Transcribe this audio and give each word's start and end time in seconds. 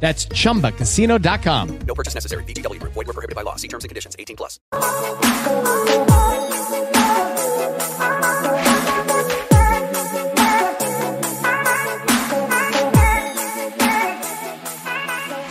That's 0.00 0.26
chumbacasino.com. 0.26 1.78
No 1.80 1.94
purchase 1.94 2.14
necessary. 2.14 2.44
VGW 2.44 2.80
Group. 2.80 2.92
Void 2.94 3.08
were 3.08 3.14
prohibited 3.14 3.34
by 3.36 3.42
law. 3.42 3.56
See 3.56 3.68
terms 3.68 3.84
and 3.84 3.90
conditions. 3.90 4.16
18 4.18 4.36
plus. 4.36 4.58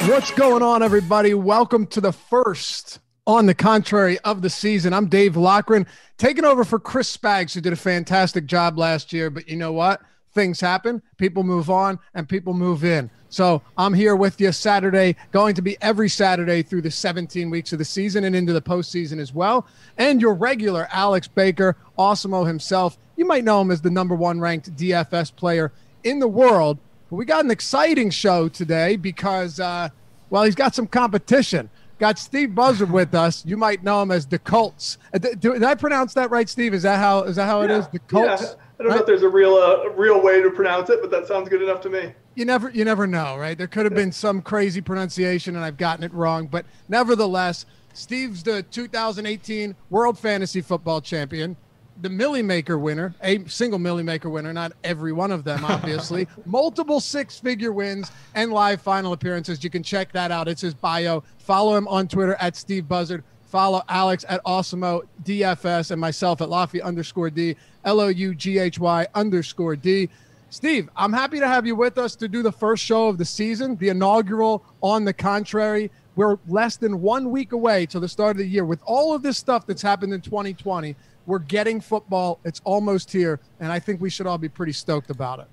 What's 0.07 0.31
going 0.31 0.63
on, 0.63 0.81
everybody? 0.81 1.33
Welcome 1.33 1.85
to 1.87 1.99
the 1.99 2.13
first 2.13 2.99
on 3.27 3.45
the 3.45 3.53
contrary 3.53 4.17
of 4.19 4.41
the 4.41 4.49
season. 4.49 4.93
I'm 4.93 5.07
Dave 5.07 5.35
Loughran, 5.35 5.85
taking 6.17 6.45
over 6.45 6.63
for 6.63 6.79
Chris 6.79 7.15
Spags, 7.15 7.53
who 7.53 7.59
did 7.59 7.73
a 7.73 7.75
fantastic 7.75 8.45
job 8.45 8.77
last 8.77 9.11
year. 9.11 9.29
But 9.29 9.49
you 9.49 9.57
know 9.57 9.73
what? 9.73 10.01
Things 10.37 10.61
happen, 10.61 11.01
people 11.17 11.41
move 11.41 11.71
on, 11.71 11.97
and 12.13 12.29
people 12.29 12.53
move 12.53 12.83
in. 12.83 13.09
So 13.27 13.63
I'm 13.75 13.95
here 13.95 14.15
with 14.15 14.39
you 14.39 14.51
Saturday, 14.51 15.15
going 15.31 15.55
to 15.55 15.63
be 15.63 15.77
every 15.81 16.09
Saturday 16.09 16.61
through 16.61 16.83
the 16.83 16.91
17 16.91 17.49
weeks 17.49 17.73
of 17.73 17.79
the 17.79 17.85
season 17.85 18.23
and 18.23 18.35
into 18.35 18.53
the 18.53 18.61
postseason 18.61 19.17
as 19.19 19.33
well. 19.33 19.65
And 19.97 20.21
your 20.21 20.35
regular 20.35 20.87
Alex 20.91 21.27
Baker, 21.27 21.75
Awesemo 21.97 22.45
himself. 22.45 22.99
You 23.15 23.25
might 23.25 23.43
know 23.45 23.59
him 23.61 23.71
as 23.71 23.81
the 23.81 23.89
number 23.89 24.13
one 24.13 24.39
ranked 24.39 24.75
DFS 24.75 25.35
player 25.35 25.73
in 26.03 26.19
the 26.19 26.27
world. 26.27 26.77
But 27.09 27.15
we 27.15 27.25
got 27.25 27.43
an 27.43 27.49
exciting 27.49 28.11
show 28.11 28.47
today 28.47 28.95
because, 28.95 29.59
uh, 29.59 29.89
well, 30.29 30.43
he's 30.43 30.53
got 30.53 30.75
some 30.75 30.85
competition. 30.85 31.71
Got 31.97 32.19
Steve 32.19 32.53
Buzzard 32.53 32.91
with 32.91 33.15
us. 33.15 33.43
You 33.43 33.57
might 33.57 33.83
know 33.83 34.03
him 34.03 34.11
as 34.11 34.27
the 34.27 34.37
Colts. 34.37 34.99
Uh, 35.11 35.17
Did, 35.17 35.39
did 35.39 35.63
I 35.63 35.73
pronounce 35.73 36.13
that 36.13 36.29
right, 36.29 36.47
Steve? 36.47 36.75
Is 36.75 36.83
that 36.83 36.99
how 36.99 37.23
is 37.23 37.37
that 37.37 37.47
how 37.47 37.61
it 37.61 37.71
is? 37.71 37.87
The 37.87 37.97
Colts. 37.97 38.43
Yeah. 38.43 38.53
I 38.79 38.83
don't 38.83 38.91
know 38.91 38.99
if 38.99 39.05
there's 39.07 39.23
a 39.23 39.29
real 39.29 39.55
uh, 39.55 39.89
real 39.91 40.21
way 40.21 40.41
to 40.41 40.51
pronounce 40.51 40.89
it, 40.89 40.99
but 41.01 41.09
that 41.11 41.27
sounds 41.27 41.49
good 41.49 41.61
enough 41.61 41.81
to 41.81 41.89
me. 41.89 42.13
you 42.35 42.45
never 42.45 42.69
you 42.69 42.85
never 42.85 43.07
know, 43.07 43.35
right? 43.37 43.57
There 43.57 43.67
could 43.67 43.85
have 43.85 43.95
been 43.95 44.11
some 44.11 44.41
crazy 44.41 44.81
pronunciation 44.81 45.55
and 45.55 45.65
I've 45.65 45.77
gotten 45.77 46.03
it 46.03 46.13
wrong, 46.13 46.47
but 46.47 46.65
nevertheless, 46.87 47.65
Steve's 47.93 48.43
the 48.43 48.61
2018 48.63 49.75
World 49.89 50.19
Fantasy 50.19 50.61
Football 50.61 51.01
Champion, 51.01 51.55
the 51.99 52.09
Millie 52.09 52.43
Maker 52.43 52.77
winner, 52.77 53.15
a 53.23 53.43
single 53.47 53.79
Millie 53.79 54.03
Maker 54.03 54.29
winner, 54.29 54.53
not 54.53 54.73
every 54.83 55.11
one 55.11 55.31
of 55.31 55.43
them, 55.43 55.65
obviously. 55.65 56.27
Multiple 56.45 56.99
six-figure 56.99 57.71
wins 57.71 58.11
and 58.35 58.53
live 58.53 58.81
final 58.83 59.13
appearances. 59.13 59.63
You 59.63 59.71
can 59.71 59.81
check 59.81 60.11
that 60.11 60.29
out. 60.31 60.47
It's 60.47 60.61
his 60.61 60.75
bio. 60.75 61.23
Follow 61.39 61.75
him 61.75 61.87
on 61.87 62.07
Twitter 62.07 62.35
at 62.39 62.55
Steve 62.55 62.87
Buzzard. 62.87 63.23
Follow 63.47 63.81
Alex 63.89 64.25
at 64.27 64.43
Awesemo 64.43 65.07
DFS 65.23 65.89
and 65.91 65.99
myself 65.99 66.41
at 66.41 66.49
Lofty 66.49 66.81
underscore 66.81 67.29
D, 67.29 67.55
L 67.87 68.01
O 68.01 68.09
U 68.09 68.35
G 68.35 68.59
H 68.59 68.77
Y 68.77 69.07
underscore 69.15 69.75
D. 69.75 70.09
Steve, 70.49 70.89
I'm 70.95 71.11
happy 71.11 71.39
to 71.39 71.47
have 71.47 71.65
you 71.65 71.75
with 71.75 71.97
us 71.97 72.15
to 72.17 72.27
do 72.27 72.43
the 72.43 72.51
first 72.51 72.83
show 72.83 73.07
of 73.07 73.17
the 73.17 73.25
season, 73.25 73.75
the 73.77 73.89
inaugural 73.89 74.63
On 74.81 75.03
the 75.03 75.13
Contrary. 75.13 75.89
We're 76.15 76.37
less 76.47 76.77
than 76.77 77.01
one 77.01 77.31
week 77.31 77.53
away 77.53 77.85
to 77.87 77.99
the 77.99 78.07
start 78.07 78.31
of 78.31 78.37
the 78.37 78.47
year. 78.47 78.65
With 78.65 78.81
all 78.85 79.13
of 79.13 79.23
this 79.23 79.37
stuff 79.37 79.65
that's 79.65 79.81
happened 79.81 80.13
in 80.13 80.21
2020, 80.21 80.95
we're 81.25 81.39
getting 81.39 81.79
football. 81.79 82.39
It's 82.43 82.61
almost 82.63 83.11
here, 83.11 83.39
and 83.59 83.71
I 83.71 83.79
think 83.79 84.01
we 84.01 84.09
should 84.09 84.27
all 84.27 84.37
be 84.37 84.49
pretty 84.49 84.73
stoked 84.73 85.09
about 85.09 85.39
it. 85.39 85.47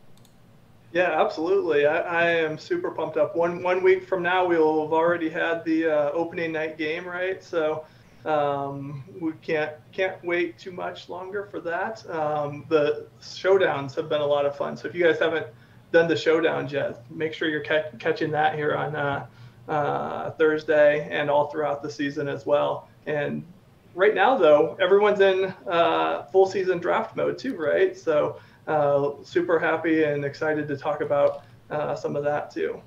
Yeah, 0.92 1.20
absolutely. 1.20 1.86
I, 1.86 1.98
I 1.98 2.30
am 2.30 2.56
super 2.56 2.90
pumped 2.90 3.16
up. 3.16 3.36
One 3.36 3.62
one 3.62 3.82
week 3.82 4.08
from 4.08 4.22
now, 4.22 4.46
we'll 4.46 4.82
have 4.82 4.92
already 4.92 5.28
had 5.28 5.64
the 5.64 5.86
uh, 5.86 6.10
opening 6.12 6.52
night 6.52 6.78
game, 6.78 7.04
right? 7.04 7.42
So 7.42 7.84
um, 8.24 9.04
we 9.20 9.32
can't 9.42 9.72
can't 9.92 10.22
wait 10.24 10.58
too 10.58 10.72
much 10.72 11.08
longer 11.08 11.48
for 11.50 11.60
that. 11.60 12.08
Um, 12.08 12.64
the 12.68 13.06
showdowns 13.20 13.94
have 13.96 14.08
been 14.08 14.20
a 14.20 14.26
lot 14.26 14.46
of 14.46 14.56
fun. 14.56 14.76
So 14.76 14.88
if 14.88 14.94
you 14.94 15.04
guys 15.04 15.18
haven't 15.18 15.46
done 15.92 16.08
the 16.08 16.14
showdowns 16.14 16.72
yet, 16.72 17.04
make 17.10 17.32
sure 17.34 17.48
you're 17.48 17.64
ca- 17.64 17.90
catching 17.98 18.30
that 18.32 18.54
here 18.54 18.74
on 18.74 18.96
uh, 18.96 19.26
uh, 19.68 20.30
Thursday 20.32 21.08
and 21.10 21.30
all 21.30 21.48
throughout 21.48 21.82
the 21.82 21.90
season 21.90 22.28
as 22.28 22.46
well. 22.46 22.88
And 23.06 23.44
right 23.94 24.14
now, 24.14 24.36
though, 24.36 24.76
everyone's 24.80 25.20
in 25.20 25.54
uh, 25.66 26.24
full 26.24 26.46
season 26.46 26.78
draft 26.78 27.16
mode 27.16 27.38
too, 27.38 27.56
right? 27.56 27.96
So 27.96 28.38
uh, 28.66 29.10
super 29.22 29.58
happy 29.58 30.04
and 30.04 30.24
excited 30.24 30.66
to 30.68 30.76
talk 30.76 31.00
about 31.02 31.44
uh, 31.70 31.94
some 31.94 32.16
of 32.16 32.24
that 32.24 32.50
too. 32.50 32.80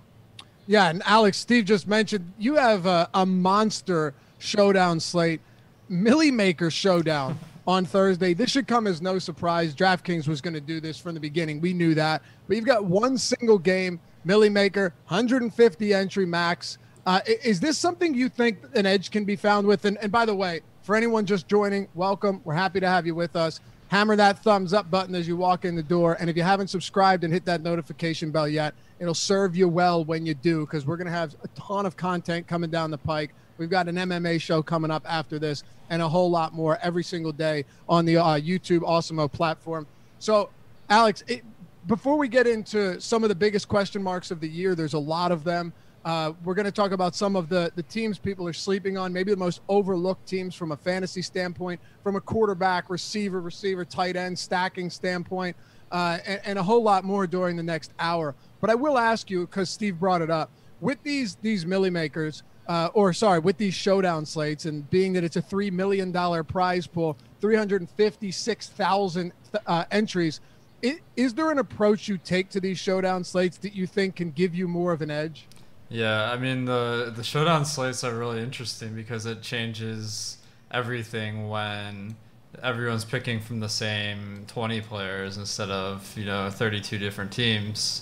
Yeah, 0.66 0.90
and 0.90 1.02
Alex, 1.06 1.38
Steve 1.38 1.66
just 1.66 1.88
mentioned 1.88 2.34
you 2.38 2.56
have 2.56 2.86
a, 2.86 3.10
a 3.14 3.26
monster 3.26 4.14
showdown 4.40 5.00
slate, 5.00 5.42
Millie 5.90 6.32
Maker 6.32 6.70
showdown 6.70 7.40
on 7.68 7.86
Thursday. 7.86 8.34
This 8.34 8.50
should 8.50 8.68
come 8.68 8.88
as 8.88 9.02
no 9.02 9.20
surprise. 9.20 9.76
DraftKings 9.76 10.28
was 10.28 10.42
going 10.42 10.54
to 10.54 10.62
do 10.62 10.80
this 10.80 10.98
from 10.98 11.14
the 11.14 11.20
beginning. 11.20 11.60
We 11.60 11.74
knew 11.74 11.94
that. 11.96 12.22
But 12.48 12.56
you've 12.56 12.66
got 12.66 12.86
one 12.86 13.18
single 13.18 13.58
game, 13.58 14.00
Millie 14.24 14.50
Maker, 14.50 14.94
150 15.08 15.94
entry 15.94 16.26
max. 16.26 16.78
Uh, 17.06 17.22
is 17.26 17.60
this 17.60 17.78
something 17.78 18.14
you 18.14 18.30
think 18.30 18.60
an 18.74 18.86
edge 18.86 19.12
can 19.12 19.26
be 19.26 19.36
found 19.36 19.68
with? 19.68 19.86
And, 19.86 19.98
and 20.00 20.12
by 20.12 20.26
the 20.26 20.36
way, 20.36 20.62
for 20.82 20.96
anyone 20.96 21.26
just 21.26 21.48
joining, 21.48 21.88
welcome. 21.96 22.42
We're 22.46 22.54
happy 22.54 22.80
to 22.80 22.88
have 22.88 23.06
you 23.06 23.16
with 23.16 23.36
us. 23.36 23.60
Hammer 23.90 24.18
that 24.18 24.44
thumbs 24.44 24.74
up 24.74 24.92
button 24.92 25.16
as 25.16 25.28
you 25.28 25.38
walk 25.38 25.64
in 25.64 25.76
the 25.76 25.84
door. 25.84 26.18
And 26.20 26.30
if 26.30 26.36
you 26.36 26.44
haven't 26.44 26.68
subscribed 26.68 27.24
and 27.24 27.32
hit 27.32 27.46
that 27.46 27.62
notification 27.62 28.32
bell 28.32 28.48
yet, 28.48 28.74
it'll 29.00 29.14
serve 29.14 29.56
you 29.56 29.68
well 29.68 30.04
when 30.04 30.26
you 30.26 30.34
do 30.34 30.62
because 30.62 30.86
we're 30.86 30.98
going 30.98 31.08
to 31.08 31.14
have 31.14 31.36
a 31.44 31.48
ton 31.50 31.86
of 31.86 31.96
content 31.96 32.48
coming 32.48 32.70
down 32.70 32.92
the 32.92 32.98
pike. 32.98 33.34
We've 33.58 33.70
got 33.70 33.88
an 33.88 33.96
MMA 33.96 34.40
show 34.42 34.62
coming 34.62 34.92
up 34.92 35.04
after 35.08 35.40
this 35.40 35.64
and 35.90 36.02
a 36.02 36.08
whole 36.08 36.30
lot 36.30 36.54
more 36.54 36.78
every 36.82 37.04
single 37.04 37.32
day 37.32 37.66
on 37.88 38.06
the 38.06 38.18
uh, 38.18 38.40
YouTube 38.40 38.82
Awesemo 38.82 39.32
platform. 39.32 39.88
So, 40.20 40.50
Alex, 40.90 41.24
it, 41.28 41.44
before 41.88 42.18
we 42.18 42.28
get 42.28 42.48
into 42.48 43.00
some 43.00 43.24
of 43.24 43.30
the 43.30 43.36
biggest 43.36 43.68
question 43.68 44.04
marks 44.04 44.32
of 44.32 44.40
the 44.40 44.50
year, 44.50 44.76
there's 44.76 44.94
a 44.94 45.00
lot 45.00 45.32
of 45.32 45.44
them. 45.44 45.74
Uh, 46.06 46.32
we're 46.44 46.54
going 46.54 46.66
to 46.66 46.72
talk 46.72 46.92
about 46.92 47.16
some 47.16 47.36
of 47.36 47.50
the, 47.50 47.72
the 47.76 47.84
teams 47.84 48.18
people 48.18 48.48
are 48.48 48.54
sleeping 48.54 48.98
on, 48.98 49.12
maybe 49.12 49.32
the 49.32 49.38
most 49.38 49.62
overlooked 49.68 50.26
teams 50.26 50.56
from 50.56 50.72
a 50.72 50.78
fantasy 50.78 51.22
standpoint, 51.22 51.82
from 52.04 52.16
a 52.16 52.22
quarterback, 52.22 52.90
receiver, 52.90 53.42
receiver, 53.42 53.84
tight 53.84 54.16
end, 54.16 54.38
stacking 54.38 54.90
standpoint, 54.90 55.56
uh, 55.92 56.18
and, 56.26 56.42
and 56.46 56.60
a 56.60 56.64
whole 56.64 56.82
lot 56.82 57.04
more 57.04 57.28
during 57.28 57.58
the 57.58 57.64
next 57.64 57.92
hour. 58.00 58.36
But 58.62 58.70
I 58.70 58.76
will 58.76 58.98
ask 58.98 59.30
you, 59.30 59.42
because 59.42 59.70
Steve 59.70 60.00
brought 60.00 60.22
it 60.22 60.30
up, 60.30 60.50
with 60.80 61.02
these 61.04 61.36
these 61.42 61.66
milli 61.66 61.92
makers, 61.92 62.44
uh, 62.68 62.90
or 62.94 63.14
sorry, 63.14 63.40
with 63.40 63.58
these 63.58 63.74
showdown 63.74 64.26
slates, 64.26 64.66
and 64.66 64.90
being 64.90 65.14
that 65.14 65.24
it's 65.24 65.36
a 65.36 65.42
three 65.42 65.72
million 65.72 66.12
dollar 66.12 66.44
prize 66.44 66.88
pool, 66.88 67.18
three 67.42 67.56
hundred 67.56 67.88
fifty 67.92 68.32
six 68.32 68.68
thousand 68.70 69.32
uh, 69.66 69.86
entries, 69.92 70.42
i- 70.84 71.00
is 71.16 71.34
there 71.34 71.50
an 71.52 71.60
approach 71.60 72.08
you 72.08 72.18
take 72.18 72.50
to 72.50 72.60
these 72.60 72.78
showdown 72.78 73.24
slates 73.24 73.58
that 73.60 73.74
you 73.74 73.88
think 73.88 74.16
can 74.18 74.32
give 74.32 74.54
you 74.54 74.68
more 74.68 74.92
of 74.92 75.02
an 75.02 75.10
edge? 75.12 75.48
Yeah, 75.90 76.30
I 76.32 76.38
mean 76.38 76.66
the 76.66 77.14
the 77.16 77.24
showdown 77.24 77.64
slates 77.66 78.04
are 78.04 78.14
really 78.18 78.42
interesting 78.42 78.94
because 78.96 79.26
it 79.26 79.42
changes 79.42 80.38
everything 80.72 81.48
when 81.48 82.16
everyone's 82.62 83.06
picking 83.06 83.40
from 83.40 83.60
the 83.62 83.70
same 83.70 84.44
20 84.48 84.82
players 84.82 85.38
instead 85.38 85.70
of, 85.70 86.12
you 86.18 86.26
know, 86.26 86.50
32 86.50 86.98
different 86.98 87.32
teams. 87.32 88.02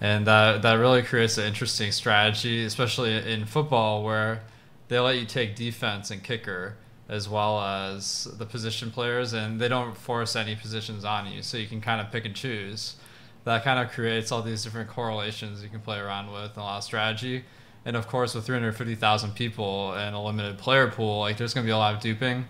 And 0.00 0.26
that 0.26 0.62
that 0.62 0.74
really 0.74 1.02
creates 1.02 1.38
an 1.38 1.44
interesting 1.44 1.92
strategy, 1.92 2.64
especially 2.64 3.14
in 3.14 3.46
football 3.46 4.04
where 4.04 4.42
they 4.88 4.98
let 4.98 5.16
you 5.18 5.26
take 5.26 5.56
defense 5.56 6.10
and 6.10 6.22
kicker 6.22 6.76
as 7.08 7.28
well 7.28 7.60
as 7.60 8.24
the 8.38 8.44
position 8.44 8.90
players 8.90 9.32
and 9.32 9.60
they 9.60 9.68
don't 9.68 9.96
force 9.96 10.36
any 10.36 10.54
positions 10.54 11.04
on 11.04 11.26
you 11.30 11.42
so 11.42 11.56
you 11.56 11.66
can 11.66 11.80
kind 11.80 12.00
of 12.02 12.12
pick 12.12 12.26
and 12.26 12.34
choose 12.34 12.96
that 13.44 13.64
kind 13.64 13.78
of 13.78 13.90
creates 13.92 14.30
all 14.30 14.42
these 14.42 14.62
different 14.62 14.90
correlations 14.90 15.62
you 15.62 15.70
can 15.70 15.80
play 15.80 15.98
around 15.98 16.30
with 16.30 16.50
and 16.50 16.58
a 16.58 16.60
lot 16.60 16.78
of 16.78 16.84
strategy 16.84 17.44
And 17.84 17.96
of 17.96 18.06
course, 18.06 18.34
with 18.34 18.44
350,000 18.44 19.34
people 19.34 19.92
and 19.94 20.14
a 20.14 20.18
limited 20.18 20.58
player 20.58 20.88
pool, 20.88 21.20
like 21.20 21.38
there's 21.38 21.54
going 21.54 21.64
to 21.64 21.68
be 21.68 21.72
a 21.72 21.78
lot 21.78 21.94
of 21.94 22.00
duping. 22.00 22.46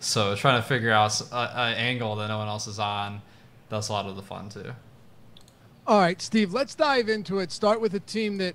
So 0.00 0.34
trying 0.34 0.60
to 0.60 0.66
figure 0.66 0.90
out 0.90 1.20
an 1.32 1.74
angle 1.74 2.16
that 2.16 2.28
no 2.28 2.38
one 2.38 2.48
else 2.48 2.66
is 2.66 2.78
on, 2.78 3.22
that's 3.68 3.88
a 3.88 3.92
lot 3.92 4.06
of 4.06 4.16
the 4.16 4.22
fun 4.22 4.48
too. 4.48 4.72
All 5.90 5.98
right, 5.98 6.22
Steve, 6.22 6.52
let's 6.52 6.76
dive 6.76 7.08
into 7.08 7.40
it. 7.40 7.50
Start 7.50 7.80
with 7.80 7.94
a 7.94 8.00
team 8.00 8.36
that 8.36 8.54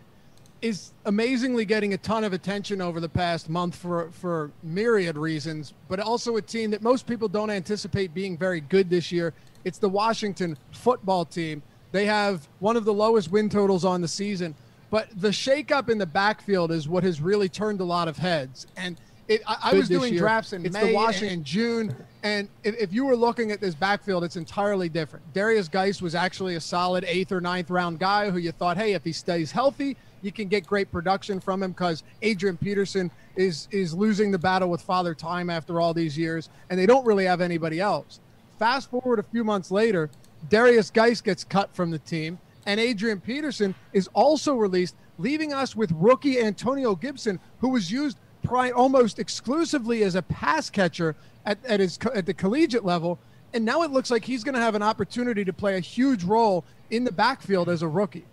is 0.62 0.94
amazingly 1.04 1.66
getting 1.66 1.94
a 1.94 1.98
ton 1.98 2.24
of 2.24 2.32
attention 2.32 2.80
over 2.80 3.02
the 3.02 3.10
past 3.10 3.50
month 3.50 3.76
for 3.76 4.10
for 4.12 4.52
myriad 4.64 5.18
reasons, 5.18 5.74
but 5.90 6.00
also 6.00 6.38
a 6.38 6.42
team 6.42 6.72
that 6.72 6.82
most 6.82 7.06
people 7.06 7.28
don't 7.28 7.50
anticipate 7.50 8.14
being 8.14 8.38
very 8.38 8.62
good 8.62 8.90
this 8.90 9.12
year. 9.12 9.34
It's 9.66 9.80
the 9.80 9.90
Washington 9.90 10.58
football 10.72 11.26
team. 11.26 11.62
They 11.92 12.06
have 12.06 12.48
one 12.60 12.78
of 12.78 12.86
the 12.86 12.94
lowest 12.94 13.30
win 13.30 13.50
totals 13.50 13.84
on 13.84 14.00
the 14.00 14.08
season, 14.08 14.56
but 14.90 15.10
the 15.20 15.32
shakeup 15.32 15.90
in 15.90 15.98
the 15.98 16.06
backfield 16.06 16.72
is 16.72 16.88
what 16.88 17.04
has 17.04 17.20
really 17.20 17.50
turned 17.50 17.82
a 17.82 17.84
lot 17.84 18.08
of 18.08 18.16
heads. 18.16 18.66
And 18.78 18.96
it, 19.28 19.42
I, 19.48 19.58
I 19.64 19.74
was 19.74 19.90
doing 19.90 20.14
year. 20.14 20.22
drafts 20.22 20.54
in 20.54 20.66
it's 20.66 20.74
May 20.74 20.94
Washington 20.94 21.38
and 21.38 21.46
June, 21.46 21.96
and 22.24 22.48
if, 22.64 22.76
if, 22.78 22.94
you 22.94 23.06
were 23.06 23.16
looking 23.16 23.52
at 23.52 23.60
this 23.60 23.74
backfield, 23.74 24.24
it's 24.24 24.36
entirely 24.36 24.88
different. 24.88 25.26
Derrius 25.34 25.70
Guice 25.70 26.02
was 26.02 26.14
actually 26.14 26.56
a 26.56 26.62
solid 26.62 27.04
eighth 27.06 27.32
or 27.32 27.42
ninth 27.42 27.72
round 27.72 27.98
guy 27.98 28.30
who 28.30 28.38
you 28.38 28.52
thought, 28.52 28.78
hey, 28.78 28.94
if 28.94 29.04
he 29.04 29.12
stays 29.12 29.52
healthy, 29.52 29.98
you 30.22 30.32
can 30.32 30.48
get 30.48 30.66
great 30.66 30.92
production 30.92 31.40
from 31.40 31.64
him 31.64 31.72
because 31.72 32.04
Adrian 32.22 32.58
Peterson 32.58 33.10
is 33.36 33.68
is 33.72 33.94
losing 33.94 34.32
the 34.32 34.40
battle 34.40 34.70
with 34.70 34.82
Father 34.82 35.16
Time 35.16 35.50
after 35.50 35.82
all 35.82 35.94
these 35.94 36.18
years, 36.18 36.50
and 36.70 36.80
they 36.80 36.86
don't 36.86 37.06
really 37.06 37.26
have 37.26 37.42
anybody 37.42 37.80
else. 37.80 38.20
Fast 38.60 38.90
forward 38.90 39.20
a 39.20 39.24
few 39.24 39.44
months 39.44 39.72
later, 39.72 40.10
Derrius 40.50 40.94
Guice 40.94 41.22
gets 41.22 41.44
cut 41.44 41.76
from 41.76 41.90
the 41.90 42.00
team, 42.00 42.38
and 42.66 42.80
Adrian 42.80 43.20
Peterson 43.20 43.74
is 43.92 44.08
also 44.14 44.54
released, 44.54 44.96
leaving 45.18 45.52
us 45.52 45.76
with 45.76 45.92
rookie 45.96 46.40
Antonio 46.42 46.96
Gibson, 46.96 47.40
who 47.60 47.70
was 47.70 47.92
used 47.92 48.18
pri- 48.46 48.72
almost 48.72 49.20
exclusively 49.20 50.04
as 50.04 50.16
a 50.16 50.22
pass 50.22 50.70
catcher 50.70 51.16
at, 51.46 51.58
at 51.66 51.80
his 51.80 51.98
at 52.14 52.26
the 52.26 52.34
collegiate 52.34 52.86
level, 52.86 53.20
and 53.54 53.66
now 53.66 53.82
it 53.84 53.92
looks 53.92 54.12
like 54.12 54.26
he's 54.26 54.44
going 54.44 54.56
to 54.56 54.62
have 54.62 54.76
an 54.76 54.84
opportunity 54.84 55.44
to 55.46 55.54
play 55.54 55.76
a 55.76 55.80
huge 55.80 56.24
role 56.24 56.64
in 56.90 57.04
the 57.04 57.12
backfield 57.12 57.70
as 57.70 57.82
a 57.82 57.88
rookie. 57.88 58.26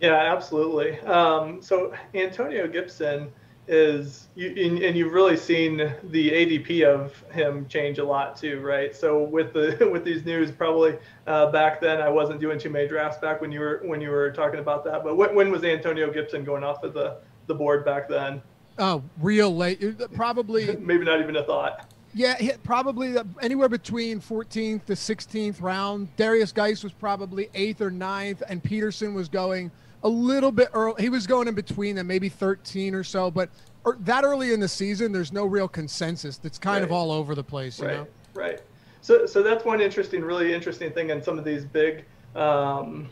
Yeah, 0.00 0.14
absolutely. 0.14 0.98
Um, 1.00 1.62
so 1.62 1.94
Antonio 2.14 2.66
Gibson 2.66 3.32
is, 3.66 4.28
you, 4.34 4.48
and, 4.50 4.82
and 4.82 4.96
you've 4.96 5.14
really 5.14 5.36
seen 5.36 5.78
the 5.78 6.30
ADP 6.30 6.84
of 6.84 7.18
him 7.32 7.66
change 7.68 7.98
a 7.98 8.04
lot 8.04 8.36
too, 8.36 8.60
right? 8.60 8.94
So 8.94 9.22
with 9.22 9.52
the 9.52 9.88
with 9.92 10.04
these 10.04 10.24
news, 10.24 10.50
probably 10.50 10.98
uh, 11.26 11.50
back 11.50 11.80
then 11.80 12.00
I 12.00 12.08
wasn't 12.08 12.40
doing 12.40 12.58
too 12.58 12.70
many 12.70 12.88
drafts 12.88 13.18
back 13.18 13.40
when 13.40 13.52
you 13.52 13.60
were 13.60 13.80
when 13.84 14.00
you 14.00 14.10
were 14.10 14.30
talking 14.32 14.60
about 14.60 14.84
that. 14.84 15.02
But 15.04 15.16
when, 15.16 15.34
when 15.34 15.50
was 15.50 15.64
Antonio 15.64 16.12
Gibson 16.12 16.44
going 16.44 16.64
off 16.64 16.82
of 16.82 16.92
the 16.92 17.18
the 17.46 17.54
board 17.54 17.84
back 17.84 18.08
then? 18.08 18.42
Oh, 18.78 19.02
real 19.20 19.54
late. 19.54 19.82
Probably 20.14 20.76
maybe 20.80 21.04
not 21.04 21.20
even 21.20 21.36
a 21.36 21.44
thought. 21.44 21.90
Yeah, 22.16 22.56
probably 22.62 23.16
anywhere 23.42 23.68
between 23.68 24.20
14th 24.20 24.84
to 24.84 24.92
16th 24.92 25.60
round. 25.60 26.08
Derrius 26.16 26.54
Guice 26.54 26.84
was 26.84 26.92
probably 26.92 27.50
eighth 27.54 27.80
or 27.80 27.90
ninth, 27.90 28.40
and 28.48 28.62
Peterson 28.62 29.14
was 29.14 29.28
going 29.28 29.72
a 30.04 30.08
little 30.08 30.52
bit 30.52 30.68
early. 30.74 31.02
He 31.02 31.08
was 31.08 31.26
going 31.26 31.48
in 31.48 31.54
between 31.54 31.96
them, 31.96 32.06
maybe 32.06 32.28
13 32.28 32.94
or 32.94 33.02
so. 33.02 33.32
But 33.32 33.50
er, 33.84 33.96
that 34.00 34.22
early 34.22 34.52
in 34.52 34.60
the 34.60 34.68
season, 34.68 35.10
there's 35.10 35.32
no 35.32 35.44
real 35.44 35.66
consensus. 35.66 36.36
That's 36.36 36.58
kind 36.58 36.82
right. 36.82 36.84
of 36.84 36.92
all 36.92 37.10
over 37.10 37.34
the 37.34 37.42
place, 37.42 37.80
you 37.80 37.86
right. 37.86 37.96
know? 37.96 38.06
Right. 38.32 38.60
So, 39.00 39.26
so 39.26 39.42
that's 39.42 39.64
one 39.64 39.80
interesting, 39.80 40.22
really 40.22 40.54
interesting 40.54 40.92
thing 40.92 41.10
in 41.10 41.20
some 41.20 41.36
of 41.36 41.44
these 41.44 41.64
big 41.64 42.04
um, 42.36 43.08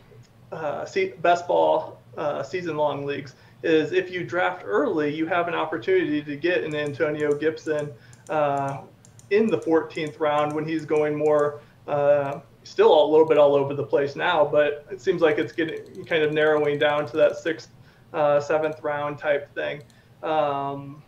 uh, 0.53 0.85
best 1.21 1.45
ball 1.45 1.99
uh, 2.17 2.41
season-long 2.41 3.05
leagues 3.05 3.35
is 3.63 3.91
if 3.93 4.11
you 4.11 4.23
draft 4.23 4.63
early, 4.65 5.13
you 5.13 5.25
have 5.25 5.47
an 5.47 5.53
opportunity 5.53 6.21
to 6.21 6.35
get 6.35 6.63
an 6.63 6.75
Antonio 6.75 7.33
Gibson 7.33 7.91
uh, 8.29 8.81
in 9.29 9.47
the 9.47 9.57
14th 9.57 10.19
round 10.19 10.53
when 10.53 10.67
he's 10.67 10.85
going 10.85 11.17
more 11.17 11.61
uh, 11.87 12.39
still 12.63 13.03
a 13.03 13.07
little 13.09 13.27
bit 13.27 13.37
all 13.37 13.55
over 13.55 13.73
the 13.73 13.83
place 13.83 14.15
now, 14.15 14.45
but 14.45 14.85
it 14.89 15.01
seems 15.01 15.21
like 15.21 15.37
it's 15.37 15.53
getting 15.53 16.05
kind 16.05 16.23
of 16.23 16.33
narrowing 16.33 16.79
down 16.79 17.05
to 17.07 17.17
that 17.17 17.37
sixth, 17.37 17.69
uh, 18.13 18.39
seventh 18.39 18.81
round 18.81 19.17
type 19.17 19.53
thing. 19.53 19.83
Um, 20.21 21.03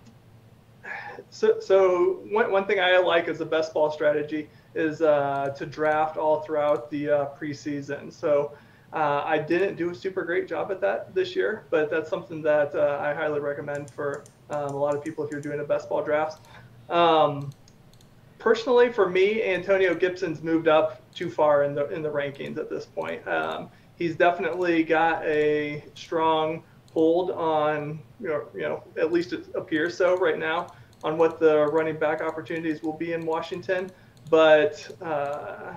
so, 1.29 1.59
so 1.59 2.19
one, 2.29 2.51
one 2.51 2.65
thing 2.65 2.79
I 2.79 2.97
like 2.99 3.27
as 3.27 3.41
a 3.41 3.45
best 3.45 3.73
ball 3.73 3.89
strategy 3.91 4.49
is 4.75 5.01
uh, 5.01 5.53
to 5.57 5.65
draft 5.65 6.17
all 6.17 6.41
throughout 6.41 6.89
the 6.91 7.09
uh, 7.09 7.25
preseason. 7.39 8.11
So 8.11 8.53
uh, 8.95 9.23
I 9.25 9.37
didn't 9.37 9.75
do 9.75 9.89
a 9.89 9.95
super 9.95 10.23
great 10.23 10.47
job 10.47 10.71
at 10.71 10.79
that 10.79 11.13
this 11.13 11.35
year, 11.35 11.65
but 11.69 11.91
that's 11.91 12.09
something 12.09 12.41
that 12.43 12.73
uh, 12.73 12.97
I 13.01 13.13
highly 13.13 13.41
recommend 13.41 13.91
for 13.91 14.23
um, 14.49 14.69
a 14.69 14.77
lot 14.77 14.95
of 14.95 15.03
people 15.03 15.25
if 15.25 15.31
you're 15.31 15.41
doing 15.41 15.59
a 15.59 15.65
best 15.65 15.89
ball 15.89 16.01
draft. 16.01 16.47
Um, 16.89 17.51
personally, 18.39 18.93
for 18.93 19.09
me, 19.09 19.43
Antonio 19.43 19.93
Gibson's 19.93 20.41
moved 20.41 20.69
up 20.69 21.01
too 21.13 21.29
far 21.29 21.63
in 21.63 21.75
the 21.75 21.89
in 21.89 22.01
the 22.01 22.09
rankings 22.09 22.57
at 22.57 22.69
this 22.69 22.85
point. 22.85 23.27
Um, 23.27 23.69
he's 23.97 24.15
definitely 24.15 24.83
got 24.83 25.25
a 25.25 25.83
strong 25.93 26.63
hold 26.93 27.31
on, 27.31 27.99
you 28.21 28.29
know, 28.29 28.45
you 28.55 28.61
know, 28.61 28.81
at 28.97 29.11
least 29.11 29.33
it 29.33 29.45
appears 29.53 29.97
so 29.97 30.15
right 30.17 30.39
now 30.39 30.67
on 31.03 31.17
what 31.17 31.37
the 31.37 31.65
running 31.67 31.99
back 31.99 32.21
opportunities 32.21 32.81
will 32.81 32.93
be 32.93 33.11
in 33.11 33.25
Washington. 33.25 33.91
But 34.29 34.89
uh, 35.01 35.73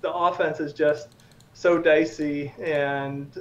the 0.00 0.10
offense 0.10 0.60
is 0.60 0.72
just 0.72 1.17
so 1.58 1.78
dicey, 1.78 2.52
and 2.62 3.36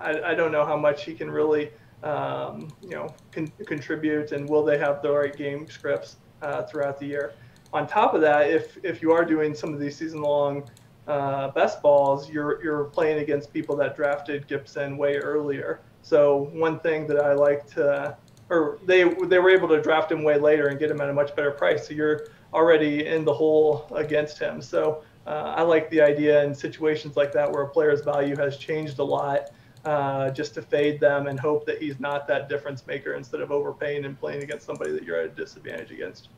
I, 0.00 0.20
I 0.30 0.34
don't 0.34 0.52
know 0.52 0.64
how 0.64 0.76
much 0.76 1.04
he 1.04 1.14
can 1.14 1.30
really, 1.30 1.70
um, 2.02 2.72
you 2.82 2.90
know, 2.90 3.14
con- 3.30 3.52
contribute, 3.66 4.32
and 4.32 4.48
will 4.48 4.64
they 4.64 4.78
have 4.78 5.00
the 5.02 5.10
right 5.10 5.36
game 5.36 5.66
scripts 5.68 6.16
uh, 6.42 6.62
throughout 6.64 6.98
the 6.98 7.06
year 7.06 7.34
on 7.72 7.86
top 7.86 8.14
of 8.14 8.20
that, 8.20 8.50
if 8.50 8.76
if 8.84 9.00
you 9.02 9.12
are 9.12 9.24
doing 9.24 9.54
some 9.54 9.72
of 9.72 9.80
these 9.80 9.96
season 9.96 10.20
long 10.20 10.68
uh, 11.06 11.48
best 11.52 11.80
balls, 11.82 12.28
you're 12.30 12.62
you're 12.62 12.84
playing 12.84 13.18
against 13.18 13.52
people 13.52 13.76
that 13.76 13.96
drafted 13.96 14.46
Gibson 14.46 14.96
way 14.96 15.16
earlier. 15.16 15.80
So 16.02 16.50
one 16.52 16.80
thing 16.80 17.06
that 17.08 17.18
I 17.18 17.32
like 17.32 17.66
to, 17.74 18.16
or 18.50 18.78
they 18.84 19.04
they 19.26 19.38
were 19.38 19.50
able 19.50 19.68
to 19.68 19.80
draft 19.80 20.12
him 20.12 20.22
way 20.22 20.38
later 20.38 20.68
and 20.68 20.78
get 20.78 20.90
him 20.90 21.00
at 21.00 21.08
a 21.08 21.14
much 21.14 21.34
better 21.34 21.52
price. 21.52 21.88
So 21.88 21.94
you're 21.94 22.28
already 22.52 23.06
in 23.06 23.24
the 23.24 23.32
hole 23.32 23.86
against 23.94 24.38
him. 24.38 24.60
So 24.60 25.02
uh, 25.26 25.54
I 25.56 25.62
like 25.62 25.88
the 25.90 26.00
idea 26.00 26.44
in 26.44 26.54
situations 26.54 27.16
like 27.16 27.32
that 27.32 27.50
where 27.50 27.62
a 27.62 27.68
player's 27.68 28.02
value 28.02 28.36
has 28.36 28.56
changed 28.56 28.98
a 28.98 29.04
lot. 29.04 29.50
Uh, 29.84 30.30
just 30.30 30.54
to 30.54 30.62
fade 30.62 31.00
them 31.00 31.26
and 31.26 31.40
hope 31.40 31.66
that 31.66 31.82
he's 31.82 31.98
not 31.98 32.28
that 32.28 32.48
difference 32.48 32.86
maker 32.86 33.14
instead 33.14 33.40
of 33.40 33.50
overpaying 33.50 34.04
and 34.04 34.16
playing 34.16 34.40
against 34.40 34.64
somebody 34.64 34.92
that 34.92 35.02
you're 35.02 35.16
at 35.16 35.24
a 35.24 35.28
disadvantage 35.30 35.90
against. 35.90 36.28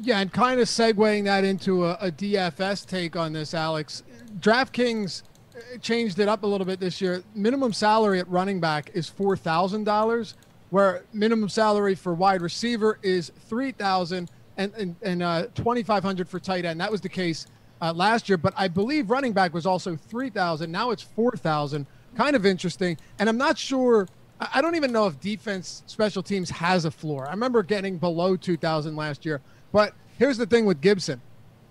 Yeah, 0.00 0.18
and 0.18 0.32
kind 0.32 0.60
of 0.60 0.66
segueing 0.66 1.24
that 1.24 1.44
into 1.44 1.84
a, 1.84 1.92
a 2.00 2.10
DFS 2.10 2.86
take 2.86 3.14
on 3.14 3.32
this, 3.32 3.54
Alex. 3.54 4.02
DraftKings 4.40 5.22
uh, 5.54 5.78
changed 5.78 6.18
it 6.18 6.28
up 6.28 6.42
a 6.42 6.46
little 6.46 6.64
bit 6.64 6.80
this 6.80 7.00
year. 7.00 7.22
Minimum 7.36 7.72
salary 7.72 8.18
at 8.18 8.28
running 8.28 8.58
back 8.58 8.90
is 8.94 9.08
four 9.08 9.36
thousand 9.36 9.84
dollars, 9.84 10.34
where 10.70 11.04
minimum 11.12 11.48
salary 11.48 11.94
for 11.94 12.14
wide 12.14 12.42
receiver 12.42 12.98
is 13.02 13.32
three 13.48 13.72
thousand 13.72 14.30
and 14.56 14.72
and, 14.74 14.96
and 15.02 15.22
uh, 15.22 15.46
twenty 15.54 15.82
five 15.82 16.02
hundred 16.02 16.28
for 16.28 16.38
tight 16.38 16.64
end. 16.64 16.80
That 16.80 16.90
was 16.90 17.00
the 17.00 17.08
case 17.08 17.46
uh, 17.80 17.92
last 17.92 18.28
year, 18.28 18.38
but 18.38 18.54
I 18.56 18.68
believe 18.68 19.10
running 19.10 19.32
back 19.32 19.54
was 19.54 19.66
also 19.66 19.96
three 19.96 20.30
thousand. 20.30 20.70
Now 20.72 20.90
it's 20.90 21.02
four 21.02 21.32
thousand. 21.32 21.86
Kind 22.16 22.34
of 22.34 22.46
interesting, 22.46 22.96
and 23.18 23.28
I'm 23.28 23.38
not 23.38 23.58
sure. 23.58 24.08
I 24.40 24.60
don't 24.60 24.76
even 24.76 24.92
know 24.92 25.06
if 25.06 25.18
defense 25.20 25.82
special 25.86 26.22
teams 26.22 26.48
has 26.50 26.84
a 26.84 26.90
floor. 26.90 27.26
I 27.26 27.30
remember 27.30 27.62
getting 27.64 27.98
below 27.98 28.36
2,000 28.36 28.94
last 28.94 29.26
year. 29.26 29.40
But 29.72 29.94
here's 30.16 30.38
the 30.38 30.46
thing 30.46 30.64
with 30.64 30.80
Gibson 30.80 31.20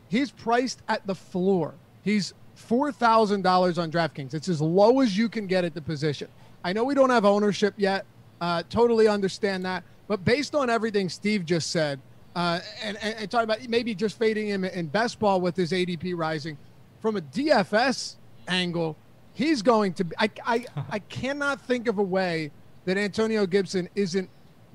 he's 0.10 0.32
priced 0.32 0.82
at 0.88 1.06
the 1.08 1.16
floor. 1.16 1.76
He's 2.02 2.34
$4,000 2.58 3.78
on 3.78 3.92
DraftKings. 3.92 4.34
It's 4.34 4.50
as 4.50 4.62
low 4.62 5.02
as 5.02 5.18
you 5.18 5.30
can 5.30 5.48
get 5.48 5.64
at 5.64 5.74
the 5.74 5.82
position. 5.82 6.28
I 6.64 6.74
know 6.74 6.84
we 6.84 6.96
don't 6.96 7.10
have 7.10 7.26
ownership 7.26 7.74
yet. 7.78 8.06
Uh, 8.42 8.64
totally 8.70 9.08
understand 9.08 9.66
that. 9.66 9.84
But 10.08 10.24
based 10.24 10.56
on 10.56 10.70
everything 10.70 11.10
Steve 11.10 11.46
just 11.46 11.72
said, 11.72 12.00
uh, 12.38 12.60
and, 12.84 12.98
and, 13.02 13.16
and 13.18 13.32
talking 13.32 13.46
about 13.46 13.68
maybe 13.68 13.96
just 13.96 14.20
fading 14.20 14.48
him 14.48 14.64
in 14.64 14.86
best 14.86 15.18
ball 15.18 15.42
with 15.42 15.56
his 15.56 15.72
ADP 15.72 16.16
rising, 16.16 16.56
from 17.02 17.18
a 17.18 17.22
DFS 17.22 18.18
angle, 18.48 18.96
he's 19.34 19.64
going 19.64 19.92
to 19.94 20.04
be. 20.04 20.16
I, 20.20 20.30
I, 20.46 20.66
I 20.92 21.00
cannot 21.00 21.60
think 21.62 21.88
of 21.88 21.98
a 21.98 22.04
way 22.04 22.52
that 22.86 22.96
Antonio 22.96 23.48
Gibson 23.48 23.90
isn't 23.96 24.30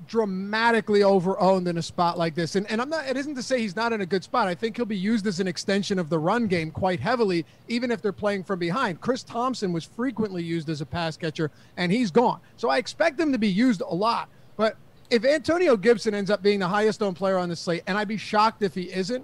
dramatically 0.09 1.03
over 1.03 1.39
owned 1.39 1.69
in 1.69 1.77
a 1.77 1.81
spot 1.81 2.17
like 2.17 2.35
this. 2.35 2.57
And, 2.57 2.69
and 2.69 2.81
I'm 2.81 2.89
not, 2.89 3.07
it 3.07 3.15
isn't 3.15 3.35
to 3.35 3.41
say 3.41 3.61
he's 3.61 3.77
not 3.77 3.93
in 3.93 4.01
a 4.01 4.05
good 4.05 4.25
spot. 4.25 4.49
I 4.49 4.55
think 4.55 4.75
he'll 4.75 4.85
be 4.85 4.97
used 4.97 5.25
as 5.25 5.39
an 5.39 5.47
extension 5.47 5.97
of 5.97 6.09
the 6.09 6.19
run 6.19 6.47
game 6.47 6.69
quite 6.69 6.99
heavily, 6.99 7.45
even 7.69 7.91
if 7.91 8.01
they're 8.01 8.11
playing 8.11 8.43
from 8.43 8.59
behind. 8.59 8.99
Chris 8.99 9.23
Thompson 9.23 9.71
was 9.71 9.85
frequently 9.85 10.43
used 10.43 10.67
as 10.67 10.81
a 10.81 10.85
pass 10.85 11.15
catcher, 11.15 11.49
and 11.77 11.93
he's 11.93 12.11
gone. 12.11 12.41
So 12.57 12.67
I 12.67 12.77
expect 12.77 13.17
him 13.17 13.31
to 13.31 13.37
be 13.37 13.47
used 13.47 13.79
a 13.79 13.95
lot. 13.95 14.27
But 14.57 14.75
if 15.13 15.23
Antonio 15.23 15.77
Gibson 15.77 16.15
ends 16.15 16.31
up 16.31 16.41
being 16.41 16.59
the 16.59 16.67
highest 16.67 17.03
owned 17.03 17.15
player 17.15 17.37
on 17.37 17.47
the 17.47 17.55
slate, 17.55 17.83
and 17.85 17.97
I'd 17.97 18.07
be 18.07 18.17
shocked 18.17 18.63
if 18.63 18.73
he 18.73 18.91
isn't, 18.91 19.23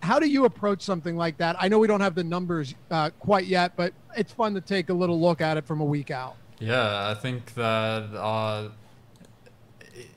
how 0.00 0.20
do 0.20 0.28
you 0.28 0.44
approach 0.44 0.82
something 0.82 1.16
like 1.16 1.36
that? 1.38 1.56
I 1.58 1.66
know 1.66 1.80
we 1.80 1.88
don't 1.88 2.00
have 2.00 2.14
the 2.14 2.22
numbers 2.22 2.74
uh, 2.90 3.10
quite 3.18 3.46
yet, 3.46 3.74
but 3.74 3.92
it's 4.16 4.32
fun 4.32 4.54
to 4.54 4.60
take 4.60 4.90
a 4.90 4.92
little 4.92 5.20
look 5.20 5.40
at 5.40 5.56
it 5.56 5.66
from 5.66 5.80
a 5.80 5.84
week 5.84 6.12
out. 6.12 6.36
Yeah, 6.60 7.08
I 7.10 7.14
think 7.14 7.54
that 7.54 8.14
uh, 8.14 8.68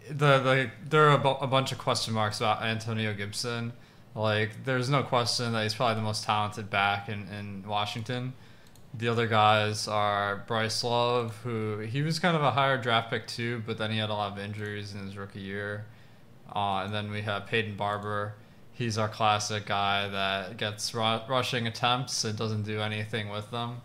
the 0.09 0.39
the 0.39 0.71
there 0.87 1.09
are 1.09 1.15
a, 1.15 1.17
bu- 1.17 1.43
a 1.43 1.47
bunch 1.47 1.71
of 1.71 1.79
question 1.79 2.13
marks 2.13 2.37
about 2.37 2.61
Antonio 2.61 3.13
Gibson. 3.13 3.73
Like, 4.13 4.63
there's 4.65 4.89
no 4.89 5.01
question 5.01 5.51
that 5.53 5.63
he's 5.63 5.73
probably 5.73 5.95
the 5.95 6.01
most 6.01 6.23
talented 6.23 6.69
back 6.69 7.09
in, 7.09 7.27
in 7.29 7.67
Washington. 7.67 8.33
The 8.93 9.07
other 9.09 9.27
guys 9.27 9.87
are 9.87 10.43
Bryce 10.47 10.83
Love, 10.83 11.37
who 11.43 11.79
he 11.79 12.01
was 12.01 12.19
kind 12.19 12.35
of 12.35 12.43
a 12.43 12.51
higher 12.51 12.77
draft 12.77 13.09
pick 13.09 13.27
too, 13.27 13.61
but 13.65 13.77
then 13.77 13.91
he 13.91 13.97
had 13.97 14.09
a 14.09 14.13
lot 14.13 14.31
of 14.31 14.39
injuries 14.39 14.93
in 14.93 15.05
his 15.05 15.17
rookie 15.17 15.39
year. 15.39 15.85
Uh, 16.55 16.83
and 16.85 16.93
then 16.93 17.11
we 17.11 17.21
have 17.21 17.45
Peyton 17.45 17.75
Barber. 17.75 18.33
He's 18.71 18.97
our 18.97 19.09
classic 19.09 19.65
guy 19.65 20.07
that 20.07 20.57
gets 20.57 20.93
ru- 20.93 21.21
rushing 21.27 21.67
attempts 21.67 22.23
and 22.23 22.37
doesn't 22.37 22.63
do 22.63 22.79
anything 22.79 23.29
with 23.29 23.51
them. 23.51 23.81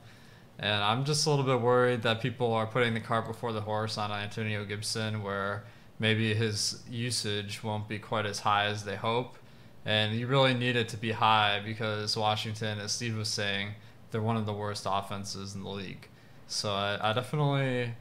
And 0.58 0.82
I'm 0.82 1.04
just 1.04 1.26
a 1.26 1.30
little 1.30 1.44
bit 1.44 1.60
worried 1.60 2.02
that 2.02 2.20
people 2.20 2.52
are 2.52 2.66
putting 2.66 2.94
the 2.94 3.00
cart 3.00 3.26
before 3.26 3.52
the 3.52 3.62
horse 3.62 3.98
on 3.98 4.12
Antonio 4.12 4.64
Gibson, 4.64 5.22
where 5.22 5.64
maybe 5.98 6.34
his 6.34 6.82
usage 6.88 7.64
won't 7.64 7.88
be 7.88 7.98
quite 7.98 8.26
as 8.26 8.40
high 8.40 8.66
as 8.66 8.84
they 8.84 8.96
hope. 8.96 9.36
And 9.84 10.14
you 10.14 10.26
really 10.26 10.54
need 10.54 10.76
it 10.76 10.88
to 10.90 10.96
be 10.96 11.12
high 11.12 11.60
because 11.64 12.16
Washington, 12.16 12.78
as 12.78 12.92
Steve 12.92 13.16
was 13.16 13.28
saying, 13.28 13.70
they're 14.12 14.22
one 14.22 14.36
of 14.36 14.46
the 14.46 14.52
worst 14.52 14.86
offenses 14.88 15.54
in 15.54 15.62
the 15.62 15.70
league. 15.70 16.08
So 16.46 16.70
I, 16.70 17.10
I 17.10 17.12
definitely 17.12 17.94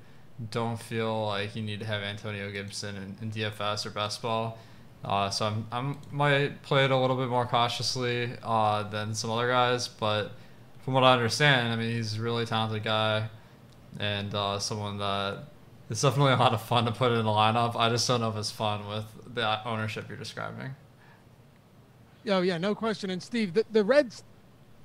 don't 0.49 0.77
feel 0.79 1.27
like 1.27 1.55
you 1.55 1.61
need 1.61 1.79
to 1.79 1.85
have 1.85 2.03
Antonio 2.03 2.51
Gibson 2.51 2.95
in, 2.97 3.17
in 3.21 3.31
DFS 3.31 3.85
or 3.85 3.91
best 3.91 4.21
ball. 4.21 4.57
Uh, 5.03 5.29
so 5.29 5.47
I'm, 5.47 5.67
I'm 5.71 5.97
might 6.11 6.61
play 6.61 6.85
it 6.85 6.91
a 6.91 6.97
little 6.97 7.15
bit 7.15 7.27
more 7.27 7.45
cautiously 7.45 8.33
uh, 8.43 8.83
than 8.83 9.15
some 9.15 9.31
other 9.31 9.47
guys, 9.47 9.87
but 9.87 10.33
from 10.83 10.93
what 10.93 11.03
I 11.03 11.13
understand, 11.13 11.69
I 11.69 11.75
mean 11.75 11.91
he's 11.91 12.17
a 12.17 12.21
really 12.21 12.45
talented 12.45 12.83
guy 12.83 13.29
and 13.99 14.33
uh, 14.33 14.59
someone 14.59 14.97
that 14.99 15.45
it's 15.89 16.01
definitely 16.01 16.33
a 16.33 16.37
lot 16.37 16.53
of 16.53 16.61
fun 16.61 16.85
to 16.85 16.91
put 16.91 17.11
in 17.11 17.17
the 17.25 17.31
lineup. 17.31 17.75
I 17.75 17.89
just 17.89 18.07
don't 18.07 18.21
know 18.21 18.29
if 18.29 18.37
it's 18.37 18.51
fun 18.51 18.87
with 18.87 19.05
the 19.33 19.67
ownership 19.67 20.07
you're 20.07 20.17
describing. 20.17 20.75
Oh 22.27 22.41
yeah, 22.41 22.57
no 22.57 22.75
question. 22.75 23.09
And 23.09 23.21
Steve, 23.21 23.53
the, 23.53 23.65
the 23.71 23.83
Reds, 23.83 24.23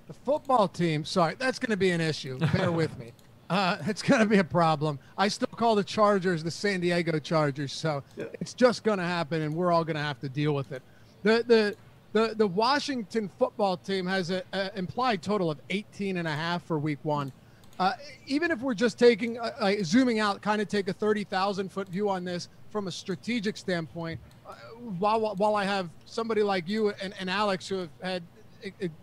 the 0.06 0.12
football 0.12 0.68
team. 0.68 1.04
Sorry, 1.04 1.34
that's 1.38 1.58
going 1.58 1.70
to 1.70 1.76
be 1.76 1.90
an 1.90 2.00
issue. 2.00 2.38
Bear 2.38 2.72
with 2.72 2.96
me. 2.98 3.12
Uh, 3.48 3.78
it's 3.86 4.02
going 4.02 4.20
to 4.20 4.26
be 4.26 4.38
a 4.38 4.44
problem. 4.44 4.98
I 5.16 5.28
still 5.28 5.46
call 5.46 5.76
the 5.76 5.84
Chargers 5.84 6.42
the 6.42 6.50
San 6.50 6.80
Diego 6.80 7.16
Chargers, 7.20 7.72
so 7.72 8.02
it's 8.16 8.54
just 8.54 8.82
going 8.82 8.98
to 8.98 9.04
happen, 9.04 9.42
and 9.42 9.54
we're 9.54 9.70
all 9.70 9.84
going 9.84 9.94
to 9.94 10.02
have 10.02 10.18
to 10.22 10.28
deal 10.28 10.52
with 10.52 10.72
it. 10.72 10.82
The 11.22 11.44
the 11.46 11.76
the, 12.12 12.34
the 12.34 12.46
Washington 12.46 13.30
football 13.38 13.76
team 13.76 14.06
has 14.06 14.30
an 14.30 14.42
implied 14.74 15.22
total 15.22 15.50
of 15.50 15.60
18 15.70 16.16
and 16.16 16.26
a 16.26 16.32
half 16.32 16.64
for 16.64 16.78
week 16.78 16.98
one. 17.02 17.30
Uh, 17.78 17.92
even 18.26 18.50
if 18.50 18.60
we're 18.60 18.74
just 18.74 18.98
taking, 18.98 19.38
uh, 19.38 19.52
like, 19.60 19.84
zooming 19.84 20.18
out, 20.18 20.40
kind 20.40 20.62
of 20.62 20.68
take 20.68 20.88
a 20.88 20.94
30,000 20.94 21.70
foot 21.70 21.88
view 21.88 22.08
on 22.08 22.24
this 22.24 22.48
from 22.70 22.88
a 22.88 22.90
strategic 22.90 23.56
standpoint, 23.56 24.18
uh, 24.48 24.54
while, 24.98 25.34
while 25.36 25.54
I 25.54 25.64
have 25.64 25.90
somebody 26.06 26.42
like 26.42 26.66
you 26.66 26.88
and, 27.02 27.12
and 27.20 27.28
Alex 27.28 27.68
who 27.68 27.76
have 27.76 27.90
had 28.02 28.22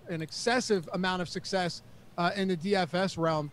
an 0.09 0.21
excessive 0.21 0.89
amount 0.93 1.21
of 1.21 1.29
success 1.29 1.81
uh, 2.17 2.31
in 2.35 2.47
the 2.47 2.57
DFS 2.57 3.17
realm, 3.17 3.51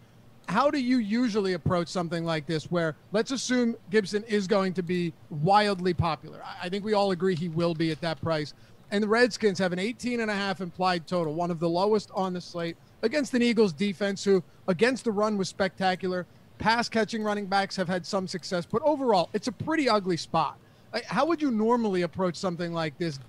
how 0.50 0.70
do 0.70 0.78
you 0.78 0.98
usually 0.98 1.52
approach 1.52 1.88
something 1.88 2.24
like 2.24 2.46
this 2.46 2.70
where 2.70 2.96
let's 3.12 3.30
assume 3.30 3.76
Gibson 3.90 4.24
is 4.24 4.48
going 4.48 4.74
to 4.74 4.82
be 4.82 5.12
wildly 5.30 5.94
popular? 5.94 6.42
I, 6.60 6.68
think 6.68 6.84
we 6.84 6.92
all 6.92 7.12
agree 7.12 7.36
he 7.36 7.48
will 7.48 7.74
be 7.74 7.92
at 7.92 8.00
that 8.00 8.20
price. 8.20 8.52
And 8.90 9.04
the 9.04 9.08
Redskins 9.08 9.60
have 9.60 9.72
an 9.72 9.78
18 9.78 10.18
and 10.18 10.30
a 10.30 10.34
half 10.34 10.60
implied 10.60 11.06
total, 11.06 11.34
one 11.34 11.52
of 11.52 11.60
the 11.60 11.68
lowest 11.68 12.10
on 12.14 12.32
the 12.32 12.40
slate 12.40 12.76
against 13.02 13.32
an 13.34 13.42
Eagles 13.42 13.72
defense 13.72 14.24
who 14.24 14.42
against 14.66 15.04
the 15.04 15.12
run 15.12 15.38
was 15.38 15.48
spectacular. 15.48 16.26
Pass 16.58 16.88
catching 16.88 17.22
running 17.22 17.46
backs 17.46 17.76
have 17.76 17.88
had 17.88 18.04
some 18.04 18.26
success, 18.26 18.66
but 18.66 18.82
overall, 18.82 19.30
it's 19.32 19.46
a 19.46 19.52
pretty 19.52 19.88
ugly 19.88 20.16
spot. 20.16 20.58
How 21.06 21.24
would 21.26 21.40
you 21.40 21.52
normally 21.52 22.02
approach 22.02 22.34
something 22.34 22.72
like 22.72 22.98
this 22.98 23.20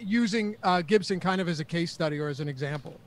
using 0.00 0.56
uh, 0.62 0.82
Gibson 0.82 1.20
kind 1.20 1.40
of 1.40 1.48
as 1.48 1.60
a 1.60 1.64
case 1.64 1.92
study 1.92 2.18
or 2.18 2.28
as 2.28 2.40
an 2.40 2.48
example? 2.48 2.98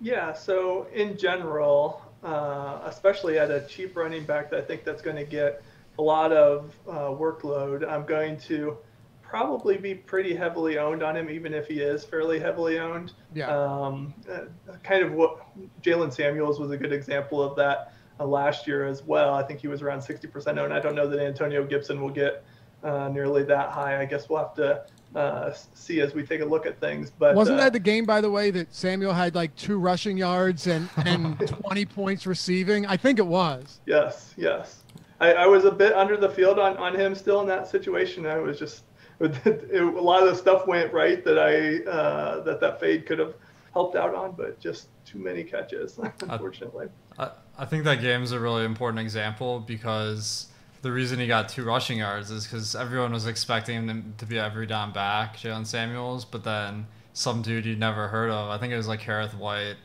Yeah, 0.00 0.32
so 0.32 0.86
in 0.92 1.16
general, 1.16 2.02
uh, 2.22 2.80
especially 2.84 3.38
at 3.38 3.50
a 3.50 3.66
cheap 3.66 3.96
running 3.96 4.24
back, 4.24 4.50
that 4.50 4.60
I 4.60 4.64
think 4.64 4.84
that's 4.84 5.02
going 5.02 5.16
to 5.16 5.24
get 5.24 5.62
a 5.98 6.02
lot 6.02 6.32
of 6.32 6.74
uh, 6.88 7.08
workload. 7.08 7.88
I'm 7.88 8.04
going 8.04 8.36
to 8.40 8.76
probably 9.22 9.76
be 9.76 9.94
pretty 9.94 10.34
heavily 10.34 10.78
owned 10.78 11.02
on 11.02 11.16
him, 11.16 11.30
even 11.30 11.54
if 11.54 11.66
he 11.66 11.80
is 11.80 12.04
fairly 12.04 12.38
heavily 12.38 12.78
owned. 12.78 13.12
Yeah. 13.34 13.48
Um, 13.48 14.14
uh, 14.30 14.42
kind 14.82 15.02
of 15.02 15.12
what 15.12 15.40
Jaylen 15.82 16.12
Samuels 16.12 16.60
was 16.60 16.70
a 16.70 16.76
good 16.76 16.92
example 16.92 17.42
of 17.42 17.56
that 17.56 17.94
uh, 18.20 18.26
last 18.26 18.66
year 18.66 18.86
as 18.86 19.02
well. 19.02 19.34
I 19.34 19.42
think 19.42 19.60
he 19.60 19.68
was 19.68 19.82
around 19.82 20.00
60% 20.00 20.58
owned. 20.58 20.72
I 20.72 20.80
don't 20.80 20.94
know 20.94 21.08
that 21.08 21.20
Antonio 21.20 21.64
Gibson 21.64 22.00
will 22.00 22.10
get 22.10 22.44
uh, 22.82 23.08
nearly 23.08 23.42
that 23.44 23.70
high. 23.70 24.00
I 24.00 24.04
guess 24.04 24.28
we'll 24.28 24.40
have 24.40 24.54
to 24.54 24.84
uh, 25.14 25.52
see 25.74 26.00
as 26.00 26.14
we 26.14 26.24
take 26.24 26.40
a 26.40 26.44
look 26.44 26.66
at 26.66 26.80
things. 26.80 27.10
But 27.10 27.34
wasn't 27.34 27.60
uh, 27.60 27.64
that 27.64 27.72
the 27.72 27.80
game, 27.80 28.04
by 28.04 28.20
the 28.20 28.30
way, 28.30 28.50
that 28.50 28.74
Samuel 28.74 29.12
had 29.12 29.34
like 29.34 29.54
two 29.56 29.78
rushing 29.78 30.16
yards 30.16 30.66
and, 30.66 30.88
and 30.96 31.38
20 31.48 31.86
points 31.86 32.26
receiving? 32.26 32.86
I 32.86 32.96
think 32.96 33.18
it 33.18 33.26
was. 33.26 33.80
Yes, 33.86 34.34
yes. 34.36 34.82
I, 35.20 35.32
I 35.32 35.46
was 35.46 35.64
a 35.64 35.70
bit 35.70 35.92
under 35.92 36.16
the 36.16 36.28
field 36.28 36.58
on, 36.58 36.76
on 36.76 36.94
him 36.94 37.14
still 37.14 37.40
in 37.40 37.46
that 37.48 37.68
situation. 37.68 38.26
I 38.26 38.38
was 38.38 38.58
just 38.58 38.84
a 39.20 39.80
lot 39.80 40.22
of 40.22 40.28
the 40.28 40.34
stuff 40.34 40.66
went 40.66 40.92
right 40.92 41.24
that 41.24 41.38
I 41.38 41.88
uh, 41.88 42.42
that 42.42 42.60
that 42.60 42.80
fade 42.80 43.06
could 43.06 43.20
have 43.20 43.34
helped 43.72 43.96
out 43.96 44.14
on, 44.14 44.32
but 44.32 44.58
just 44.58 44.88
too 45.04 45.18
many 45.18 45.44
catches, 45.44 45.98
unfortunately. 46.28 46.88
I, 47.18 47.30
I 47.56 47.64
think 47.64 47.84
that 47.84 48.00
game 48.00 48.22
is 48.22 48.32
a 48.32 48.40
really 48.40 48.64
important 48.64 49.00
example 49.00 49.60
because 49.60 50.48
the 50.84 50.92
reason 50.92 51.18
he 51.18 51.26
got 51.26 51.48
two 51.48 51.64
rushing 51.64 51.96
yards 51.96 52.30
is 52.30 52.44
because 52.44 52.76
everyone 52.76 53.10
was 53.10 53.26
expecting 53.26 53.88
him 53.88 54.14
to 54.18 54.26
be 54.26 54.38
every 54.38 54.66
down 54.66 54.92
back, 54.92 55.38
Jaylen 55.38 55.66
Samuels, 55.66 56.26
but 56.26 56.44
then 56.44 56.86
some 57.14 57.40
dude 57.40 57.64
you'd 57.64 57.78
never 57.78 58.06
heard 58.08 58.30
of, 58.30 58.50
I 58.50 58.58
think 58.58 58.70
it 58.70 58.76
was 58.76 58.86
like 58.86 59.00
Kerrith 59.00 59.34
Whyte, 59.34 59.78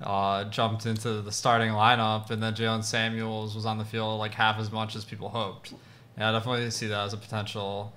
uh, 0.00 0.44
jumped 0.44 0.86
into 0.86 1.20
the 1.20 1.30
starting 1.30 1.72
lineup, 1.72 2.30
and 2.30 2.42
then 2.42 2.54
Jaylen 2.54 2.82
Samuels 2.82 3.54
was 3.54 3.66
on 3.66 3.76
the 3.76 3.84
field 3.84 4.18
like 4.18 4.32
half 4.32 4.58
as 4.58 4.72
much 4.72 4.96
as 4.96 5.04
people 5.04 5.28
hoped. 5.28 5.74
And 6.16 6.24
I 6.24 6.32
definitely 6.32 6.70
see 6.70 6.86
that 6.86 7.04
as 7.04 7.12
a 7.12 7.18
potential 7.18 7.92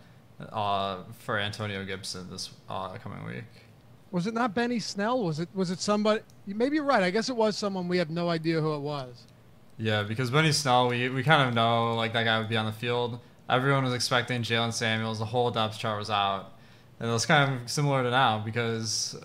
uh, 0.51 1.03
for 1.19 1.39
Antonio 1.39 1.85
Gibson 1.85 2.29
this 2.29 2.49
uh, 2.67 2.97
coming 2.97 3.23
week. 3.25 3.45
Was 4.11 4.27
it 4.27 4.33
not 4.33 4.53
Benny 4.53 4.79
Snell? 4.79 5.23
Was 5.23 5.39
it 5.39 5.47
was 5.53 5.71
it 5.71 5.79
somebody? 5.79 6.19
Maybe 6.45 6.75
you're 6.75 6.83
right. 6.83 7.01
I 7.01 7.11
guess 7.11 7.29
it 7.29 7.35
was 7.35 7.57
someone 7.57 7.87
we 7.87 7.97
have 7.97 8.09
no 8.09 8.27
idea 8.27 8.59
who 8.59 8.73
it 8.73 8.81
was. 8.81 9.25
Yeah, 9.81 10.03
because 10.03 10.29
Benny 10.29 10.51
Snell, 10.51 10.89
we, 10.89 11.09
we 11.09 11.23
kind 11.23 11.49
of 11.49 11.55
know 11.55 11.95
like 11.95 12.13
that 12.13 12.23
guy 12.23 12.37
would 12.37 12.49
be 12.49 12.55
on 12.55 12.67
the 12.67 12.71
field. 12.71 13.19
Everyone 13.49 13.83
was 13.83 13.95
expecting 13.95 14.43
Jaylen 14.43 14.71
Samuels. 14.71 15.17
The 15.17 15.25
whole 15.25 15.49
depth 15.49 15.79
chart 15.79 15.97
was 15.97 16.11
out, 16.11 16.53
and 16.99 17.09
it 17.09 17.11
was 17.11 17.25
kind 17.25 17.51
of 17.51 17.67
similar 17.67 18.03
to 18.03 18.11
now 18.11 18.37
because 18.37 19.19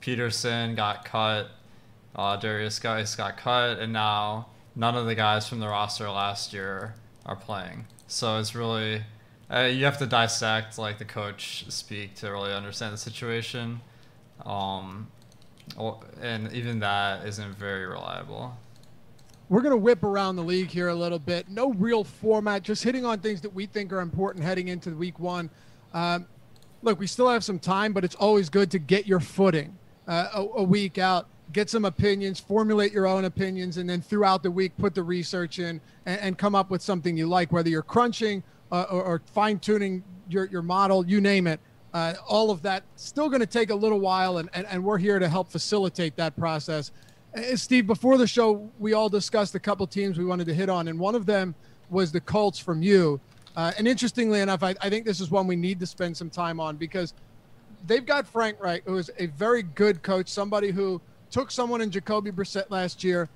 Peterson 0.00 0.74
got 0.74 1.06
cut, 1.06 1.48
uh, 2.14 2.38
Derrius 2.38 2.78
Guice 2.82 3.16
got 3.16 3.38
cut, 3.38 3.78
and 3.78 3.90
now 3.90 4.48
none 4.76 4.94
of 4.94 5.06
the 5.06 5.14
guys 5.14 5.48
from 5.48 5.58
the 5.58 5.68
roster 5.68 6.10
last 6.10 6.52
year 6.52 6.94
are 7.24 7.36
playing. 7.36 7.86
So 8.08 8.38
it's 8.38 8.54
really 8.54 9.04
uh, 9.50 9.60
you 9.60 9.86
have 9.86 9.96
to 10.00 10.06
dissect 10.06 10.76
like 10.76 10.98
the 10.98 11.06
coach 11.06 11.64
speak 11.70 12.14
to 12.16 12.30
really 12.30 12.52
understand 12.52 12.92
the 12.92 12.98
situation, 12.98 13.80
um, 14.44 15.08
and 16.20 16.52
even 16.52 16.80
that 16.80 17.26
isn't 17.26 17.54
very 17.54 17.86
reliable. 17.86 18.54
We're 19.48 19.62
going 19.62 19.72
to 19.72 19.78
whip 19.78 20.02
around 20.02 20.36
the 20.36 20.42
league 20.42 20.68
here 20.68 20.88
a 20.88 20.94
little 20.94 21.18
bit. 21.18 21.48
No 21.48 21.72
real 21.72 22.04
format, 22.04 22.62
just 22.62 22.84
hitting 22.84 23.04
on 23.04 23.20
things 23.20 23.40
that 23.40 23.52
we 23.52 23.66
think 23.66 23.92
are 23.92 24.00
important 24.00 24.44
heading 24.44 24.68
into 24.68 24.90
week 24.90 25.18
one. 25.18 25.48
Um, 25.94 26.26
look, 26.82 26.98
we 26.98 27.06
still 27.06 27.30
have 27.30 27.42
some 27.42 27.58
time, 27.58 27.92
but 27.92 28.04
it's 28.04 28.14
always 28.14 28.50
good 28.50 28.70
to 28.72 28.78
get 28.78 29.06
your 29.06 29.20
footing 29.20 29.76
uh, 30.06 30.28
a, 30.34 30.40
a 30.40 30.62
week 30.62 30.98
out 30.98 31.28
get 31.52 31.70
some 31.70 31.84
opinions, 31.84 32.40
formulate 32.40 32.92
your 32.92 33.06
own 33.06 33.24
opinions, 33.24 33.76
and 33.78 33.88
then 33.88 34.00
throughout 34.00 34.42
the 34.42 34.50
week 34.50 34.76
put 34.76 34.94
the 34.94 35.02
research 35.02 35.58
in 35.58 35.80
and, 36.06 36.20
and 36.20 36.38
come 36.38 36.54
up 36.54 36.70
with 36.70 36.82
something 36.82 37.16
you 37.16 37.26
like, 37.26 37.52
whether 37.52 37.68
you're 37.68 37.82
crunching 37.82 38.42
uh, 38.70 38.86
or, 38.90 39.02
or 39.02 39.22
fine 39.32 39.58
tuning 39.58 40.02
your, 40.28 40.46
your 40.46 40.62
model, 40.62 41.06
you 41.06 41.20
name 41.20 41.46
it. 41.46 41.60
Uh, 41.94 42.14
all 42.26 42.50
of 42.50 42.60
that 42.62 42.82
still 42.96 43.28
going 43.28 43.40
to 43.40 43.46
take 43.46 43.70
a 43.70 43.74
little 43.74 43.98
while, 43.98 44.38
and, 44.38 44.50
and, 44.52 44.66
and 44.66 44.84
we're 44.84 44.98
here 44.98 45.18
to 45.18 45.28
help 45.28 45.50
facilitate 45.50 46.16
that 46.16 46.36
process. 46.36 46.92
Uh, 47.38 47.56
Steve, 47.56 47.86
before 47.86 48.16
the 48.18 48.26
show, 48.26 48.68
we 48.78 48.94
all 48.94 49.08
discussed 49.08 49.54
a 49.54 49.60
couple 49.60 49.86
teams 49.86 50.18
we 50.18 50.24
wanted 50.24 50.46
to 50.46 50.54
hit 50.54 50.68
on, 50.68 50.88
and 50.88 50.98
one 50.98 51.14
of 51.14 51.24
them 51.24 51.54
was 51.88 52.10
the 52.10 52.20
Colts 52.20 52.58
from 52.58 52.82
you. 52.82 53.20
Uh, 53.56 53.72
and 53.78 53.86
interestingly 53.86 54.40
enough, 54.40 54.62
I, 54.62 54.74
I 54.80 54.90
think 54.90 55.04
this 55.04 55.20
is 55.20 55.30
one 55.30 55.46
we 55.46 55.56
need 55.56 55.78
to 55.80 55.86
spend 55.86 56.16
some 56.16 56.30
time 56.30 56.58
on 56.58 56.76
because 56.76 57.14
they've 57.86 58.04
got 58.04 58.26
Frank 58.26 58.60
Reich, 58.60 58.82
who 58.84 58.96
is 58.96 59.10
a 59.18 59.26
very 59.26 59.62
good 59.62 60.02
coach, 60.02 60.28
somebody 60.28 60.70
who 60.70 61.00
took 61.30 61.50
someone 61.50 61.80
in 61.80 61.90
Jacoby 61.90 62.32
Brissett 62.32 62.70
last 62.70 63.04
year, 63.04 63.28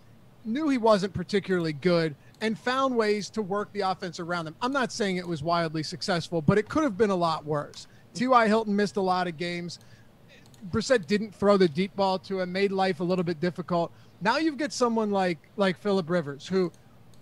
knew 0.44 0.68
he 0.68 0.78
wasn't 0.78 1.12
particularly 1.12 1.72
good, 1.72 2.16
and 2.40 2.58
found 2.58 2.96
ways 2.96 3.30
to 3.30 3.42
work 3.42 3.72
the 3.72 3.80
offense 3.80 4.18
around 4.18 4.46
them. 4.46 4.56
I'm 4.60 4.72
not 4.72 4.90
saying 4.90 5.18
it 5.18 5.28
was 5.28 5.42
wildly 5.42 5.84
successful, 5.84 6.42
but 6.42 6.58
it 6.58 6.68
could 6.68 6.82
have 6.82 6.98
been 6.98 7.10
a 7.10 7.16
lot 7.16 7.44
worse. 7.44 7.86
T.Y. 8.14 8.48
Hilton 8.48 8.74
missed 8.74 8.96
a 8.96 9.00
lot 9.00 9.28
of 9.28 9.36
games. 9.36 9.78
Brissett 10.70 11.06
didn't 11.06 11.34
throw 11.34 11.56
the 11.56 11.68
deep 11.68 11.94
ball 11.96 12.18
to 12.20 12.40
him, 12.40 12.52
made 12.52 12.72
life 12.72 13.00
a 13.00 13.04
little 13.04 13.24
bit 13.24 13.40
difficult. 13.40 13.92
Now 14.20 14.38
you've 14.38 14.58
got 14.58 14.72
someone 14.72 15.10
like 15.10 15.38
like 15.56 15.76
Philip 15.78 16.08
Rivers, 16.08 16.46
who 16.46 16.70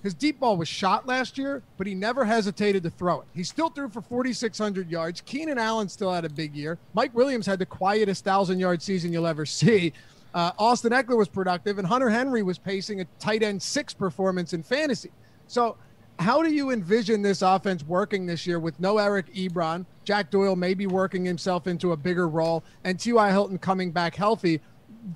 his 0.02 0.14
deep 0.14 0.40
ball 0.40 0.56
was 0.56 0.68
shot 0.68 1.06
last 1.06 1.36
year, 1.36 1.62
but 1.76 1.86
he 1.86 1.94
never 1.94 2.24
hesitated 2.24 2.82
to 2.84 2.90
throw 2.90 3.20
it. 3.20 3.26
He 3.34 3.44
still 3.44 3.68
threw 3.68 3.88
for 3.90 4.00
4,600 4.00 4.90
yards. 4.90 5.20
Keenan 5.20 5.58
Allen 5.58 5.88
still 5.88 6.12
had 6.12 6.24
a 6.24 6.30
big 6.30 6.56
year. 6.56 6.78
Mike 6.94 7.14
Williams 7.14 7.44
had 7.44 7.58
the 7.58 7.66
quietest 7.66 8.24
thousand 8.24 8.58
yard 8.58 8.80
season 8.80 9.12
you'll 9.12 9.26
ever 9.26 9.44
see. 9.44 9.92
Uh, 10.32 10.52
Austin 10.58 10.92
Ekeler 10.92 11.18
was 11.18 11.28
productive, 11.28 11.78
and 11.78 11.86
Hunter 11.86 12.08
Henry 12.08 12.42
was 12.42 12.56
pacing 12.56 13.00
a 13.00 13.04
tight 13.18 13.42
end 13.42 13.62
six 13.62 13.92
performance 13.92 14.52
in 14.52 14.62
fantasy. 14.62 15.10
So, 15.48 15.76
how 16.20 16.42
do 16.42 16.52
you 16.52 16.70
envision 16.70 17.22
this 17.22 17.40
offense 17.40 17.82
working 17.82 18.26
this 18.26 18.46
year 18.46 18.60
with 18.60 18.78
no 18.78 18.98
Eric 18.98 19.32
Ebron, 19.34 19.86
Jack 20.04 20.30
Doyle 20.30 20.54
maybe 20.54 20.86
working 20.86 21.24
himself 21.24 21.66
into 21.66 21.92
a 21.92 21.96
bigger 21.96 22.28
role, 22.28 22.62
and 22.84 23.00
T.Y. 23.00 23.30
Hilton 23.30 23.58
coming 23.58 23.90
back 23.90 24.14
healthy? 24.14 24.60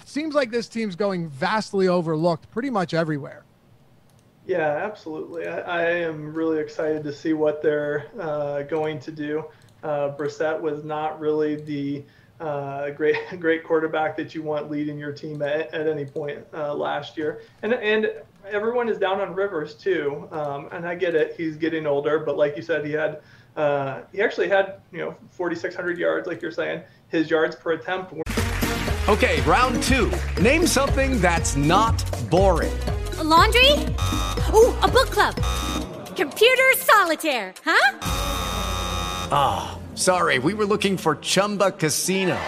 Seems 0.07 0.35
like 0.35 0.51
this 0.51 0.67
team's 0.67 0.97
going 0.97 1.29
vastly 1.29 1.89
overlooked 1.89 2.51
pretty 2.51 2.71
much 2.71 2.95
everywhere. 2.95 3.45
Yeah, 4.47 4.61
absolutely. 4.61 5.47
I, 5.47 5.61
I 5.61 5.83
am 5.91 6.33
really 6.33 6.59
excited 6.59 7.05
to 7.05 7.13
see 7.13 7.35
what 7.35 7.63
they're 7.63 8.07
uh, 8.19 8.63
going 8.63 8.99
to 9.01 9.13
do. 9.13 9.45
Uh, 9.83 10.17
Brissett 10.17 10.59
was 10.59 10.85
not 10.85 11.21
really 11.21 11.57
the 11.57 12.03
uh, 12.41 12.91
great 12.91 13.17
great 13.41 13.63
quarterback 13.63 14.17
that 14.17 14.35
you 14.35 14.43
want 14.43 14.71
leading 14.71 14.99
your 14.99 15.13
team 15.13 15.43
at, 15.43 15.73
at 15.73 15.87
any 15.87 16.05
point 16.05 16.45
uh, 16.55 16.75
last 16.75 17.17
year, 17.17 17.43
and 17.63 17.75
and 17.75 18.11
everyone 18.51 18.89
is 18.89 18.99
down 18.99 19.21
on 19.21 19.35
Rivers 19.35 19.75
too. 19.75 20.29
Um, 20.31 20.69
and 20.73 20.87
I 20.87 20.95
get 20.95 21.15
it; 21.15 21.35
he's 21.37 21.57
getting 21.57 21.87
older, 21.87 22.19
but 22.21 22.37
like 22.37 22.57
you 22.57 22.63
said, 22.63 22.85
he 22.85 22.93
had 22.93 23.21
uh, 23.57 24.03
he 24.13 24.21
actually 24.23 24.49
had 24.49 24.81
you 24.93 24.99
know 24.99 25.15
4,600 25.31 25.99
yards, 25.99 26.27
like 26.27 26.43
you're 26.43 26.51
saying. 26.51 26.83
His 27.09 27.31
yards 27.31 27.55
per 27.57 27.73
attempt. 27.73 28.13
Were- 28.13 28.23
Okay, 29.07 29.41
round 29.43 29.83
two. 29.83 30.11
Name 30.41 30.67
something 30.67 31.21
that's 31.21 31.57
not 31.57 32.03
boring. 32.31 32.73
A 33.19 33.23
laundry? 33.23 33.71
Ooh, 34.55 34.73
a 34.81 34.89
book 34.89 35.11
club. 35.11 35.35
Computer 36.17 36.73
solitaire, 36.79 37.53
huh? 37.65 37.99
Ah, 39.31 39.79
sorry, 39.95 40.39
we 40.39 40.55
were 40.55 40.65
looking 40.65 40.97
for 40.97 41.17
Chumba 41.17 41.73
Casino. 41.73 42.39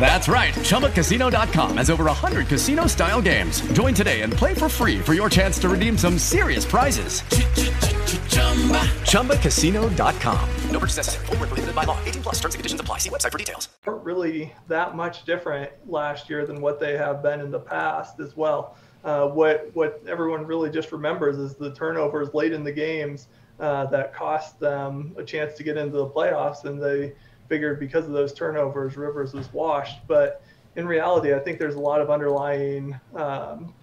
That's 0.00 0.26
right. 0.28 0.54
ChumbaCasino.com 0.54 1.76
has 1.76 1.90
over 1.90 2.04
100 2.04 2.46
casino 2.46 2.86
style 2.86 3.20
games. 3.20 3.60
Join 3.72 3.92
today 3.92 4.22
and 4.22 4.32
play 4.32 4.54
for 4.54 4.68
free 4.70 4.98
for 4.98 5.12
your 5.12 5.28
chance 5.28 5.58
to 5.58 5.68
redeem 5.68 5.98
some 5.98 6.18
serious 6.18 6.64
prizes. 6.64 7.20
ChumbaCasino.com. 9.10 10.48
No 10.70 10.78
purchase 10.78 10.96
necessary. 10.96 11.26
Full 11.26 11.36
prohibited 11.36 11.74
by 11.74 11.84
law. 11.84 11.98
18 12.04 12.22
plus 12.22 12.36
terms 12.36 12.54
and 12.54 12.60
conditions 12.60 12.80
apply. 12.80 12.98
See 12.98 13.10
website 13.10 13.32
for 13.32 13.38
details. 13.38 13.68
weren't 13.84 14.04
really 14.04 14.52
that 14.68 14.96
much 14.96 15.24
different 15.24 15.70
last 15.86 16.30
year 16.30 16.46
than 16.46 16.60
what 16.60 16.80
they 16.80 16.96
have 16.96 17.22
been 17.22 17.40
in 17.40 17.50
the 17.50 17.60
past 17.60 18.20
as 18.20 18.36
well. 18.36 18.76
Uh, 19.04 19.28
what 19.28 19.70
what 19.74 20.02
everyone 20.06 20.46
really 20.46 20.70
just 20.70 20.92
remembers 20.92 21.38
is 21.38 21.54
the 21.54 21.72
turnovers 21.74 22.34
late 22.34 22.52
in 22.52 22.62
the 22.62 22.72
games 22.72 23.28
uh, 23.58 23.86
that 23.86 24.14
cost 24.14 24.58
them 24.60 25.14
a 25.16 25.24
chance 25.24 25.54
to 25.54 25.62
get 25.62 25.76
into 25.76 25.96
the 25.96 26.06
playoffs, 26.06 26.64
and 26.64 26.82
they 26.82 27.12
figured 27.50 27.78
because 27.78 28.06
of 28.06 28.12
those 28.12 28.32
turnovers, 28.32 28.96
Rivers 28.96 29.34
was 29.34 29.52
washed. 29.52 29.98
But 30.06 30.42
in 30.76 30.86
reality, 30.86 31.34
I 31.34 31.38
think 31.38 31.58
there's 31.58 31.74
a 31.74 31.80
lot 31.80 32.00
of 32.00 32.08
underlying 32.08 32.98
um, 33.14 33.74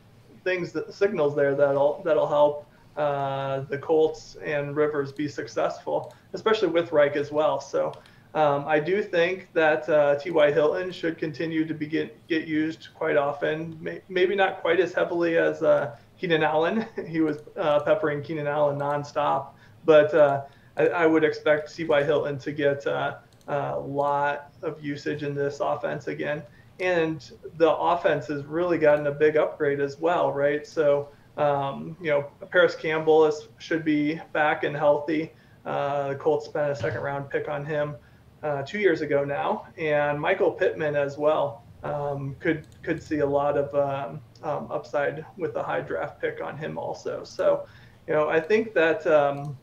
things 0.44 0.72
that 0.72 0.92
signals 0.92 1.36
there 1.36 1.54
that'll 1.54 2.02
that'll 2.04 2.28
help 2.28 2.66
uh, 2.96 3.60
the 3.70 3.78
Colts 3.78 4.38
and 4.44 4.76
Rivers 4.76 5.12
be 5.12 5.28
successful, 5.28 6.16
especially 6.34 6.70
with 6.70 6.92
Reich 6.92 7.16
as 7.16 7.32
well. 7.32 7.62
So 7.62 7.94
um, 8.34 8.66
I 8.68 8.80
do 8.80 9.04
think 9.04 9.50
that 9.54 9.88
uh, 9.88 10.16
T.Y. 10.16 10.52
Hilton 10.52 10.92
should 10.92 11.18
continue 11.18 11.66
to 11.66 11.74
be 11.74 11.86
get, 11.86 12.28
get 12.28 12.48
used 12.48 12.90
quite 12.96 13.18
often, 13.18 13.78
May, 13.82 14.02
maybe 14.10 14.36
not 14.36 14.62
quite 14.62 14.80
as 14.80 14.94
heavily 14.94 15.38
as 15.38 15.64
uh, 15.64 15.96
Keenan 16.18 16.44
Allen. 16.44 16.86
he 17.08 17.22
was 17.22 17.40
uh, 17.56 17.82
peppering 17.82 18.24
Keenan 18.24 18.48
Allen 18.48 18.78
nonstop, 18.78 19.50
but 19.86 20.14
uh, 20.14 20.44
I, 20.76 20.88
I, 20.88 21.06
would 21.06 21.24
expect 21.24 21.76
T.Y. 21.76 22.04
Hilton 22.04 22.38
to 22.40 22.52
get 22.52 22.86
uh, 22.86 23.18
a 23.48 23.80
lot 23.80 24.54
of 24.62 24.84
usage 24.84 25.24
in 25.24 25.34
this 25.36 25.60
offense 25.60 26.08
again. 26.08 26.44
And 26.80 27.32
the 27.56 27.72
offense 27.72 28.28
has 28.28 28.46
really 28.46 28.78
gotten 28.78 29.08
a 29.08 29.12
big 29.12 29.36
upgrade 29.36 29.80
as 29.80 30.00
well, 30.00 30.32
right? 30.32 30.66
So 30.68 31.10
um, 31.38 31.96
you 32.02 32.10
know, 32.10 32.24
Parris 32.50 32.76
Campbell 32.76 33.26
is, 33.26 33.48
should 33.60 33.86
be 33.86 34.20
back 34.34 34.64
and 34.64 34.76
healthy. 34.76 35.32
Uh, 35.66 36.10
the 36.10 36.16
Colts 36.16 36.46
spent 36.46 36.72
a 36.72 36.76
second 36.76 37.02
round 37.02 37.30
pick 37.30 37.48
on 37.48 37.64
him 37.64 37.96
uh, 38.42 38.64
two 38.64 38.80
years 38.80 39.02
ago 39.02 39.24
now, 39.24 39.68
and 39.78 40.20
Michael 40.20 40.52
Pittman 40.52 40.96
as 40.96 41.18
well 41.18 41.64
um, 41.84 42.36
could 42.40 42.68
could 42.82 43.02
see 43.02 43.20
a 43.20 43.26
lot 43.26 43.58
of 43.58 43.74
um, 43.76 44.22
um 44.44 44.72
upside 44.72 45.26
with 45.38 45.56
a 45.56 45.64
high 45.64 45.82
draft 45.82 46.20
pick 46.20 46.42
on 46.42 46.58
him 46.58 46.78
also. 46.78 47.24
So, 47.24 47.68
you 48.08 48.14
know, 48.14 48.30
I 48.30 48.40
think 48.40 48.74
that 48.74 49.06
um, 49.06 49.58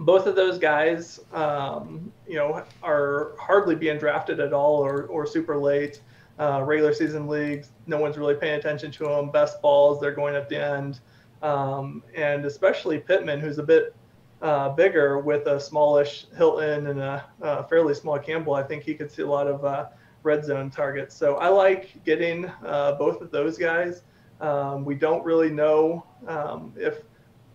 both 0.00 0.26
of 0.26 0.36
those 0.36 0.58
guys, 0.58 1.20
um, 1.32 2.12
you 2.28 2.36
know, 2.36 2.64
are 2.82 3.32
hardly 3.38 3.74
being 3.74 3.98
drafted 3.98 4.40
at 4.40 4.52
all 4.52 4.76
or, 4.76 5.04
or 5.04 5.26
super 5.26 5.56
late 5.56 6.00
uh, 6.38 6.62
regular 6.64 6.92
season 6.92 7.26
leagues. 7.26 7.70
No 7.86 7.98
one's 7.98 8.18
really 8.18 8.34
paying 8.34 8.58
attention 8.58 8.90
to 8.92 9.04
them. 9.04 9.30
Best 9.30 9.62
balls, 9.62 10.00
they're 10.00 10.14
going 10.14 10.34
at 10.34 10.48
the 10.48 10.62
end. 10.62 11.00
Um, 11.42 12.02
and 12.14 12.44
especially 12.44 12.98
Pittman, 12.98 13.40
who's 13.40 13.58
a 13.58 13.62
bit 13.62 13.94
uh, 14.42 14.70
bigger 14.70 15.18
with 15.18 15.46
a 15.46 15.58
smallish 15.58 16.26
Hilton 16.36 16.88
and 16.88 17.00
a, 17.00 17.24
a, 17.40 17.64
fairly 17.64 17.94
small 17.94 18.18
Campbell. 18.18 18.54
I 18.54 18.62
think 18.62 18.82
he 18.82 18.94
could 18.94 19.10
see 19.10 19.22
a 19.22 19.26
lot 19.26 19.46
of 19.46 19.64
uh, 19.64 19.86
red 20.22 20.44
zone 20.44 20.70
targets. 20.70 21.14
So 21.14 21.36
I 21.36 21.48
like 21.48 22.04
getting 22.04 22.50
uh, 22.64 22.92
both 22.98 23.22
of 23.22 23.30
those 23.30 23.56
guys. 23.56 24.02
Um, 24.40 24.84
we 24.84 24.94
don't 24.94 25.24
really 25.24 25.50
know 25.50 26.06
um, 26.26 26.74
if 26.76 26.98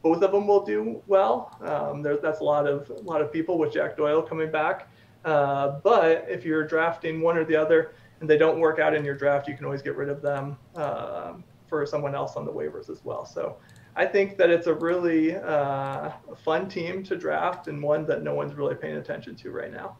both 0.02 0.22
of 0.24 0.32
them 0.32 0.48
will 0.48 0.66
do 0.66 1.02
well. 1.08 1.58
Um, 1.62 2.02
there, 2.02 2.18
that's 2.18 2.40
a 2.40 2.44
lot 2.44 2.68
of 2.68 2.90
a 2.90 3.02
lot 3.02 3.22
of 3.22 3.32
people 3.32 3.58
with 3.58 3.74
Jack 3.74 3.98
Doyle 3.98 4.22
coming 4.22 4.52
back. 4.52 4.88
Uh, 5.24 5.80
but 5.84 6.26
if 6.28 6.44
you're 6.46 6.66
drafting 6.66 7.22
one 7.22 7.38
or 7.38 7.46
the 7.46 7.56
other, 7.56 7.94
and 8.20 8.30
they 8.30 8.38
don't 8.38 8.60
work 8.60 8.80
out 8.80 8.94
in 8.96 9.04
your 9.06 9.16
draft, 9.16 9.48
you 9.48 9.56
can 9.56 9.66
always 9.66 9.82
get 9.82 9.96
rid 9.96 10.10
of 10.10 10.22
them 10.22 10.58
uh, 10.76 11.34
for 11.68 11.86
someone 11.86 12.16
else 12.16 12.36
on 12.36 12.46
the 12.46 12.52
waivers 12.52 12.90
as 12.90 13.04
well. 13.04 13.26
So 13.26 13.58
I 13.96 14.06
think 14.06 14.38
that 14.38 14.50
it's 14.50 14.68
a 14.68 14.74
really 14.74 15.36
uh, 15.36 16.12
fun 16.44 16.70
team 16.70 17.04
to 17.04 17.16
draft 17.16 17.68
and 17.68 17.82
one 17.82 18.06
that 18.08 18.24
no 18.24 18.34
one's 18.34 18.54
really 18.54 18.76
paying 18.76 18.96
attention 18.96 19.36
to 19.38 19.52
right 19.52 19.72
now. 19.72 19.98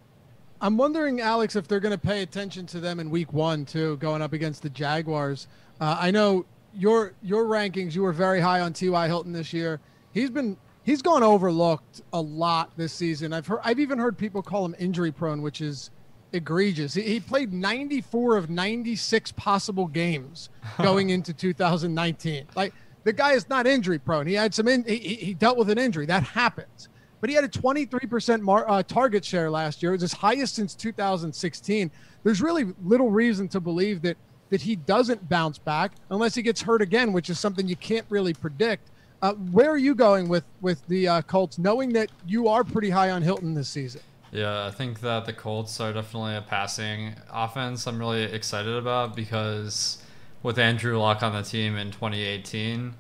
I'm 0.62 0.78
wondering, 0.78 1.22
Alex, 1.22 1.56
if 1.56 1.68
they're 1.68 1.80
going 1.80 1.94
to 1.94 1.98
pay 1.98 2.22
attention 2.22 2.68
to 2.68 2.80
them 2.80 3.00
in 3.00 3.10
Week 3.10 3.34
One 3.34 3.66
too, 3.66 3.98
going 3.98 4.22
up 4.22 4.34
against 4.34 4.62
the 4.62 4.70
Jaguars. 4.70 5.48
Uh, 5.80 5.98
I 6.00 6.12
know 6.12 6.46
your 6.76 7.14
your 7.24 7.46
rankings. 7.46 7.96
You 7.96 8.04
were 8.04 8.14
very 8.14 8.40
high 8.40 8.62
on 8.62 8.72
T.Y. 8.72 9.08
Hilton 9.08 9.34
this 9.34 9.54
year. 9.54 9.80
He's 10.14 10.30
been 10.30 10.58
he's 10.84 11.02
gone 11.02 11.24
overlooked 11.24 12.02
a 12.14 12.22
lot 12.22 12.72
this 12.78 12.94
season. 12.94 13.34
I've 13.34 13.48
heard 13.48 13.60
I've 13.64 13.80
even 13.80 14.00
heard 14.00 14.18
people 14.18 14.42
call 14.42 14.66
him 14.66 14.76
injury 14.80 15.12
prone, 15.12 15.42
which 15.42 15.62
is 15.62 15.92
egregious. 16.34 16.94
He, 16.94 17.02
he 17.04 17.20
played 17.20 17.54
94 17.54 18.38
of 18.38 18.50
96 18.50 19.32
possible 19.34 19.88
games 19.88 20.50
going 20.82 21.10
into 21.10 21.34
2019. 21.34 22.48
Like 22.56 22.74
the 23.04 23.14
guy 23.14 23.34
is 23.34 23.50
not 23.50 23.68
injury 23.68 24.00
prone. 24.00 24.28
He 24.28 24.34
had 24.34 24.54
some 24.54 24.68
in, 24.68 24.84
he, 24.86 24.98
he 24.98 25.34
dealt 25.34 25.58
with 25.58 25.70
an 25.70 25.78
injury 25.78 26.06
that 26.06 26.24
happens. 26.24 26.90
But 27.20 27.30
he 27.30 27.36
had 27.36 27.46
a 27.46 27.50
23% 27.50 28.42
mar, 28.42 28.68
uh, 28.68 28.82
target 28.82 29.24
share 29.24 29.52
last 29.52 29.84
year. 29.84 29.92
It 29.92 29.96
was 29.96 30.02
his 30.02 30.14
highest 30.14 30.56
since 30.56 30.74
2016. 30.74 31.92
There's 32.24 32.42
really 32.42 32.74
little 32.84 33.12
reason 33.12 33.48
to 33.50 33.60
believe 33.60 34.02
that 34.02 34.18
that 34.50 34.62
he 34.62 34.76
doesn't 34.76 35.30
bounce 35.30 35.58
back 35.58 35.94
unless 36.10 36.36
he 36.36 36.42
gets 36.42 36.62
hurt 36.62 36.82
again, 36.82 37.14
which 37.14 37.30
is 37.30 37.40
something 37.40 37.68
you 37.68 37.78
can't 37.78 38.06
really 38.10 38.34
predict. 38.34 38.92
Uh, 39.22 39.34
where 39.34 39.70
are 39.70 39.78
you 39.78 39.94
going 39.94 40.28
with 40.28 40.46
with 40.62 40.86
the 40.88 41.08
uh, 41.08 41.22
Colts, 41.22 41.60
knowing 41.60 41.94
that 41.94 42.10
you 42.26 42.48
are 42.48 42.64
pretty 42.64 42.90
high 42.90 43.12
on 43.12 43.22
Hilton 43.22 43.54
this 43.54 43.70
season? 43.70 44.02
Yeah, 44.32 44.66
I 44.66 44.72
think 44.72 45.02
that 45.02 45.26
the 45.26 45.34
Colts 45.34 45.80
are 45.80 45.94
definitely 45.94 46.36
a 46.36 46.42
passing 46.42 47.16
offense 47.30 47.86
I'm 47.86 48.00
really 48.00 48.24
excited 48.24 48.74
about 48.74 49.16
because 49.16 50.02
with 50.42 50.58
Andrew 50.58 50.98
Luck 50.98 51.22
on 51.22 51.34
the 51.34 51.44
team 51.44 51.76
in 51.76 51.92
2018, 51.92 52.94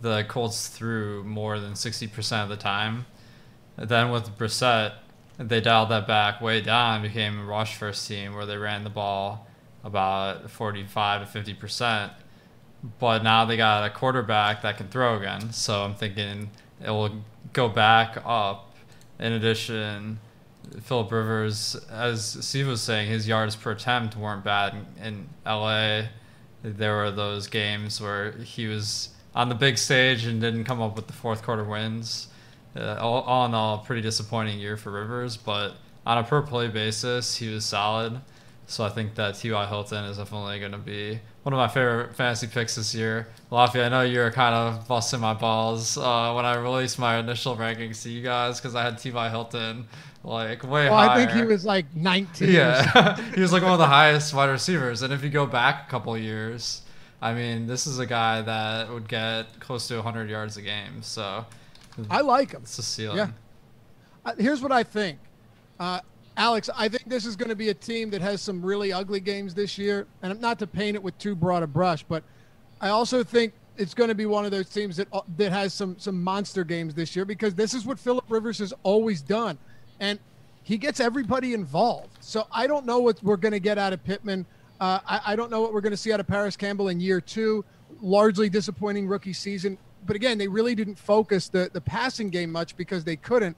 the 0.00 0.24
Colts 0.28 0.68
threw 0.68 1.24
more 1.24 1.58
than 1.58 1.72
60% 1.72 2.42
of 2.42 2.48
the 2.48 2.56
time. 2.56 3.06
then 3.76 4.10
with 4.10 4.38
Brissett, 4.38 4.94
they 5.38 5.60
dialed 5.60 5.90
that 5.90 6.06
back 6.06 6.40
way 6.40 6.60
down, 6.60 7.02
became 7.02 7.40
a 7.40 7.44
rush 7.44 7.74
first 7.76 8.06
team 8.06 8.34
where 8.34 8.46
they 8.46 8.56
ran 8.56 8.84
the 8.84 8.90
ball 8.90 9.46
about 9.84 10.50
45 10.50 11.32
to 11.32 11.38
50%. 11.38 12.10
But 12.98 13.22
now 13.22 13.44
they 13.44 13.56
got 13.56 13.84
a 13.84 13.90
quarterback 13.90 14.62
that 14.62 14.76
can 14.76 14.88
throw 14.88 15.16
again. 15.16 15.52
So 15.52 15.82
I'm 15.82 15.94
thinking 15.94 16.50
it 16.84 16.90
will 16.90 17.22
go 17.52 17.68
back 17.68 18.18
up. 18.24 18.74
In 19.18 19.32
addition, 19.32 20.20
Philip 20.82 21.10
Rivers, 21.10 21.74
as 21.90 22.24
Steve 22.46 22.66
was 22.66 22.82
saying, 22.82 23.08
his 23.08 23.26
yards 23.26 23.56
per 23.56 23.72
attempt 23.72 24.16
weren't 24.16 24.44
bad 24.44 24.74
in, 24.74 25.04
in 25.04 25.28
LA. 25.46 26.02
There 26.62 26.96
were 26.96 27.10
those 27.10 27.46
games 27.46 28.00
where 28.00 28.32
he 28.32 28.66
was 28.66 29.10
on 29.34 29.48
the 29.48 29.54
big 29.54 29.78
stage 29.78 30.26
and 30.26 30.40
didn't 30.40 30.64
come 30.64 30.80
up 30.80 30.96
with 30.96 31.06
the 31.06 31.12
fourth 31.12 31.42
quarter 31.42 31.64
wins. 31.64 32.28
Uh, 32.74 32.96
all, 33.00 33.22
all, 33.22 33.46
in 33.46 33.54
all, 33.54 33.78
pretty 33.78 34.02
disappointing 34.02 34.58
year 34.58 34.76
for 34.76 34.90
Rivers, 34.90 35.36
but 35.36 35.76
on 36.04 36.18
a 36.18 36.24
per 36.24 36.42
play 36.42 36.68
basis, 36.68 37.36
he 37.36 37.52
was 37.52 37.64
solid. 37.64 38.20
So 38.68 38.84
I 38.84 38.88
think 38.88 39.14
that 39.14 39.36
T.Y. 39.36 39.66
Hilton 39.66 40.04
is 40.06 40.16
definitely 40.18 40.58
going 40.58 40.72
to 40.72 40.78
be 40.78 41.20
one 41.44 41.52
of 41.52 41.56
my 41.56 41.68
favorite 41.68 42.16
fantasy 42.16 42.48
picks 42.48 42.74
this 42.74 42.94
year. 42.94 43.28
Laffy, 43.52 43.84
I 43.84 43.88
know 43.88 44.02
you're 44.02 44.32
kind 44.32 44.54
of 44.54 44.88
busting 44.88 45.20
my 45.20 45.34
balls 45.34 45.96
uh, 45.96 46.32
when 46.32 46.44
I 46.44 46.56
released 46.56 46.98
my 46.98 47.18
initial 47.18 47.56
rankings 47.56 48.02
to 48.02 48.10
you 48.10 48.22
guys 48.22 48.60
because 48.60 48.74
I 48.74 48.82
had 48.82 48.98
T.Y. 48.98 49.30
Hilton 49.30 49.86
like 50.24 50.64
way 50.64 50.90
well, 50.90 50.96
higher. 50.96 51.10
I 51.10 51.26
think 51.26 51.38
he 51.38 51.44
was 51.44 51.64
like 51.64 51.86
19. 51.94 52.50
Yeah, 52.50 53.16
he 53.34 53.40
was 53.40 53.52
like 53.52 53.62
one 53.62 53.72
of 53.72 53.78
the 53.78 53.86
highest 53.86 54.34
wide 54.34 54.50
receivers. 54.50 55.02
And 55.02 55.12
if 55.12 55.22
you 55.22 55.30
go 55.30 55.46
back 55.46 55.86
a 55.86 55.90
couple 55.90 56.18
years, 56.18 56.82
I 57.22 57.32
mean, 57.32 57.68
this 57.68 57.86
is 57.86 58.00
a 58.00 58.06
guy 58.06 58.42
that 58.42 58.90
would 58.90 59.08
get 59.08 59.60
close 59.60 59.86
to 59.88 59.94
100 59.94 60.28
yards 60.28 60.56
a 60.56 60.62
game. 60.62 61.02
So 61.02 61.46
I 62.10 62.22
like 62.22 62.50
him. 62.50 62.62
It's 62.62 62.78
a 62.78 62.82
ceiling. 62.82 63.18
Yeah. 63.18 63.30
Uh, 64.24 64.34
here's 64.36 64.60
what 64.60 64.72
I 64.72 64.82
think. 64.82 65.18
Uh, 65.78 66.00
Alex, 66.36 66.68
I 66.76 66.88
think 66.88 67.08
this 67.08 67.24
is 67.24 67.34
going 67.34 67.48
to 67.48 67.56
be 67.56 67.70
a 67.70 67.74
team 67.74 68.10
that 68.10 68.20
has 68.20 68.42
some 68.42 68.64
really 68.64 68.92
ugly 68.92 69.20
games 69.20 69.54
this 69.54 69.78
year. 69.78 70.06
And 70.22 70.38
not 70.40 70.58
to 70.58 70.66
paint 70.66 70.94
it 70.94 71.02
with 71.02 71.16
too 71.18 71.34
broad 71.34 71.62
a 71.62 71.66
brush, 71.66 72.02
but 72.02 72.22
I 72.80 72.90
also 72.90 73.24
think 73.24 73.54
it's 73.78 73.94
going 73.94 74.08
to 74.08 74.14
be 74.14 74.26
one 74.26 74.44
of 74.44 74.50
those 74.50 74.68
teams 74.68 74.96
that 74.96 75.08
uh, 75.12 75.20
that 75.36 75.52
has 75.52 75.72
some 75.72 75.98
some 75.98 76.22
monster 76.22 76.64
games 76.64 76.94
this 76.94 77.16
year 77.16 77.24
because 77.24 77.54
this 77.54 77.74
is 77.74 77.86
what 77.86 77.98
Philip 77.98 78.24
Rivers 78.28 78.58
has 78.58 78.74
always 78.82 79.22
done, 79.22 79.58
and 80.00 80.18
he 80.62 80.76
gets 80.76 81.00
everybody 81.00 81.54
involved. 81.54 82.18
So 82.20 82.46
I 82.52 82.66
don't 82.66 82.84
know 82.84 83.00
what 83.00 83.22
we're 83.22 83.36
going 83.36 83.52
to 83.52 83.60
get 83.60 83.78
out 83.78 83.92
of 83.92 84.04
Pittman. 84.04 84.44
Uh, 84.78 85.00
I, 85.06 85.20
I 85.26 85.36
don't 85.36 85.50
know 85.50 85.62
what 85.62 85.72
we're 85.72 85.80
going 85.80 85.92
to 85.92 85.96
see 85.96 86.12
out 86.12 86.20
of 86.20 86.26
Parris 86.26 86.56
Campbell 86.56 86.88
in 86.88 87.00
year 87.00 87.20
two. 87.20 87.64
Largely 88.02 88.50
disappointing 88.50 89.06
rookie 89.06 89.32
season, 89.32 89.78
but 90.06 90.16
again, 90.16 90.36
they 90.36 90.48
really 90.48 90.74
didn't 90.74 90.98
focus 90.98 91.48
the 91.48 91.70
the 91.72 91.80
passing 91.80 92.28
game 92.28 92.52
much 92.52 92.76
because 92.76 93.04
they 93.04 93.16
couldn't. 93.16 93.56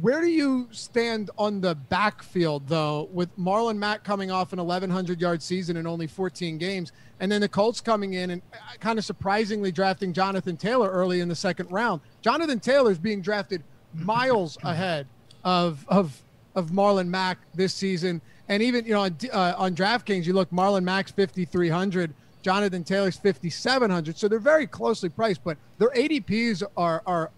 Where 0.00 0.20
do 0.20 0.28
you 0.28 0.68
stand 0.70 1.30
on 1.38 1.60
the 1.60 1.74
backfield, 1.74 2.68
though, 2.68 3.08
with 3.12 3.36
Marlon 3.36 3.76
Mack 3.78 4.04
coming 4.04 4.30
off 4.30 4.52
an 4.52 4.58
1,100 4.58 5.20
yard 5.20 5.42
season 5.42 5.76
in 5.76 5.86
only 5.86 6.06
14 6.06 6.56
games, 6.56 6.92
and 7.18 7.32
then 7.32 7.40
the 7.40 7.48
Colts 7.48 7.80
coming 7.80 8.14
in 8.14 8.30
and 8.30 8.42
uh, 8.52 8.56
kind 8.78 8.98
of 8.98 9.04
surprisingly 9.04 9.72
drafting 9.72 10.12
Jonathan 10.12 10.56
Taylor 10.56 10.88
early 10.88 11.20
in 11.20 11.28
the 11.28 11.34
second 11.34 11.70
round? 11.72 12.00
Jonathan 12.22 12.60
Taylor 12.60 12.92
is 12.92 12.98
being 12.98 13.20
drafted 13.20 13.64
miles 13.92 14.56
ahead 14.64 15.06
of 15.42 15.84
of 15.88 16.22
of 16.54 16.70
Marlon 16.70 17.08
Mack 17.08 17.38
this 17.54 17.74
season, 17.74 18.20
and 18.48 18.62
even 18.62 18.84
you 18.84 18.92
know 18.92 19.00
on, 19.00 19.16
uh, 19.32 19.54
on 19.56 19.74
DraftKings, 19.74 20.26
you 20.26 20.32
look 20.32 20.50
Marlon 20.50 20.84
Mack's 20.84 21.10
5,300. 21.10 22.14
Jonathan 22.40 22.84
Taylor's 22.84 23.16
5,700. 23.16 24.16
So 24.16 24.28
they're 24.28 24.38
very 24.38 24.66
closely 24.66 25.08
priced, 25.08 25.42
but 25.42 25.58
their 25.78 25.90
ADPs 25.90 26.62
are, 26.76 27.02
are 27.04 27.30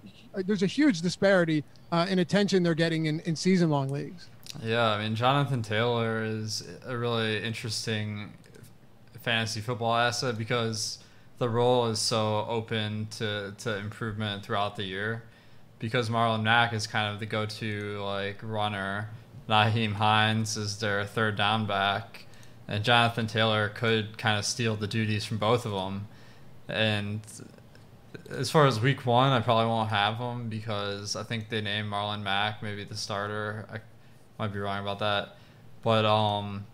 there's 0.45 0.63
a 0.63 0.67
huge 0.67 1.01
disparity 1.01 1.65
uh, 1.93 2.07
in 2.09 2.19
attention 2.19 2.63
they're 2.63 2.75
getting 2.75 3.07
in, 3.07 3.21
in 3.21 3.37
season 3.37 3.71
long 3.71 3.89
leagues. 3.89 4.29
Yeah, 4.63 4.87
I 4.87 5.03
mean, 5.03 5.15
Jonathan 5.15 5.63
Taylor 5.63 6.25
is 6.25 6.67
a 6.85 6.97
really 6.97 7.43
interesting 7.43 8.33
fantasy 9.23 9.61
football 9.61 9.95
asset 9.95 10.37
because 10.37 10.99
the 11.39 11.49
role 11.49 11.87
is 11.87 11.99
so 11.99 12.45
open 12.49 13.09
to, 13.13 13.55
to 13.59 13.77
improvement 13.79 14.45
throughout 14.45 14.77
the 14.77 14.85
year. 14.85 15.23
Because 15.79 16.11
Marlon 16.11 16.43
Mack 16.43 16.75
is 16.75 16.87
kind 16.87 17.13
of 17.13 17.21
the 17.21 17.27
go 17.27 17.47
to 17.47 18.03
like 18.03 18.39
runner, 18.43 19.09
Nyheim 19.49 19.95
Hines 19.95 20.57
is 20.57 20.79
their 20.79 21.05
third 21.07 21.37
down 21.37 21.67
back, 21.67 22.27
and 22.69 22.85
Jonathan 22.85 23.27
Taylor 23.27 23.71
could 23.71 24.19
kind 24.19 24.39
of 24.39 24.45
steal 24.45 24.77
the 24.77 24.87
duties 24.87 25.25
from 25.25 25.39
both 25.39 25.65
of 25.65 25.73
them. 25.73 26.07
And 26.69 27.21
as 28.31 28.51
far 28.51 28.67
as 28.67 28.81
week 28.81 29.07
one, 29.07 29.33
I 29.33 29.41
probably 29.41 29.67
won't 29.67 29.91
have 29.91 30.17
him 30.17 30.49
because 30.49 31.17
I 31.17 31.23
think 31.23 31.49
they 31.49 31.61
named 31.61 31.91
Marlon 31.91 32.23
Mack 32.23 32.63
maybe 32.63 32.85
the 32.85 32.97
starter. 32.97 33.67
I 33.73 33.79
might 34.39 34.53
be 34.53 34.59
wrong 34.59 34.81
about 34.81 34.99
that, 35.01 35.37
but 35.83 36.05
um, 36.05 36.67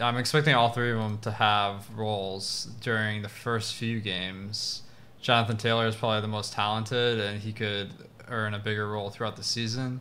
I'm 0.00 0.16
expecting 0.16 0.54
all 0.54 0.70
three 0.70 0.92
of 0.92 0.98
them 0.98 1.18
to 1.18 1.30
have 1.30 1.88
roles 1.96 2.68
during 2.80 3.22
the 3.22 3.28
first 3.28 3.74
few 3.74 4.00
games. 4.00 4.82
Jonathan 5.20 5.56
Taylor 5.56 5.86
is 5.86 5.96
probably 5.96 6.20
the 6.20 6.28
most 6.28 6.52
talented, 6.52 7.20
and 7.20 7.40
he 7.40 7.52
could 7.52 7.90
earn 8.28 8.54
a 8.54 8.58
bigger 8.58 8.90
role 8.90 9.10
throughout 9.10 9.36
the 9.36 9.44
season. 9.44 10.00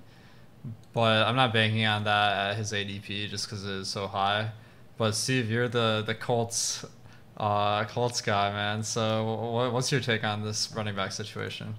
But 0.93 1.25
I'm 1.27 1.35
not 1.35 1.53
banking 1.53 1.85
on 1.85 2.03
that 2.03 2.51
at 2.51 2.57
his 2.57 2.71
ADP 2.73 3.29
just 3.29 3.45
because 3.45 3.65
it 3.65 3.71
is 3.71 3.87
so 3.87 4.07
high. 4.07 4.51
But 4.97 5.15
Steve, 5.15 5.49
you're 5.49 5.67
the 5.67 6.03
the 6.05 6.13
Colts 6.13 6.85
uh, 7.41 7.85
Colts 7.85 8.21
guy, 8.21 8.51
man. 8.51 8.83
So, 8.83 9.69
what's 9.73 9.91
your 9.91 9.99
take 9.99 10.23
on 10.23 10.43
this 10.43 10.71
running 10.73 10.95
back 10.95 11.11
situation? 11.11 11.73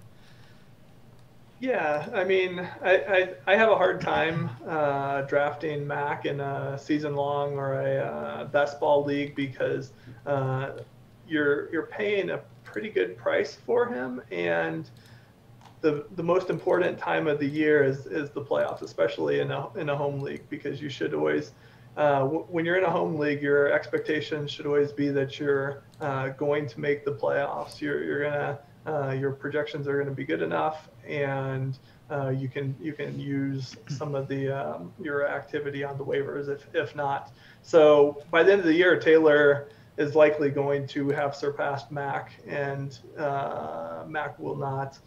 Yeah, 1.61 2.09
I 2.13 2.25
mean, 2.25 2.59
I, 2.83 2.97
I, 2.97 3.29
I 3.47 3.57
have 3.57 3.71
a 3.71 3.77
hard 3.77 4.01
time 4.01 4.51
uh, 4.67 5.23
drafting 5.23 5.87
Mack 5.87 6.27
in 6.27 6.41
a 6.41 6.77
season 6.77 7.15
long 7.15 7.57
or 7.57 7.81
a 7.81 7.99
uh, 7.99 8.45
best 8.47 8.81
ball 8.81 9.05
league 9.05 9.37
because 9.37 9.93
uh, 10.27 10.71
you're 11.29 11.71
you're 11.73 11.87
paying 11.87 12.31
a 12.31 12.41
pretty 12.65 12.89
good 12.89 13.17
price 13.17 13.57
for 13.65 13.87
him, 13.87 14.21
and 14.33 14.91
the 15.81 16.07
the 16.17 16.23
most 16.25 16.51
important 16.51 16.99
time 16.99 17.29
of 17.29 17.39
the 17.39 17.47
year 17.47 17.85
is 17.85 18.07
is 18.07 18.31
the 18.31 18.43
playoffs, 18.43 18.83
especially 18.83 19.39
in 19.39 19.53
a 19.53 19.73
in 19.77 19.91
a 19.91 19.97
home 19.97 20.19
league 20.19 20.43
because 20.51 20.83
you 20.83 20.89
should 20.89 21.15
always 21.15 21.53
uh, 21.97 22.25
when 22.25 22.65
you're 22.65 22.79
in 22.79 22.85
a 22.85 22.91
home 22.91 23.19
league, 23.19 23.43
your 23.43 23.71
expectation 23.71 24.47
should 24.47 24.67
always 24.67 24.93
be 24.93 25.09
that 25.09 25.39
you're 25.39 25.83
uh, 26.01 26.29
going 26.31 26.67
to 26.67 26.81
make 26.81 27.05
the 27.05 27.13
playoffs. 27.13 27.81
You're, 27.81 28.03
you're 28.03 28.25
gonna 28.25 28.59
uh, 28.87 29.11
your 29.11 29.31
projections 29.31 29.87
are 29.87 29.95
going 29.95 30.09
to 30.09 30.15
be 30.15 30.25
good 30.25 30.43
enough, 30.43 30.89
and 31.07 31.79
uh, 32.11 32.31
you 32.31 32.49
can 32.49 32.75
you 32.81 32.93
can 32.93 33.19
use 33.21 33.77
some 33.89 34.15
of 34.15 34.27
the 34.27 34.51
um, 34.51 34.93
your 35.01 35.29
activity 35.29 35.85
on 35.85 35.99
the 35.99 36.05
waivers 36.05 36.49
if 36.49 36.67
if 36.75 36.97
not. 36.97 37.31
So 37.63 38.23
by 38.31 38.43
the 38.43 38.53
end 38.53 38.61
of 38.61 38.67
the 38.67 38.75
year, 38.75 38.99
Taylor 38.99 39.69
is 39.99 40.15
likely 40.15 40.49
going 40.49 40.87
to 40.89 41.11
have 41.11 41.37
surpassed 41.37 41.93
Mack, 41.93 42.33
and 42.49 42.99
uh, 43.19 44.05
Mack 44.07 44.39
will 44.39 44.57
not. 44.57 44.99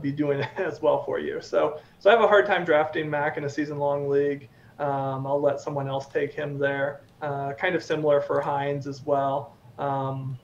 Be 0.00 0.10
doing 0.10 0.40
as 0.56 0.80
well 0.80 1.04
for 1.04 1.18
you. 1.18 1.42
So, 1.42 1.80
so 1.98 2.08
I 2.08 2.14
have 2.14 2.22
a 2.22 2.28
hard 2.28 2.46
time 2.46 2.64
drafting 2.64 3.10
Mack 3.10 3.36
in 3.36 3.44
a 3.44 3.50
season-long 3.50 4.08
league. 4.08 4.48
Um, 4.78 5.26
I'll 5.26 5.40
let 5.40 5.60
someone 5.60 5.88
else 5.88 6.06
take 6.06 6.32
him 6.32 6.58
there. 6.58 7.00
Uh, 7.22 7.52
kind 7.54 7.74
of 7.74 7.82
similar 7.82 8.20
for 8.20 8.40
Hines 8.40 8.86
as 8.86 9.04
well. 9.04 9.56
Um, 9.78 10.38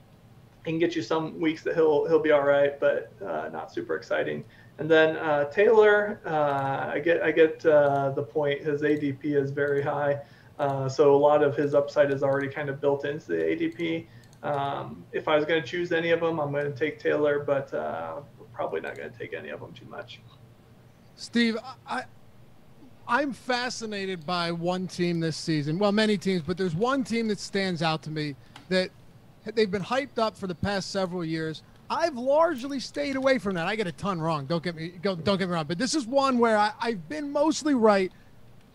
he 0.65 0.71
can 0.71 0.79
get 0.79 0.95
you 0.95 1.01
some 1.01 1.39
weeks 1.39 1.61
that 1.63 1.75
he'll 1.75 2.07
he'll 2.07 2.21
be 2.21 2.31
all 2.31 2.43
right, 2.43 2.79
but 2.79 3.11
uh, 3.25 3.49
not 3.51 3.71
super 3.71 3.95
exciting. 3.95 4.43
And 4.79 4.89
then 4.89 5.17
uh, 5.17 5.45
Taylor, 5.45 6.19
uh, 6.25 6.91
I 6.93 6.99
get 6.99 7.21
I 7.21 7.31
get 7.31 7.63
uh, 7.65 8.11
the 8.11 8.23
point. 8.23 8.61
His 8.61 8.81
ADP 8.81 9.25
is 9.25 9.51
very 9.51 9.81
high, 9.83 10.21
uh, 10.57 10.89
so 10.89 11.13
a 11.13 11.17
lot 11.17 11.43
of 11.43 11.55
his 11.55 11.75
upside 11.75 12.11
is 12.11 12.23
already 12.23 12.47
kind 12.47 12.69
of 12.69 12.81
built 12.81 13.05
into 13.05 13.27
the 13.27 13.35
ADP. 13.35 14.07
Um, 14.41 15.05
if 15.11 15.27
I 15.27 15.35
was 15.35 15.45
going 15.45 15.61
to 15.61 15.67
choose 15.67 15.91
any 15.91 16.11
of 16.11 16.19
them, 16.21 16.39
I'm 16.39 16.51
going 16.51 16.71
to 16.71 16.77
take 16.77 16.99
Taylor, 16.99 17.43
but 17.45 17.71
probably 18.53 18.81
not 18.81 18.95
going 18.95 19.11
to 19.11 19.17
take 19.17 19.33
any 19.33 19.49
of 19.49 19.59
them 19.59 19.73
too 19.73 19.85
much. 19.85 20.21
Steve, 21.15 21.57
I, 21.87 22.03
I'm 23.07 23.33
fascinated 23.33 24.25
by 24.25 24.51
one 24.51 24.87
team 24.87 25.19
this 25.19 25.35
season. 25.35 25.77
Well, 25.77 25.91
many 25.91 26.17
teams, 26.17 26.41
but 26.41 26.57
there's 26.57 26.75
one 26.75 27.03
team 27.03 27.27
that 27.27 27.39
stands 27.39 27.81
out 27.81 28.01
to 28.03 28.09
me 28.09 28.35
that 28.69 28.89
they've 29.53 29.69
been 29.69 29.83
hyped 29.83 30.17
up 30.19 30.37
for 30.37 30.47
the 30.47 30.55
past 30.55 30.91
several 30.91 31.25
years. 31.25 31.63
I've 31.89 32.15
largely 32.15 32.79
stayed 32.79 33.15
away 33.15 33.39
from 33.39 33.55
that. 33.55 33.67
I 33.67 33.75
get 33.75 33.87
a 33.87 33.91
ton 33.91 34.21
wrong. 34.21 34.45
Don't 34.45 34.63
get 34.63 34.75
me 34.75 34.93
don't 35.01 35.23
get 35.23 35.41
me 35.41 35.45
wrong, 35.45 35.65
but 35.67 35.77
this 35.77 35.93
is 35.95 36.07
one 36.07 36.39
where 36.39 36.57
I, 36.57 36.71
I've 36.79 37.07
been 37.09 37.31
mostly 37.31 37.75
right, 37.75 38.11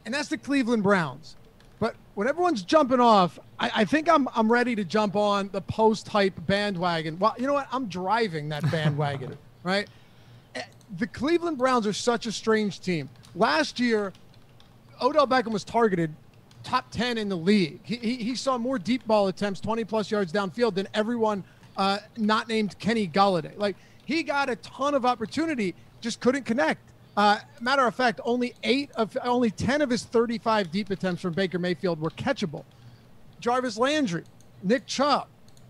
and 0.04 0.14
that's 0.14 0.28
the 0.28 0.38
Cleveland 0.38 0.82
Browns. 0.82 1.36
But 1.80 1.96
when 2.14 2.28
everyone's 2.28 2.62
jumping 2.62 3.00
off, 3.00 3.38
I, 3.58 3.70
I 3.76 3.84
think 3.86 4.08
I'm 4.10 4.28
I'm 4.34 4.52
ready 4.52 4.76
to 4.76 4.84
jump 4.84 5.16
on 5.16 5.48
the 5.52 5.62
post 5.62 6.06
hype 6.06 6.34
bandwagon. 6.46 7.18
Well, 7.18 7.34
you 7.38 7.46
know 7.46 7.54
what? 7.54 7.66
I'm 7.72 7.86
driving 7.88 8.50
that 8.50 8.70
bandwagon, 8.70 9.38
right? 9.62 9.88
Eh, 10.54 10.62
The 10.98 11.06
Cleveland 11.06 11.56
Browns 11.56 11.86
are 11.86 11.92
such 11.94 12.26
a 12.26 12.32
strange 12.32 12.80
team 12.80 13.08
last 13.34 13.80
year, 13.80 14.12
Odell 15.00 15.26
Beckham 15.26 15.52
was 15.52 15.64
targeted 15.64 16.14
top 16.62 16.90
10 16.90 17.18
in 17.18 17.28
the 17.28 17.36
league. 17.36 17.80
He, 17.82 17.96
he, 17.96 18.16
he 18.16 18.34
saw 18.34 18.58
more 18.58 18.78
deep 18.78 19.06
ball 19.06 19.28
attempts, 19.28 19.60
20 19.60 19.84
plus 19.84 20.10
yards 20.10 20.32
downfield, 20.32 20.74
than 20.74 20.88
everyone 20.94 21.44
uh, 21.76 21.98
not 22.16 22.48
named 22.48 22.78
Kenny 22.78 23.06
Golladay. 23.06 23.56
Like, 23.56 23.76
he 24.04 24.22
got 24.22 24.48
a 24.50 24.56
ton 24.56 24.94
of 24.94 25.04
opportunity, 25.04 25.74
just 26.00 26.20
couldn't 26.20 26.44
connect. 26.44 26.80
Uh, 27.16 27.38
matter 27.60 27.86
of 27.86 27.94
fact, 27.94 28.20
only 28.24 28.54
eight 28.62 28.90
of 28.92 29.16
only 29.24 29.50
10 29.50 29.82
of 29.82 29.90
his 29.90 30.04
35 30.04 30.70
deep 30.70 30.90
attempts 30.90 31.20
from 31.20 31.32
Baker 31.32 31.58
Mayfield 31.58 32.00
were 32.00 32.10
catchable. 32.10 32.64
Jarvis 33.40 33.76
Landry, 33.76 34.24
Nick 34.62 34.86
Chubb, 34.86 35.26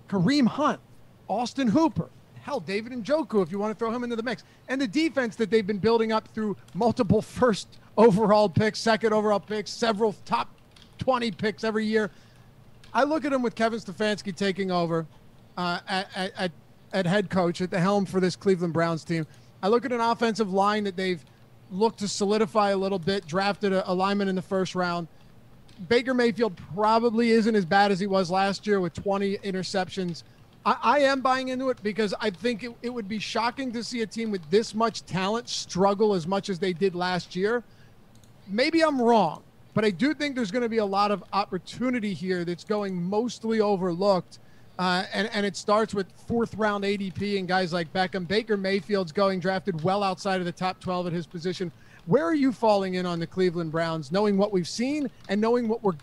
Kareem 0.08 0.46
Hunt, 0.46 0.80
Austin 1.26 1.68
Hooper, 1.68 2.10
hell, 2.48 2.60
David 2.60 2.92
and 2.92 3.04
Njoku, 3.04 3.42
if 3.42 3.52
you 3.52 3.58
want 3.58 3.74
to 3.74 3.78
throw 3.78 3.90
him 3.90 4.04
into 4.04 4.16
the 4.16 4.22
mix, 4.22 4.42
and 4.68 4.80
the 4.80 4.88
defense 4.88 5.36
that 5.36 5.50
they've 5.50 5.66
been 5.66 5.76
building 5.76 6.12
up 6.12 6.26
through 6.28 6.56
multiple 6.72 7.20
first 7.40 7.78
overall 7.98 8.48
picks, 8.48 8.80
second 8.80 9.12
overall 9.12 9.38
picks, 9.38 9.70
several 9.70 10.14
top 10.24 10.48
20 10.96 11.30
picks 11.32 11.62
every 11.62 11.84
year. 11.84 12.10
I 12.94 13.04
look 13.04 13.26
at 13.26 13.34
him 13.34 13.42
with 13.42 13.54
Kevin 13.54 13.78
Stefanski 13.78 14.34
taking 14.34 14.70
over 14.70 15.06
uh, 15.58 15.80
at, 15.86 16.08
at, 16.38 16.52
at 16.94 17.06
head 17.06 17.28
coach 17.28 17.60
at 17.60 17.70
the 17.70 17.78
helm 17.78 18.06
for 18.06 18.18
this 18.18 18.34
Cleveland 18.34 18.72
Browns 18.72 19.04
team. 19.04 19.26
I 19.62 19.68
look 19.68 19.84
at 19.84 19.92
an 19.92 20.00
offensive 20.00 20.50
line 20.50 20.84
that 20.84 20.96
they've 20.96 21.22
looked 21.70 21.98
to 21.98 22.08
solidify 22.08 22.70
a 22.70 22.76
little 22.78 22.98
bit, 22.98 23.26
drafted 23.26 23.74
a, 23.74 23.90
a 23.90 23.92
lineman 23.92 24.26
in 24.28 24.34
the 24.34 24.40
first 24.40 24.74
round. 24.74 25.06
Baker 25.86 26.14
Mayfield 26.14 26.58
probably 26.74 27.30
isn't 27.32 27.54
as 27.54 27.66
bad 27.66 27.92
as 27.92 28.00
he 28.00 28.06
was 28.06 28.30
last 28.30 28.66
year 28.66 28.80
with 28.80 28.94
20 28.94 29.36
interceptions. 29.38 30.22
I, 30.68 30.76
I 30.82 30.98
am 31.00 31.22
buying 31.22 31.48
into 31.48 31.70
it 31.70 31.82
because 31.82 32.12
I 32.20 32.28
think 32.28 32.62
it, 32.62 32.72
it 32.82 32.90
would 32.90 33.08
be 33.08 33.18
shocking 33.18 33.72
to 33.72 33.82
see 33.82 34.02
a 34.02 34.06
team 34.06 34.30
with 34.30 34.48
this 34.50 34.74
much 34.74 35.04
talent 35.06 35.48
struggle 35.48 36.12
as 36.12 36.26
much 36.26 36.50
as 36.50 36.58
they 36.58 36.74
did 36.74 36.94
last 36.94 37.34
year. 37.34 37.62
Maybe 38.46 38.82
I'm 38.82 39.00
wrong, 39.00 39.42
but 39.72 39.86
I 39.86 39.90
do 39.90 40.12
think 40.12 40.36
there's 40.36 40.50
going 40.50 40.62
to 40.62 40.68
be 40.68 40.78
a 40.78 40.84
lot 40.84 41.10
of 41.10 41.24
opportunity 41.32 42.12
here 42.12 42.44
that's 42.44 42.64
going 42.64 43.02
mostly 43.02 43.62
overlooked. 43.62 44.40
Uh, 44.78 45.04
and, 45.12 45.30
and 45.32 45.46
it 45.46 45.56
starts 45.56 45.94
with 45.94 46.06
fourth 46.26 46.54
round 46.54 46.84
ADP 46.84 47.38
and 47.38 47.48
guys 47.48 47.72
like 47.72 47.90
Beckham. 47.94 48.28
Baker 48.28 48.58
Mayfield's 48.58 49.10
going 49.10 49.40
drafted 49.40 49.82
well 49.82 50.02
outside 50.02 50.38
of 50.38 50.44
the 50.44 50.52
top 50.52 50.80
12 50.80 51.08
at 51.08 51.12
his 51.14 51.26
position. 51.26 51.72
Where 52.04 52.24
are 52.24 52.34
you 52.34 52.52
falling 52.52 52.94
in 52.94 53.06
on 53.06 53.18
the 53.18 53.26
Cleveland 53.26 53.72
Browns, 53.72 54.12
knowing 54.12 54.36
what 54.36 54.52
we've 54.52 54.68
seen 54.68 55.10
and 55.30 55.40
knowing 55.40 55.66
what 55.66 55.82
we're 55.82 55.96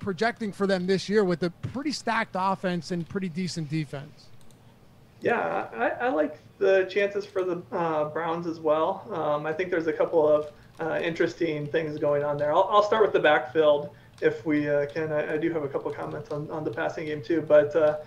projecting 0.00 0.52
for 0.52 0.66
them 0.66 0.86
this 0.86 1.08
year 1.08 1.22
with 1.22 1.42
a 1.42 1.50
pretty 1.50 1.92
stacked 1.92 2.34
offense 2.34 2.90
and 2.90 3.08
pretty 3.08 3.28
decent 3.28 3.68
defense? 3.68 4.26
Yeah, 5.20 5.68
I, 5.74 6.06
I 6.06 6.08
like 6.08 6.38
the 6.58 6.86
chances 6.90 7.26
for 7.26 7.44
the 7.44 7.62
uh, 7.72 8.04
Browns 8.06 8.46
as 8.46 8.58
well. 8.58 9.06
Um, 9.12 9.46
I 9.46 9.52
think 9.52 9.70
there's 9.70 9.86
a 9.86 9.92
couple 9.92 10.26
of 10.26 10.50
uh, 10.80 10.98
interesting 11.02 11.66
things 11.66 11.98
going 11.98 12.24
on 12.24 12.38
there. 12.38 12.52
I'll, 12.52 12.68
I'll 12.70 12.82
start 12.82 13.02
with 13.02 13.12
the 13.12 13.20
backfield 13.20 13.90
if 14.22 14.44
we 14.46 14.68
uh, 14.68 14.86
can. 14.86 15.12
I, 15.12 15.34
I, 15.34 15.36
do 15.36 15.52
have 15.52 15.62
a 15.62 15.68
couple 15.68 15.90
comments 15.92 16.30
on, 16.30 16.50
on 16.50 16.64
the 16.64 16.70
passing 16.70 17.06
game 17.06 17.22
too, 17.22 17.42
but 17.42 17.74
uh, 17.76 17.98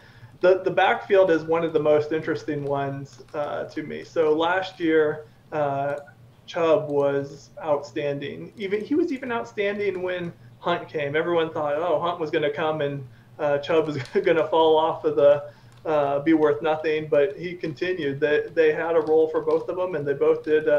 the 0.42 0.62
the 0.64 0.72
backfield 0.72 1.30
is 1.30 1.44
one 1.44 1.64
of 1.64 1.74
the 1.74 1.80
most 1.80 2.12
interesting 2.12 2.64
ones 2.64 3.24
uh, 3.34 3.66
to 3.66 3.84
me. 3.84 4.04
So 4.04 4.34
last 4.34 4.80
year, 4.80 5.26
uh, 5.52 5.98
Chubb 6.46 6.90
was 6.90 7.52
outstanding. 7.64 8.54
Even 8.58 8.84
he 8.84 8.96
was 8.96 9.12
even 9.12 9.32
outstanding 9.32 10.02
when 10.02 10.34
Hunt 10.64 10.88
came. 10.88 11.14
Everyone 11.14 11.52
thought, 11.52 11.76
oh, 11.76 12.00
Hunt 12.00 12.22
was 12.22 12.32
going 12.32 12.44
to 12.44 12.50
come 12.54 12.80
and 12.80 13.06
uh, 13.38 13.58
Chubb 13.58 13.86
was 13.86 13.98
going 14.14 14.38
to 14.38 14.48
fall 14.48 14.78
off 14.78 15.04
of 15.04 15.18
the 15.18 15.52
uh, 15.86 16.20
be 16.20 16.32
worth 16.32 16.62
nothing, 16.62 17.10
but 17.10 17.38
he 17.38 17.54
continued. 17.54 18.22
They 18.22 18.46
they 18.54 18.72
had 18.72 18.96
a 18.96 19.02
role 19.02 19.28
for 19.28 19.42
both 19.42 19.68
of 19.68 19.76
them, 19.76 19.96
and 19.96 20.08
they 20.08 20.14
both 20.14 20.42
did 20.42 20.70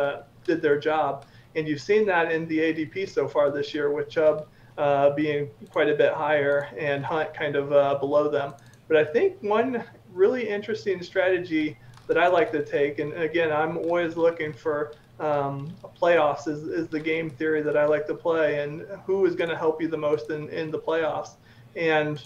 did 0.45 0.63
their 0.63 0.79
job. 0.81 1.27
And 1.55 1.69
you've 1.69 1.83
seen 1.83 2.07
that 2.07 2.33
in 2.33 2.49
the 2.49 2.59
ADP 2.59 3.11
so 3.11 3.29
far 3.29 3.51
this 3.51 3.75
year 3.75 3.93
with 3.93 4.09
Chubb 4.09 4.49
uh, 4.79 5.11
being 5.11 5.51
quite 5.71 5.91
a 5.91 5.95
bit 5.95 6.15
higher 6.15 6.69
and 6.79 7.05
Hunt 7.05 7.35
kind 7.35 7.55
of 7.55 7.71
uh, 7.71 7.97
below 7.99 8.31
them. 8.31 8.55
But 8.89 8.97
I 8.97 9.05
think 9.05 9.43
one 9.43 9.85
really 10.11 10.49
interesting 10.49 11.03
strategy 11.03 11.77
that 12.07 12.17
I 12.17 12.29
like 12.29 12.51
to 12.53 12.65
take, 12.65 12.99
and 12.99 13.13
again, 13.13 13.53
I'm 13.53 13.77
always 13.77 14.17
looking 14.17 14.55
for 14.55 14.95
um, 15.21 15.73
playoffs 16.01 16.49
is, 16.49 16.65
is 16.65 16.89
the 16.89 17.01
game 17.01 17.31
theory 17.31 17.63
that 17.63 17.77
I 17.77 17.87
like 17.87 18.07
to 18.09 18.15
play, 18.15 18.63
and 18.63 18.85
who 19.07 19.27
is 19.27 19.35
going 19.35 19.51
to 19.51 19.57
help 19.57 19.81
you 19.81 19.89
the 19.89 19.97
most 19.97 20.31
in, 20.31 20.49
in 20.49 20.71
the 20.71 20.79
playoffs. 20.79 21.31
And 21.77 22.23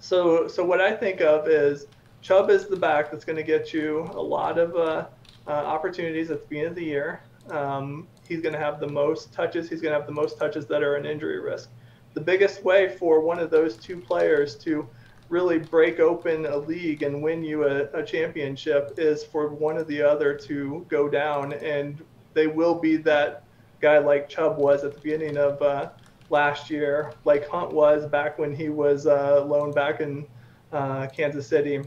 so, 0.00 0.48
so 0.48 0.64
what 0.64 0.80
I 0.80 0.94
think 0.94 1.20
of 1.20 1.48
is 1.48 1.86
Chubb 2.20 2.50
is 2.50 2.66
the 2.66 2.76
back 2.76 3.10
that's 3.10 3.24
going 3.24 3.36
to 3.36 3.42
get 3.42 3.72
you 3.72 4.10
a 4.14 4.20
lot 4.20 4.58
of 4.58 4.74
uh, 4.74 5.06
uh, 5.46 5.50
opportunities 5.50 6.30
at 6.30 6.40
the 6.42 6.46
beginning 6.46 6.70
of 6.70 6.74
the 6.74 6.84
year. 6.84 7.22
Um, 7.50 8.08
he's 8.26 8.40
going 8.40 8.54
to 8.54 8.58
have 8.58 8.80
the 8.80 8.88
most 8.88 9.32
touches. 9.32 9.68
He's 9.68 9.80
going 9.80 9.92
to 9.92 9.98
have 9.98 10.06
the 10.06 10.12
most 10.12 10.38
touches 10.38 10.66
that 10.66 10.82
are 10.82 10.96
an 10.96 11.04
injury 11.04 11.38
risk. 11.38 11.70
The 12.14 12.20
biggest 12.20 12.64
way 12.64 12.96
for 12.96 13.20
one 13.20 13.38
of 13.38 13.50
those 13.50 13.76
two 13.76 14.00
players 14.00 14.56
to 14.58 14.88
really 15.34 15.58
break 15.58 15.98
open 15.98 16.46
a 16.46 16.56
league 16.56 17.02
and 17.02 17.20
win 17.20 17.42
you 17.42 17.64
a, 17.64 17.86
a 17.92 18.04
championship 18.04 18.94
is 18.98 19.24
for 19.24 19.48
one 19.48 19.76
of 19.76 19.88
the 19.88 20.00
other 20.00 20.32
to 20.32 20.86
go 20.88 21.08
down, 21.08 21.52
and 21.54 22.00
they 22.34 22.46
will 22.46 22.76
be 22.76 22.96
that 22.96 23.42
guy 23.80 23.98
like 23.98 24.28
Chubb 24.28 24.58
was 24.58 24.84
at 24.84 24.94
the 24.94 25.00
beginning 25.00 25.36
of 25.36 25.60
uh, 25.60 25.90
last 26.30 26.70
year, 26.70 27.12
like 27.24 27.48
Hunt 27.48 27.72
was 27.72 28.06
back 28.06 28.38
when 28.38 28.54
he 28.54 28.68
was 28.68 29.08
uh, 29.08 29.44
loaned 29.44 29.74
back 29.74 30.00
in 30.00 30.24
uh, 30.72 31.08
Kansas 31.08 31.48
City. 31.48 31.82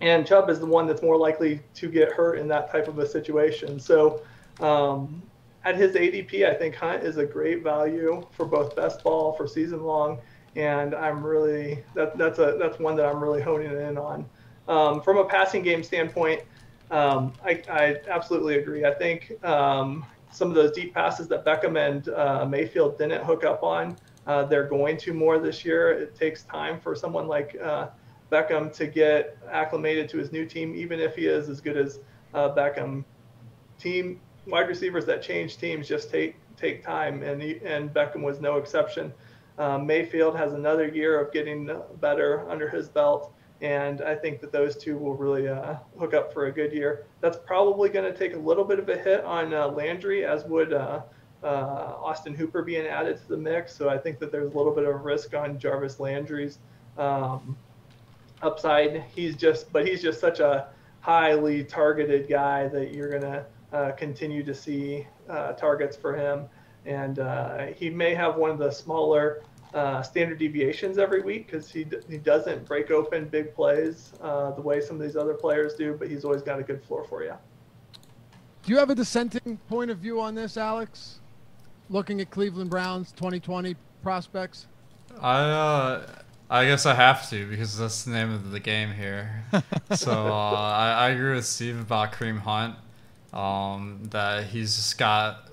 And 0.00 0.26
Chubb 0.26 0.50
is 0.50 0.58
the 0.58 0.66
one 0.66 0.88
that's 0.88 1.00
more 1.00 1.16
likely 1.16 1.60
to 1.74 1.88
get 1.88 2.10
hurt 2.10 2.40
in 2.40 2.48
that 2.48 2.72
type 2.72 2.88
of 2.88 2.98
a 2.98 3.06
situation. 3.06 3.78
So 3.78 4.20
um, 4.58 5.22
at 5.64 5.76
his 5.76 5.94
ADP, 5.94 6.44
I 6.44 6.54
think 6.54 6.74
Hunt 6.74 7.04
is 7.04 7.18
a 7.18 7.24
great 7.24 7.62
value 7.62 8.26
for 8.32 8.46
both 8.46 8.74
best 8.74 9.04
ball 9.04 9.32
for 9.34 9.46
season 9.46 9.84
long, 9.84 10.18
and 10.58 10.92
I'm 10.92 11.24
really 11.24 11.84
that 11.94 12.18
that's 12.18 12.40
a 12.40 12.56
that's 12.58 12.78
one 12.78 12.96
that 12.96 13.06
I'm 13.06 13.22
really 13.22 13.40
honing 13.40 13.70
in 13.70 13.96
on. 13.96 14.28
Um, 14.66 15.00
from 15.00 15.16
a 15.16 15.24
passing 15.24 15.62
game 15.62 15.82
standpoint, 15.82 16.42
um, 16.90 17.32
I, 17.42 17.62
I, 17.70 17.96
absolutely 18.08 18.58
agree. 18.58 18.84
I 18.84 18.92
think 18.92 19.42
um, 19.42 20.04
some 20.30 20.50
of 20.50 20.54
those 20.56 20.72
deep 20.72 20.92
passes 20.92 21.26
that 21.28 21.44
Beckham 21.46 21.78
and 21.78 22.08
uh, 22.10 22.44
Mayfield 22.44 22.98
didn't 22.98 23.24
hook 23.24 23.44
up 23.44 23.62
on, 23.62 23.96
uh, 24.26 24.44
they're 24.44 24.66
going 24.66 24.98
to 24.98 25.14
more 25.14 25.38
this 25.38 25.64
year. 25.64 25.90
It 25.92 26.14
takes 26.14 26.42
time 26.42 26.80
for 26.80 26.94
someone 26.94 27.28
like 27.28 27.56
uh, 27.62 27.88
Beckham 28.30 28.70
to 28.74 28.86
get 28.86 29.38
acclimated 29.50 30.06
to 30.10 30.18
his 30.18 30.32
new 30.32 30.44
team, 30.44 30.74
even 30.74 31.00
if 31.00 31.16
he 31.16 31.26
is 31.26 31.48
as 31.48 31.62
good 31.62 31.78
as 31.78 32.00
uh, 32.34 32.50
Beckham. 32.50 33.04
Team 33.78 34.20
wide 34.46 34.68
receivers 34.68 35.06
that 35.06 35.22
change 35.22 35.56
teams 35.56 35.88
just 35.88 36.10
take 36.10 36.36
take 36.56 36.84
time, 36.84 37.22
and 37.22 37.40
he, 37.40 37.60
and 37.64 37.94
Beckham 37.94 38.22
was 38.22 38.40
no 38.40 38.56
exception. 38.56 39.14
Um, 39.58 39.86
Mayfield 39.86 40.36
has 40.36 40.52
another 40.52 40.86
year 40.88 41.20
of 41.20 41.32
getting 41.32 41.68
better 42.00 42.48
under 42.48 42.68
his 42.68 42.88
belt, 42.88 43.32
and 43.60 44.00
I 44.02 44.14
think 44.14 44.40
that 44.40 44.52
those 44.52 44.76
two 44.76 44.96
will 44.96 45.14
really 45.14 45.48
uh, 45.48 45.76
hook 45.98 46.14
up 46.14 46.32
for 46.32 46.46
a 46.46 46.52
good 46.52 46.72
year. 46.72 47.06
That's 47.20 47.38
probably 47.44 47.88
going 47.88 48.10
to 48.10 48.16
take 48.16 48.34
a 48.34 48.38
little 48.38 48.64
bit 48.64 48.78
of 48.78 48.88
a 48.88 48.96
hit 48.96 49.24
on 49.24 49.52
uh, 49.52 49.66
Landry, 49.66 50.24
as 50.24 50.44
would 50.44 50.72
uh, 50.72 51.02
uh, 51.42 51.46
Austin 51.46 52.34
Hooper 52.34 52.62
being 52.62 52.86
added 52.86 53.18
to 53.18 53.28
the 53.28 53.36
mix. 53.36 53.74
So 53.74 53.88
I 53.88 53.98
think 53.98 54.20
that 54.20 54.30
there's 54.30 54.52
a 54.52 54.56
little 54.56 54.74
bit 54.74 54.84
of 54.84 55.04
risk 55.04 55.34
on 55.34 55.58
Jarvis 55.58 55.98
Landry's 55.98 56.58
um, 56.96 57.56
upside. 58.42 59.04
He's 59.14 59.36
just, 59.36 59.72
but 59.72 59.86
he's 59.86 60.02
just 60.02 60.20
such 60.20 60.38
a 60.40 60.68
highly 61.00 61.64
targeted 61.64 62.28
guy 62.28 62.68
that 62.68 62.94
you're 62.94 63.10
going 63.10 63.22
to 63.22 63.46
uh, 63.72 63.92
continue 63.92 64.42
to 64.44 64.54
see 64.54 65.06
uh, 65.28 65.52
targets 65.52 65.96
for 65.96 66.14
him. 66.16 66.48
And 66.86 67.18
uh, 67.18 67.66
he 67.66 67.90
may 67.90 68.14
have 68.14 68.36
one 68.36 68.50
of 68.50 68.58
the 68.58 68.70
smaller 68.70 69.42
uh, 69.74 70.02
standard 70.02 70.38
deviations 70.38 70.98
every 70.98 71.20
week 71.20 71.46
because 71.46 71.70
he, 71.70 71.86
he 72.08 72.18
doesn't 72.18 72.66
break 72.66 72.90
open 72.90 73.26
big 73.26 73.54
plays 73.54 74.12
uh, 74.22 74.52
the 74.52 74.62
way 74.62 74.80
some 74.80 74.96
of 74.96 75.02
these 75.02 75.16
other 75.16 75.34
players 75.34 75.74
do, 75.74 75.94
but 75.98 76.08
he's 76.08 76.24
always 76.24 76.42
got 76.42 76.58
a 76.58 76.62
good 76.62 76.82
floor 76.82 77.04
for 77.04 77.22
you. 77.22 77.34
Do 78.62 78.72
you 78.72 78.78
have 78.78 78.90
a 78.90 78.94
dissenting 78.94 79.58
point 79.68 79.90
of 79.90 79.98
view 79.98 80.20
on 80.20 80.34
this, 80.34 80.56
Alex? 80.56 81.20
Looking 81.90 82.20
at 82.20 82.30
Cleveland 82.30 82.70
Browns 82.70 83.12
2020 83.12 83.76
prospects? 84.02 84.66
I 85.20 86.02
I 86.50 86.64
guess 86.64 86.86
I 86.86 86.94
have 86.94 87.28
to 87.30 87.48
because 87.48 87.78
that's 87.78 88.04
the 88.04 88.10
name 88.10 88.32
of 88.32 88.50
the 88.50 88.60
game 88.60 88.92
here. 88.92 89.44
so 89.94 90.12
I, 90.12 90.92
I 90.92 91.08
agree 91.10 91.34
with 91.34 91.46
Steve 91.46 91.80
about 91.80 92.12
Kareem 92.12 92.40
Hunt 92.40 92.76
um, 93.32 94.00
that 94.10 94.44
he's 94.44 94.76
just 94.76 94.98
got 94.98 95.47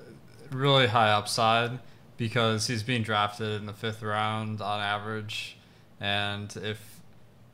really 0.56 0.88
high 0.88 1.12
upside 1.12 1.80
because 2.18 2.68
he's 2.68 2.84
being 2.84 3.04
drafted 3.04 3.60
in 3.60 3.66
the 3.66 3.74
fifth 3.74 4.02
round 4.02 4.62
on 4.62 4.80
average. 4.80 5.58
And 6.00 6.56
if, 6.58 7.02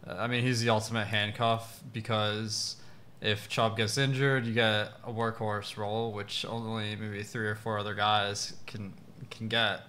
I 0.07 0.27
mean, 0.27 0.43
he's 0.43 0.61
the 0.61 0.69
ultimate 0.69 1.05
handcuff 1.07 1.81
because 1.91 2.75
if 3.21 3.47
Chubb 3.49 3.77
gets 3.77 3.97
injured, 3.97 4.45
you 4.45 4.53
get 4.53 4.91
a 5.03 5.11
workhorse 5.11 5.77
role, 5.77 6.11
which 6.11 6.45
only 6.45 6.95
maybe 6.95 7.23
three 7.23 7.47
or 7.47 7.55
four 7.55 7.77
other 7.77 7.93
guys 7.93 8.53
can 8.65 8.93
can 9.29 9.47
get, 9.47 9.81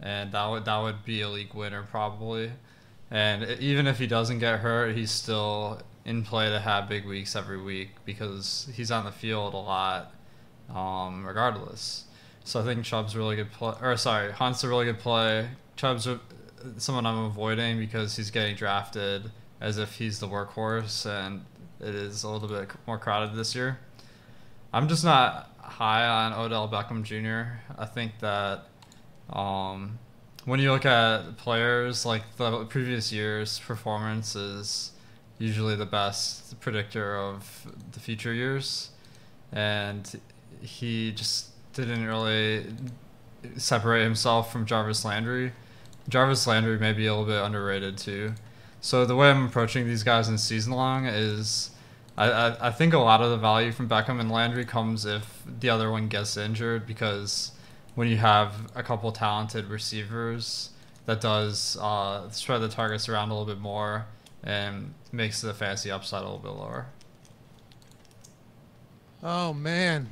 and 0.00 0.32
that 0.32 0.46
would 0.50 0.64
that 0.64 0.78
would 0.82 1.04
be 1.04 1.20
a 1.22 1.28
league 1.28 1.54
winner 1.54 1.84
probably. 1.84 2.52
And 3.10 3.44
even 3.60 3.86
if 3.86 3.98
he 3.98 4.08
doesn't 4.08 4.40
get 4.40 4.58
hurt, 4.60 4.96
he's 4.96 5.12
still 5.12 5.80
in 6.04 6.24
play 6.24 6.50
to 6.50 6.58
have 6.58 6.88
big 6.88 7.06
weeks 7.06 7.36
every 7.36 7.60
week 7.60 7.90
because 8.04 8.68
he's 8.74 8.90
on 8.90 9.04
the 9.04 9.12
field 9.12 9.54
a 9.54 9.58
lot, 9.58 10.12
um, 10.74 11.24
regardless. 11.24 12.04
So 12.46 12.60
I 12.60 12.62
think 12.62 12.84
Chubb's 12.84 13.16
really 13.16 13.34
good 13.34 13.50
play. 13.50 13.74
Or 13.82 13.96
sorry, 13.96 14.30
Hunt's 14.30 14.62
a 14.62 14.68
really 14.68 14.84
good 14.84 15.00
play. 15.00 15.48
Chubb's 15.74 16.08
someone 16.76 17.04
I'm 17.04 17.24
avoiding 17.24 17.76
because 17.76 18.16
he's 18.16 18.30
getting 18.30 18.54
drafted 18.54 19.32
as 19.60 19.78
if 19.78 19.96
he's 19.96 20.20
the 20.20 20.28
workhorse, 20.28 21.06
and 21.06 21.44
it 21.80 21.92
is 21.92 22.22
a 22.22 22.30
little 22.30 22.46
bit 22.46 22.70
more 22.86 22.98
crowded 22.98 23.34
this 23.34 23.56
year. 23.56 23.80
I'm 24.72 24.86
just 24.86 25.04
not 25.04 25.50
high 25.58 26.06
on 26.06 26.34
Odell 26.34 26.68
Beckham 26.68 27.02
Jr. 27.02 27.58
I 27.76 27.84
think 27.84 28.12
that 28.20 28.66
um, 29.30 29.98
when 30.44 30.60
you 30.60 30.70
look 30.70 30.86
at 30.86 31.36
players 31.38 32.06
like 32.06 32.36
the 32.36 32.64
previous 32.66 33.12
year's 33.12 33.58
performances 33.58 34.92
usually 35.38 35.74
the 35.74 35.84
best 35.84 36.58
predictor 36.60 37.16
of 37.16 37.66
the 37.90 37.98
future 37.98 38.32
years, 38.32 38.90
and 39.50 40.20
he 40.60 41.10
just 41.10 41.50
didn't 41.84 42.06
really 42.06 42.66
separate 43.56 44.02
himself 44.02 44.52
from 44.52 44.66
Jarvis 44.66 45.04
Landry. 45.04 45.52
Jarvis 46.08 46.46
Landry 46.46 46.78
may 46.78 46.92
be 46.92 47.06
a 47.06 47.14
little 47.14 47.26
bit 47.26 47.42
underrated 47.42 47.98
too. 47.98 48.34
So 48.80 49.04
the 49.04 49.16
way 49.16 49.30
I'm 49.30 49.46
approaching 49.46 49.86
these 49.86 50.02
guys 50.02 50.28
in 50.28 50.38
season 50.38 50.72
long 50.72 51.06
is, 51.06 51.70
I, 52.16 52.30
I, 52.30 52.68
I 52.68 52.70
think 52.70 52.94
a 52.94 52.98
lot 52.98 53.20
of 53.20 53.30
the 53.30 53.36
value 53.36 53.72
from 53.72 53.88
Beckham 53.88 54.20
and 54.20 54.30
Landry 54.30 54.64
comes 54.64 55.04
if 55.04 55.42
the 55.46 55.68
other 55.68 55.90
one 55.90 56.08
gets 56.08 56.36
injured 56.36 56.86
because 56.86 57.52
when 57.94 58.08
you 58.08 58.16
have 58.18 58.70
a 58.74 58.82
couple 58.82 59.10
talented 59.10 59.66
receivers 59.66 60.70
that 61.06 61.20
does 61.20 61.76
uh, 61.80 62.28
spread 62.30 62.60
the 62.60 62.68
targets 62.68 63.08
around 63.08 63.30
a 63.30 63.32
little 63.32 63.52
bit 63.52 63.60
more 63.60 64.06
and 64.44 64.94
makes 65.12 65.40
the 65.40 65.54
fantasy 65.54 65.90
upside 65.90 66.22
a 66.22 66.24
little 66.24 66.38
bit 66.38 66.50
lower. 66.50 66.86
Oh 69.22 69.52
man, 69.52 70.08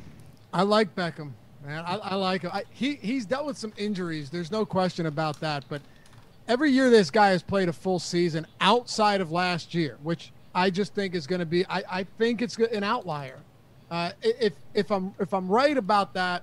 I 0.53 0.62
like 0.62 0.96
Beckham. 0.96 1.33
Man, 1.64 1.83
I, 1.87 1.96
I 1.96 2.14
like 2.16 2.42
him. 2.42 2.50
I, 2.53 2.64
he 2.70 2.96
he's 2.96 3.24
dealt 3.24 3.46
with 3.46 3.57
some 3.57 3.72
injuries. 3.77 4.29
There's 4.29 4.50
no 4.50 4.66
question 4.66 5.07
about 5.07 5.40
that. 5.40 5.64
But 5.68 5.81
every 6.46 6.70
year 6.70 6.90
this 6.90 7.11
guy 7.11 7.29
has 7.29 7.42
played 7.42 7.68
a 7.68 7.72
full 7.72 7.98
season 7.98 8.46
outside 8.61 9.20
of 9.20 9.33
last 9.33 9.74
year, 9.74 9.96
which 10.03 10.33
I 10.55 10.68
just 10.70 10.94
think 10.94 11.14
is 11.14 11.27
going 11.27 11.40
to 11.40 11.46
be. 11.46 11.66
I, 11.66 11.83
I 11.90 12.05
think 12.18 12.42
it's 12.42 12.59
an 12.59 12.85
outlier. 12.85 13.38
Uh, 13.90 14.12
if 14.22 14.53
if 14.74 14.90
I'm 14.90 15.14
if 15.18 15.33
I'm 15.33 15.48
right 15.48 15.77
about 15.77 16.12
that, 16.14 16.42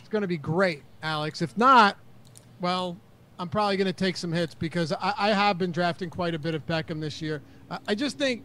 it's 0.00 0.08
going 0.08 0.22
to 0.22 0.28
be 0.28 0.38
great, 0.38 0.82
Alex. 1.02 1.40
If 1.40 1.56
not, 1.56 1.96
well, 2.60 2.98
I'm 3.38 3.48
probably 3.48 3.76
going 3.78 3.86
to 3.86 3.92
take 3.92 4.16
some 4.16 4.32
hits 4.32 4.54
because 4.54 4.92
I, 4.92 5.14
I, 5.16 5.28
have 5.30 5.58
been 5.58 5.72
drafting 5.72 6.10
quite 6.10 6.34
a 6.34 6.38
bit 6.38 6.54
of 6.54 6.66
Beckham 6.66 7.00
this 7.00 7.20
year. 7.20 7.42
I, 7.88 7.94
just 7.94 8.18
think 8.18 8.44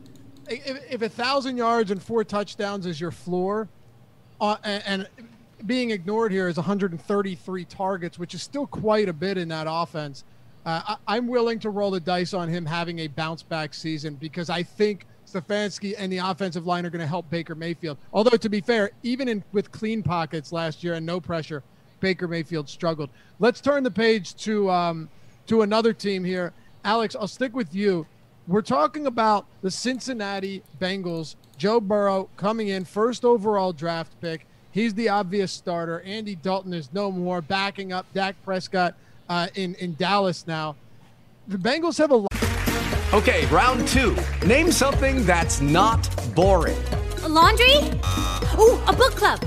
if, 0.50 0.80
if 0.92 1.02
a 1.02 1.10
thousand 1.10 1.58
yards 1.58 1.92
and 1.92 2.02
four 2.02 2.24
touchdowns 2.24 2.86
is 2.86 3.00
your 3.00 3.12
floor, 3.12 3.68
uh, 4.40 4.56
and, 4.64 4.84
and 4.86 5.28
being 5.66 5.92
ignored 5.92 6.32
here 6.32 6.48
is 6.48 6.58
133 6.58 7.66
targets, 7.66 8.20
which 8.20 8.34
is 8.34 8.44
still 8.44 8.68
quite 8.68 9.10
a 9.10 9.14
bit 9.14 9.38
in 9.38 9.48
that 9.50 9.68
offense. 9.70 10.24
Uh, 10.66 10.96
I, 11.08 11.18
am 11.18 11.28
willing 11.28 11.60
to 11.60 11.70
roll 11.70 11.92
the 11.92 12.00
dice 12.00 12.34
on 12.34 12.50
him 12.50 12.66
having 12.66 13.00
a 13.00 13.08
bounce 13.08 13.42
back 13.42 13.74
season 13.74 14.16
because 14.16 14.50
I 14.50 14.64
think 14.64 15.06
Stefanski 15.26 15.96
and 15.98 16.12
the 16.12 16.18
offensive 16.18 16.68
line 16.68 16.86
are 16.86 16.90
going 16.90 17.02
to 17.02 17.08
help 17.08 17.30
Baker 17.30 17.56
Mayfield. 17.56 17.98
Although, 18.12 18.38
to 18.38 18.50
be 18.50 18.62
fair, 18.62 18.92
even 19.04 19.28
in, 19.28 19.44
with 19.54 19.72
clean 19.72 20.04
pockets 20.04 20.52
last 20.52 20.84
year 20.84 20.96
and 20.96 21.06
no 21.06 21.20
pressure, 21.20 21.64
Baker 22.00 22.28
Mayfield 22.28 22.70
struggled. 22.70 23.10
Let's 23.40 23.62
turn 23.62 23.84
the 23.84 23.92
page 23.92 24.36
to 24.44 24.70
um, 24.70 25.10
to 25.48 25.62
another 25.62 25.94
team 25.94 26.24
here. 26.24 26.54
Alex, 26.84 27.16
I'll 27.16 27.28
stick 27.28 27.56
with 27.56 27.74
you. 27.74 28.06
We're 28.48 28.62
talking 28.62 29.08
about 29.08 29.46
the 29.62 29.72
Cincinnati 29.72 30.64
Bengals. 30.80 31.36
Joe 31.58 31.80
Burrow 31.80 32.30
coming 32.38 32.70
in 32.70 32.86
first 32.86 33.26
overall 33.26 33.74
draft 33.74 34.20
pick. 34.22 34.46
He's 34.78 34.94
the 34.94 35.10
obvious 35.10 35.52
starter. 35.52 36.02
Andy 36.06 36.36
Dalton 36.36 36.72
is 36.72 36.94
no 36.94 37.12
more, 37.12 37.42
backing 37.42 37.92
up 37.92 38.06
Dak 38.14 38.36
Prescott 38.46 38.94
uh, 39.28 39.48
in 39.56 39.74
in 39.74 39.96
Dallas 39.96 40.46
now. 40.46 40.76
The 41.48 41.58
Bengals 41.58 41.98
have 41.98 42.12
a. 42.12 42.18
Lot- 42.18 42.28
Okay, 43.12 43.48
round 43.48 43.88
two. 43.88 44.16
Name 44.46 44.70
something 44.72 45.26
that's 45.26 45.62
not 45.62 46.08
boring. 46.36 46.78
A 47.24 47.28
laundry. 47.28 47.76
Ooh, 48.60 48.78
a 48.86 48.94
book 48.94 49.16
club. 49.16 49.40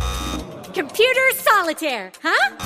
Computer 0.75 1.31
solitaire. 1.35 2.11
Huh? 2.21 2.57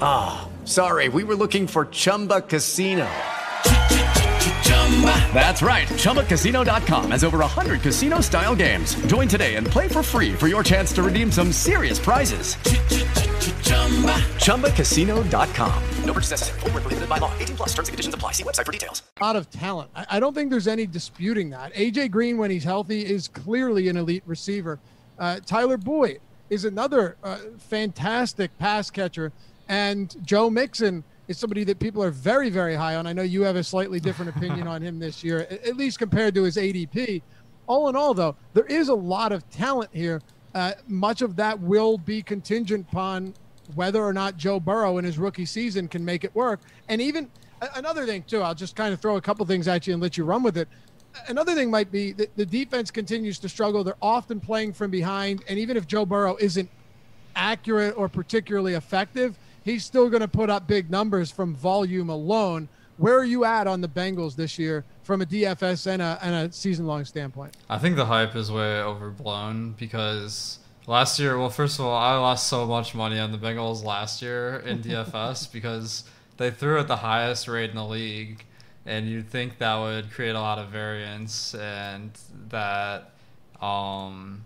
Ah, 0.00 0.44
oh, 0.46 0.64
sorry. 0.64 1.08
We 1.08 1.24
were 1.24 1.34
looking 1.34 1.66
for 1.66 1.86
Chumba 1.86 2.42
Casino. 2.42 3.08
That's 5.34 5.62
right. 5.62 5.88
ChumbaCasino.com 5.88 7.10
has 7.10 7.24
over 7.24 7.38
100 7.38 7.80
casino 7.80 8.20
style 8.20 8.54
games. 8.54 8.94
Join 9.06 9.26
today 9.26 9.56
and 9.56 9.66
play 9.66 9.88
for 9.88 10.02
free 10.02 10.32
for 10.32 10.46
your 10.46 10.62
chance 10.62 10.92
to 10.92 11.02
redeem 11.02 11.32
some 11.32 11.50
serious 11.50 11.98
prizes. 11.98 12.54
ChumbaCasino.com. 14.36 15.82
No 16.04 16.12
purchase 16.12 16.30
necessary. 16.30 16.60
Full 16.60 16.70
prohibited 16.70 17.08
by 17.08 17.18
law. 17.18 17.32
18 17.38 17.56
plus 17.56 17.70
terms 17.70 17.88
and 17.88 17.94
conditions 17.94 18.14
apply. 18.14 18.32
See 18.32 18.44
website 18.44 18.66
for 18.66 18.72
details. 18.72 19.02
A 19.20 19.24
lot 19.24 19.34
of 19.34 19.50
talent. 19.50 19.90
I 19.94 20.20
don't 20.20 20.34
think 20.34 20.50
there's 20.50 20.68
any 20.68 20.86
disputing 20.86 21.50
that. 21.50 21.72
AJ 21.74 22.10
Green, 22.10 22.36
when 22.38 22.50
he's 22.50 22.64
healthy, 22.64 23.04
is 23.04 23.28
clearly 23.28 23.88
an 23.88 23.96
elite 23.96 24.22
receiver. 24.26 24.78
Uh, 25.18 25.40
Tyler 25.44 25.78
Boyd 25.78 26.20
is 26.50 26.64
another 26.64 27.16
uh, 27.24 27.38
fantastic 27.58 28.56
pass 28.58 28.90
catcher. 28.90 29.32
And 29.68 30.14
Joe 30.24 30.50
Mixon 30.50 31.02
is 31.28 31.38
somebody 31.38 31.64
that 31.64 31.78
people 31.78 32.02
are 32.02 32.10
very, 32.10 32.50
very 32.50 32.74
high 32.74 32.96
on. 32.96 33.06
I 33.06 33.12
know 33.12 33.22
you 33.22 33.42
have 33.42 33.56
a 33.56 33.64
slightly 33.64 34.00
different 34.00 34.36
opinion 34.36 34.66
on 34.66 34.82
him 34.82 34.98
this 34.98 35.22
year, 35.22 35.46
at 35.50 35.76
least 35.76 35.98
compared 35.98 36.34
to 36.34 36.42
his 36.42 36.56
ADP. 36.56 37.22
All 37.66 37.88
in 37.88 37.96
all, 37.96 38.12
though, 38.14 38.36
there 38.54 38.66
is 38.66 38.88
a 38.88 38.94
lot 38.94 39.32
of 39.32 39.48
talent 39.50 39.90
here. 39.92 40.20
Uh, 40.54 40.72
much 40.86 41.22
of 41.22 41.36
that 41.36 41.58
will 41.60 41.96
be 41.96 42.22
contingent 42.22 42.86
upon 42.90 43.34
whether 43.74 44.02
or 44.02 44.12
not 44.12 44.36
Joe 44.36 44.60
Burrow 44.60 44.98
in 44.98 45.04
his 45.04 45.18
rookie 45.18 45.46
season 45.46 45.88
can 45.88 46.04
make 46.04 46.24
it 46.24 46.34
work. 46.34 46.60
And 46.88 47.00
even 47.00 47.30
another 47.74 48.04
thing, 48.04 48.24
too, 48.24 48.42
I'll 48.42 48.54
just 48.54 48.76
kind 48.76 48.92
of 48.92 49.00
throw 49.00 49.16
a 49.16 49.20
couple 49.20 49.46
things 49.46 49.68
at 49.68 49.86
you 49.86 49.94
and 49.94 50.02
let 50.02 50.18
you 50.18 50.24
run 50.24 50.42
with 50.42 50.58
it. 50.58 50.68
Another 51.28 51.54
thing 51.54 51.70
might 51.70 51.92
be 51.92 52.12
that 52.12 52.34
the 52.36 52.46
defense 52.46 52.90
continues 52.90 53.38
to 53.38 53.48
struggle. 53.48 53.84
They're 53.84 53.94
often 54.02 54.40
playing 54.40 54.72
from 54.72 54.90
behind. 54.90 55.44
And 55.48 55.58
even 55.58 55.76
if 55.76 55.86
Joe 55.86 56.04
Burrow 56.04 56.36
isn't 56.40 56.68
accurate 57.36 57.96
or 57.96 58.08
particularly 58.08 58.74
effective, 58.74 59.38
he's 59.64 59.84
still 59.84 60.08
going 60.08 60.20
to 60.20 60.28
put 60.28 60.50
up 60.50 60.66
big 60.66 60.90
numbers 60.90 61.30
from 61.30 61.54
volume 61.54 62.10
alone. 62.10 62.68
Where 62.98 63.18
are 63.18 63.24
you 63.24 63.44
at 63.44 63.66
on 63.66 63.80
the 63.80 63.88
Bengals 63.88 64.36
this 64.36 64.58
year 64.58 64.84
from 65.02 65.22
a 65.22 65.26
DFS 65.26 65.86
and 65.86 66.02
a, 66.02 66.18
and 66.22 66.34
a 66.34 66.52
season 66.52 66.86
long 66.86 67.04
standpoint? 67.04 67.56
I 67.68 67.78
think 67.78 67.96
the 67.96 68.04
hype 68.04 68.36
is 68.36 68.50
way 68.50 68.80
overblown 68.80 69.74
because 69.78 70.58
last 70.86 71.18
year, 71.18 71.38
well, 71.38 71.50
first 71.50 71.78
of 71.78 71.86
all, 71.86 71.96
I 71.96 72.16
lost 72.16 72.48
so 72.48 72.66
much 72.66 72.94
money 72.94 73.18
on 73.18 73.32
the 73.32 73.38
Bengals 73.38 73.84
last 73.84 74.22
year 74.22 74.62
in 74.66 74.78
DFS 74.82 75.50
because 75.50 76.04
they 76.36 76.50
threw 76.50 76.78
at 76.78 76.88
the 76.88 76.96
highest 76.96 77.48
rate 77.48 77.70
in 77.70 77.76
the 77.76 77.84
league. 77.84 78.44
And 78.84 79.08
you'd 79.08 79.30
think 79.30 79.58
that 79.58 79.78
would 79.78 80.10
create 80.10 80.34
a 80.34 80.40
lot 80.40 80.58
of 80.58 80.70
variance 80.70 81.54
and 81.54 82.10
that, 82.48 83.12
um, 83.60 84.44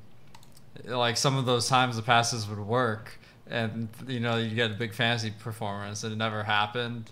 like 0.85 1.17
some 1.17 1.39
of 1.39 1.47
those 1.47 1.69
times 1.69 1.97
the 1.97 2.03
passes 2.03 2.47
would 2.47 2.59
work 2.59 3.19
and 3.49 3.89
you 4.07 4.21
know 4.21 4.37
you 4.37 4.55
get 4.55 4.71
a 4.71 4.75
big 4.75 4.93
fantasy 4.95 5.31
performance 5.31 6.05
and 6.05 6.13
it 6.13 6.17
never 6.17 6.43
happened. 6.43 7.11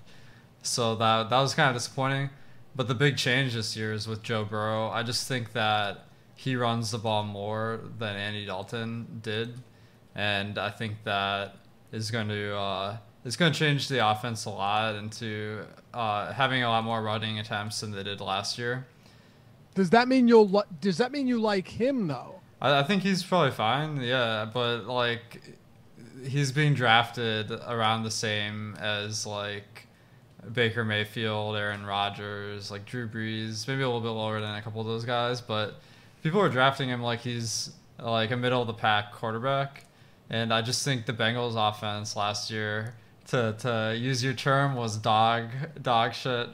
So 0.62 0.94
that 0.96 1.30
that 1.30 1.40
was 1.40 1.54
kind 1.54 1.68
of 1.68 1.80
disappointing. 1.80 2.30
But 2.76 2.88
the 2.88 2.94
big 2.94 3.16
change 3.16 3.54
this 3.54 3.76
year 3.76 3.92
is 3.92 4.08
with 4.08 4.22
Joe 4.22 4.44
Burrow. 4.44 4.88
I 4.88 5.04
just 5.04 5.28
think 5.28 5.52
that 5.52 6.06
he 6.34 6.56
runs 6.56 6.90
the 6.90 6.98
ball 6.98 7.22
more 7.22 7.80
than 7.98 8.16
Andy 8.16 8.46
Dalton 8.46 9.20
did. 9.22 9.54
And 10.14 10.58
I 10.58 10.70
think 10.70 11.04
that 11.04 11.56
is 11.92 12.10
going 12.10 12.28
to 12.28 12.56
uh, 12.56 12.96
it's 13.24 13.36
going 13.36 13.52
to 13.52 13.58
change 13.58 13.88
the 13.88 14.06
offense 14.06 14.44
a 14.44 14.50
lot 14.50 14.96
into 14.96 15.64
uh, 15.92 16.32
having 16.32 16.62
a 16.62 16.68
lot 16.68 16.84
more 16.84 17.02
running 17.02 17.38
attempts 17.38 17.80
than 17.80 17.92
they 17.92 18.02
did 18.02 18.20
last 18.20 18.58
year. 18.58 18.86
Does 19.74 19.90
that 19.90 20.08
mean 20.08 20.28
you'll 20.28 20.64
does 20.80 20.98
that 20.98 21.12
mean 21.12 21.26
you 21.26 21.40
like 21.40 21.68
him 21.68 22.06
though? 22.06 22.40
I, 22.60 22.80
I 22.80 22.82
think 22.82 23.02
he's 23.02 23.22
probably 23.22 23.50
fine 23.52 24.00
yeah. 24.00 24.48
But 24.52 24.86
like 24.86 25.40
he's 26.24 26.52
being 26.52 26.74
drafted 26.74 27.50
around 27.50 28.02
the 28.02 28.10
same 28.10 28.76
as 28.80 29.26
like 29.26 29.86
Baker 30.52 30.84
Mayfield, 30.84 31.56
Aaron 31.56 31.84
Rodgers, 31.84 32.70
like 32.70 32.84
Drew 32.84 33.08
Brees, 33.08 33.66
maybe 33.66 33.82
a 33.82 33.86
little 33.86 34.00
bit 34.00 34.10
lower 34.10 34.40
than 34.40 34.54
a 34.54 34.62
couple 34.62 34.80
of 34.80 34.86
those 34.86 35.04
guys, 35.04 35.40
but 35.40 35.80
people 36.22 36.40
are 36.40 36.48
drafting 36.48 36.88
him 36.88 37.02
like 37.02 37.20
he's 37.20 37.70
like 37.98 38.30
a 38.30 38.36
middle 38.36 38.60
of 38.60 38.66
the 38.66 38.74
pack 38.74 39.12
quarterback. 39.12 39.84
And 40.30 40.52
I 40.52 40.62
just 40.62 40.84
think 40.84 41.06
the 41.06 41.12
Bengals 41.12 41.54
offense 41.56 42.16
last 42.16 42.50
year, 42.50 42.94
to 43.28 43.54
to 43.60 43.96
use 43.96 44.24
your 44.24 44.32
term, 44.32 44.74
was 44.74 44.96
dog 44.96 45.50
dog 45.80 46.14
shit 46.14 46.48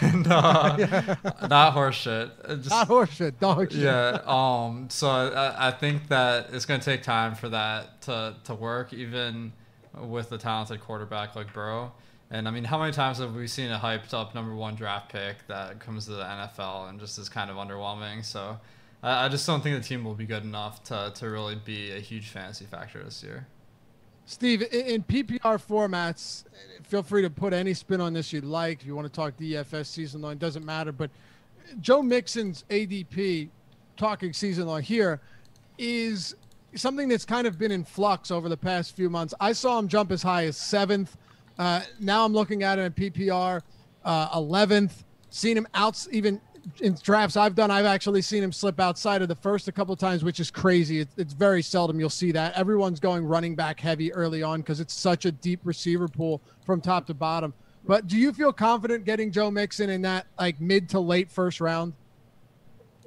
and 0.00 0.26
uh, 0.28 0.76
yeah. 0.78 1.14
not 1.48 1.74
horseshit. 1.74 2.30
Just, 2.62 2.70
not 2.70 2.88
horseshit, 2.88 3.38
dog 3.38 3.70
shit. 3.70 3.82
Yeah. 3.82 4.20
Um. 4.26 4.88
So 4.90 5.08
I, 5.08 5.68
I 5.68 5.70
think 5.70 6.08
that 6.08 6.48
it's 6.52 6.64
going 6.64 6.80
to 6.80 6.84
take 6.84 7.02
time 7.02 7.34
for 7.34 7.48
that 7.50 8.02
to 8.02 8.34
to 8.44 8.54
work, 8.54 8.92
even 8.92 9.52
with 10.00 10.32
a 10.32 10.38
talented 10.38 10.80
quarterback 10.80 11.36
like 11.36 11.52
Burrow. 11.52 11.92
And 12.30 12.48
I 12.48 12.50
mean, 12.50 12.64
how 12.64 12.78
many 12.78 12.92
times 12.92 13.18
have 13.18 13.34
we 13.34 13.46
seen 13.46 13.70
a 13.70 13.78
hyped 13.78 14.14
up 14.14 14.34
number 14.34 14.54
one 14.54 14.74
draft 14.74 15.12
pick 15.12 15.46
that 15.46 15.78
comes 15.78 16.06
to 16.06 16.12
the 16.12 16.24
NFL 16.24 16.88
and 16.88 16.98
just 16.98 17.18
is 17.18 17.28
kind 17.28 17.50
of 17.50 17.56
underwhelming? 17.56 18.24
So 18.24 18.58
I, 19.02 19.26
I 19.26 19.28
just 19.28 19.46
don't 19.46 19.62
think 19.62 19.80
the 19.80 19.86
team 19.86 20.02
will 20.02 20.14
be 20.14 20.26
good 20.26 20.42
enough 20.42 20.82
to 20.84 21.12
to 21.14 21.28
really 21.28 21.56
be 21.56 21.92
a 21.92 22.00
huge 22.00 22.28
fantasy 22.28 22.64
factor 22.64 23.02
this 23.02 23.22
year. 23.22 23.46
Steve, 24.26 24.62
in 24.72 25.02
PPR 25.02 25.40
formats, 25.40 26.44
feel 26.82 27.02
free 27.02 27.22
to 27.22 27.30
put 27.30 27.52
any 27.52 27.74
spin 27.74 28.00
on 28.00 28.14
this 28.14 28.32
you'd 28.32 28.44
like. 28.44 28.80
If 28.80 28.86
you 28.86 28.96
want 28.96 29.06
to 29.06 29.12
talk 29.12 29.36
DFS 29.36 29.86
season 29.86 30.22
long, 30.22 30.32
it 30.32 30.38
doesn't 30.38 30.64
matter. 30.64 30.92
But 30.92 31.10
Joe 31.80 32.02
Mixon's 32.02 32.64
ADP, 32.70 33.50
talking 33.96 34.32
season 34.32 34.66
long 34.66 34.82
here, 34.82 35.20
is 35.76 36.36
something 36.74 37.08
that's 37.08 37.24
kind 37.24 37.46
of 37.46 37.58
been 37.58 37.70
in 37.70 37.84
flux 37.84 38.30
over 38.30 38.48
the 38.48 38.56
past 38.56 38.96
few 38.96 39.10
months. 39.10 39.34
I 39.40 39.52
saw 39.52 39.78
him 39.78 39.88
jump 39.88 40.10
as 40.10 40.22
high 40.22 40.46
as 40.46 40.56
seventh. 40.56 41.16
Uh, 41.58 41.82
now 42.00 42.24
I'm 42.24 42.32
looking 42.32 42.62
at 42.62 42.78
him 42.78 42.86
in 42.86 42.92
PPR, 42.92 43.60
uh, 44.04 44.38
11th. 44.38 45.04
Seen 45.30 45.56
him 45.56 45.66
out 45.74 46.06
even 46.10 46.40
in 46.80 46.96
drafts 47.02 47.36
I've 47.36 47.54
done, 47.54 47.70
I've 47.70 47.84
actually 47.84 48.22
seen 48.22 48.42
him 48.42 48.52
slip 48.52 48.80
outside 48.80 49.22
of 49.22 49.28
the 49.28 49.34
first 49.34 49.68
a 49.68 49.72
couple 49.72 49.94
times, 49.96 50.24
which 50.24 50.40
is 50.40 50.50
crazy. 50.50 51.00
It's, 51.00 51.14
it's 51.16 51.32
very 51.32 51.62
seldom 51.62 52.00
you'll 52.00 52.10
see 52.10 52.32
that. 52.32 52.54
Everyone's 52.54 53.00
going 53.00 53.24
running 53.24 53.54
back 53.54 53.80
heavy 53.80 54.12
early 54.12 54.42
on 54.42 54.60
because 54.60 54.80
it's 54.80 54.94
such 54.94 55.24
a 55.24 55.32
deep 55.32 55.60
receiver 55.64 56.08
pool 56.08 56.40
from 56.64 56.80
top 56.80 57.06
to 57.06 57.14
bottom. 57.14 57.54
But 57.86 58.06
do 58.06 58.16
you 58.16 58.32
feel 58.32 58.52
confident 58.52 59.04
getting 59.04 59.30
Joe 59.30 59.50
Mixon 59.50 59.90
in 59.90 60.02
that 60.02 60.26
like 60.38 60.60
mid 60.60 60.88
to 60.90 61.00
late 61.00 61.30
first 61.30 61.60
round? 61.60 61.92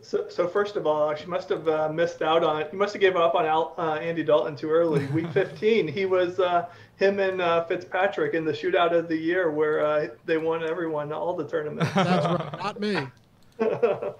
So, 0.01 0.29
so 0.29 0.47
first 0.47 0.75
of 0.75 0.85
all, 0.85 1.13
she 1.15 1.25
must 1.25 1.49
have 1.49 1.67
uh, 1.67 1.89
missed 1.89 2.21
out 2.21 2.43
on. 2.43 2.63
You 2.71 2.77
must 2.77 2.93
have 2.93 3.01
gave 3.01 3.15
up 3.15 3.35
on 3.35 3.45
Al, 3.45 3.73
uh, 3.77 3.95
Andy 3.95 4.23
Dalton 4.23 4.55
too 4.55 4.69
early. 4.69 5.05
Week 5.13 5.29
15, 5.31 5.87
he 5.87 6.05
was 6.05 6.39
uh, 6.39 6.67
him 6.95 7.19
and 7.19 7.41
uh, 7.41 7.65
Fitzpatrick 7.65 8.33
in 8.33 8.45
the 8.45 8.53
shootout 8.53 8.93
of 8.93 9.07
the 9.07 9.17
year, 9.17 9.51
where 9.51 9.85
uh, 9.85 10.07
they 10.25 10.37
won 10.37 10.63
everyone 10.63 11.11
all 11.11 11.35
the 11.35 11.47
tournaments. 11.47 11.91
That's 11.93 12.25
right, 12.25 12.57
not 12.57 12.79
me. 12.79 13.07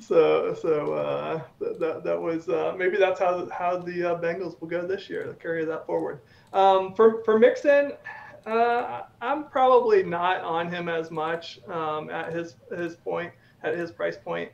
so, 0.00 0.54
so 0.54 0.92
uh, 0.94 1.42
th- 1.58 1.78
that 1.78 2.04
that 2.04 2.20
was 2.20 2.48
maybe 2.76 2.96
that's 2.96 3.20
how 3.20 3.48
how 3.50 3.76
the 3.78 3.92
Bengals 4.22 4.60
will 4.60 4.68
go 4.68 4.86
this 4.86 5.08
year. 5.08 5.36
Carry 5.40 5.64
that 5.64 5.86
forward. 5.86 6.20
Um, 6.52 6.94
for 6.94 7.22
for 7.24 7.38
Mixon, 7.38 7.92
I'm 8.46 9.44
probably 9.50 10.02
not 10.02 10.42
on 10.42 10.70
him 10.70 10.88
as 10.88 11.10
much 11.10 11.60
um, 11.68 12.10
at 12.10 12.32
his 12.32 12.56
his 12.76 12.96
point 12.96 13.32
at 13.62 13.76
his 13.76 13.90
price 13.90 14.16
point. 14.16 14.50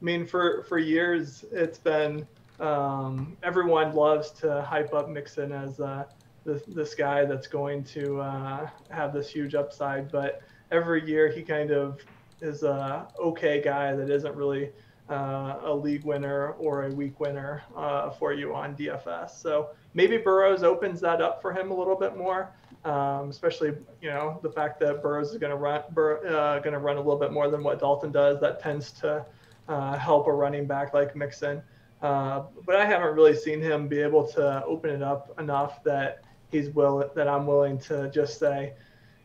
I 0.00 0.04
mean, 0.04 0.26
for 0.26 0.64
for 0.68 0.78
years 0.78 1.44
it's 1.50 1.78
been 1.78 2.26
um, 2.60 3.36
everyone 3.42 3.94
loves 3.94 4.30
to 4.32 4.62
hype 4.62 4.92
up 4.92 5.08
Mixon 5.08 5.52
as 5.52 5.80
uh, 5.80 6.04
this 6.44 6.62
this 6.66 6.94
guy 6.94 7.24
that's 7.24 7.46
going 7.46 7.84
to 7.84 8.20
uh, 8.20 8.68
have 8.90 9.12
this 9.12 9.30
huge 9.30 9.54
upside, 9.54 10.10
but 10.10 10.42
every 10.70 11.06
year 11.08 11.30
he 11.30 11.42
kind 11.42 11.70
of 11.70 12.00
is 12.40 12.62
a 12.62 13.08
okay 13.18 13.60
guy 13.60 13.94
that 13.94 14.10
isn't 14.10 14.34
really 14.34 14.70
uh, 15.10 15.60
a 15.64 15.72
league 15.74 16.04
winner 16.04 16.50
or 16.52 16.84
a 16.84 16.90
week 16.90 17.18
winner 17.20 17.62
uh, 17.76 18.10
for 18.10 18.32
you 18.32 18.54
on 18.54 18.76
DFS. 18.76 19.30
So 19.30 19.70
maybe 19.94 20.18
Burrows 20.18 20.62
opens 20.62 21.00
that 21.00 21.22
up 21.22 21.40
for 21.40 21.52
him 21.52 21.70
a 21.70 21.74
little 21.74 21.96
bit 21.96 22.16
more. 22.16 22.50
Um, 22.84 23.28
especially 23.28 23.72
you 24.00 24.08
know 24.08 24.38
the 24.42 24.50
fact 24.50 24.78
that 24.80 25.02
Burrows 25.02 25.32
is 25.32 25.38
going 25.38 25.50
to 25.50 25.56
run 25.56 25.82
Bur- 25.90 26.26
uh, 26.26 26.60
going 26.60 26.74
to 26.74 26.78
run 26.78 26.96
a 26.96 27.00
little 27.00 27.18
bit 27.18 27.32
more 27.32 27.50
than 27.50 27.62
what 27.62 27.80
Dalton 27.80 28.12
does. 28.12 28.40
That 28.40 28.60
tends 28.60 28.92
to 29.00 29.24
uh, 29.68 29.98
help 29.98 30.26
a 30.26 30.32
running 30.32 30.66
back 30.66 30.94
like 30.94 31.16
Mixon. 31.16 31.62
Uh, 32.00 32.44
but 32.64 32.76
I 32.76 32.84
haven't 32.84 33.14
really 33.14 33.34
seen 33.34 33.60
him 33.60 33.88
be 33.88 34.00
able 34.00 34.26
to 34.28 34.64
open 34.64 34.90
it 34.90 35.02
up 35.02 35.38
enough 35.40 35.82
that 35.82 36.22
he's 36.50 36.70
will 36.70 37.10
that 37.14 37.28
I'm 37.28 37.46
willing 37.46 37.78
to 37.80 38.10
just 38.10 38.38
say, 38.38 38.74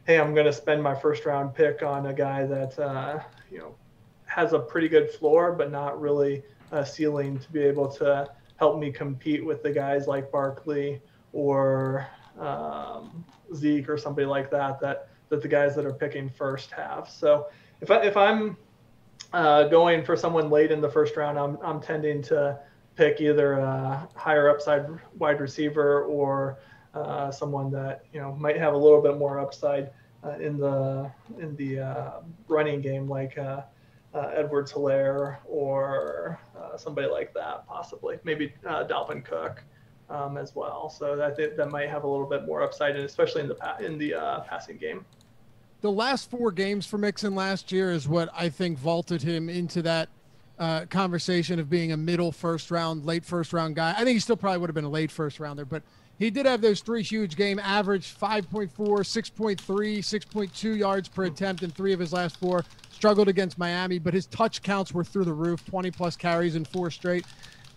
hey, 0.05 0.19
I'm 0.19 0.33
going 0.33 0.45
to 0.45 0.53
spend 0.53 0.83
my 0.83 0.95
first 0.95 1.25
round 1.25 1.55
pick 1.55 1.81
on 1.81 2.07
a 2.07 2.13
guy 2.13 2.45
that 2.45 2.77
uh, 2.77 3.19
you 3.51 3.59
know 3.59 3.75
has 4.25 4.53
a 4.53 4.59
pretty 4.59 4.89
good 4.89 5.09
floor, 5.11 5.51
but 5.51 5.71
not 5.71 5.99
really 5.99 6.43
a 6.71 6.85
ceiling 6.85 7.39
to 7.39 7.51
be 7.51 7.61
able 7.61 7.87
to 7.87 8.29
help 8.57 8.79
me 8.79 8.91
compete 8.91 9.45
with 9.45 9.61
the 9.63 9.71
guys 9.71 10.07
like 10.07 10.31
Barkley 10.31 11.01
or 11.31 12.07
um, 12.39 13.23
Zeke 13.53 13.89
or 13.89 13.97
somebody 13.97 14.25
like 14.25 14.49
that 14.51 14.79
that 14.79 15.09
that 15.29 15.41
the 15.41 15.47
guys 15.47 15.75
that 15.75 15.85
are 15.85 15.93
picking 15.93 16.29
first 16.29 16.71
have. 16.71 17.09
So 17.09 17.47
if 17.81 17.91
I 17.91 18.03
if 18.03 18.17
I'm 18.17 18.57
uh, 19.31 19.63
going 19.63 20.03
for 20.03 20.15
someone 20.15 20.49
late 20.49 20.71
in 20.71 20.81
the 20.81 20.89
first 20.89 21.15
round, 21.15 21.37
I'm 21.37 21.57
I'm 21.63 21.79
tending 21.79 22.21
to 22.23 22.59
pick 22.95 23.21
either 23.21 23.53
a 23.53 24.07
higher 24.15 24.49
upside 24.49 24.85
wide 25.17 25.41
receiver 25.41 26.03
or 26.03 26.59
uh, 26.93 27.31
someone 27.31 27.71
that 27.71 28.05
you 28.13 28.19
know 28.19 28.33
might 28.35 28.57
have 28.57 28.73
a 28.73 28.77
little 28.77 29.01
bit 29.01 29.17
more 29.17 29.39
upside 29.39 29.91
uh, 30.23 30.37
in 30.39 30.57
the 30.57 31.11
in 31.39 31.55
the 31.55 31.79
uh, 31.79 32.11
running 32.47 32.81
game, 32.81 33.07
like 33.09 33.37
uh, 33.37 33.61
uh, 34.13 34.31
Edwards 34.33 34.71
Helaire 34.71 35.37
or 35.45 36.39
somebody 36.77 37.07
like 37.07 37.33
that, 37.35 37.67
possibly 37.67 38.17
maybe 38.23 38.51
Dalvin 38.63 39.23
Cook 39.23 39.63
um, 40.09 40.37
as 40.37 40.55
well. 40.55 40.89
So 40.89 41.15
that 41.15 41.37
that 41.37 41.69
might 41.69 41.89
have 41.89 42.03
a 42.03 42.07
little 42.07 42.25
bit 42.25 42.45
more 42.45 42.61
upside, 42.61 42.95
and 42.95 43.05
especially 43.05 43.41
in 43.41 43.47
the 43.49 43.75
in 43.79 43.97
the 43.97 44.43
passing 44.47 44.77
game. 44.77 45.05
The 45.81 45.91
last 45.91 46.29
four 46.29 46.51
games 46.51 46.85
for 46.85 46.97
Mixon 46.97 47.35
last 47.35 47.71
year 47.71 47.91
is 47.91 48.07
what 48.07 48.29
I 48.33 48.47
think 48.47 48.77
vaulted 48.77 49.21
him 49.21 49.49
into 49.49 49.81
that 49.81 50.07
uh, 50.57 50.85
conversation 50.85 51.59
of 51.59 51.69
being 51.69 51.91
a 51.91 51.97
middle 51.97 52.31
first 52.31 52.71
round, 52.71 53.05
late 53.05 53.25
first 53.25 53.51
round 53.51 53.75
guy. 53.75 53.91
I 53.91 54.03
think 54.05 54.11
he 54.11 54.19
still 54.19 54.37
probably 54.37 54.59
would 54.59 54.69
have 54.69 54.75
been 54.75 54.85
a 54.85 54.89
late 54.89 55.11
first 55.11 55.39
rounder, 55.39 55.65
but 55.65 55.83
he 56.19 56.29
did 56.29 56.45
have 56.45 56.61
those 56.61 56.81
three 56.81 57.03
huge 57.03 57.35
game 57.35 57.59
average 57.59 58.15
5.4, 58.15 58.69
6.3, 58.69 59.57
6.2 59.57 60.77
yards 60.77 61.09
per 61.09 61.25
attempt 61.25 61.63
in 61.63 61.71
three 61.71 61.93
of 61.93 61.99
his 61.99 62.13
last 62.13 62.37
four. 62.37 62.63
Struggled 62.91 63.27
against 63.27 63.57
Miami, 63.57 63.99
but 63.99 64.13
his 64.13 64.27
touch 64.27 64.61
counts 64.61 64.93
were 64.93 65.03
through 65.03 65.25
the 65.25 65.33
roof 65.33 65.65
20 65.65 65.91
plus 65.91 66.15
carries 66.15 66.55
in 66.55 66.63
four 66.63 66.89
straight. 66.91 67.25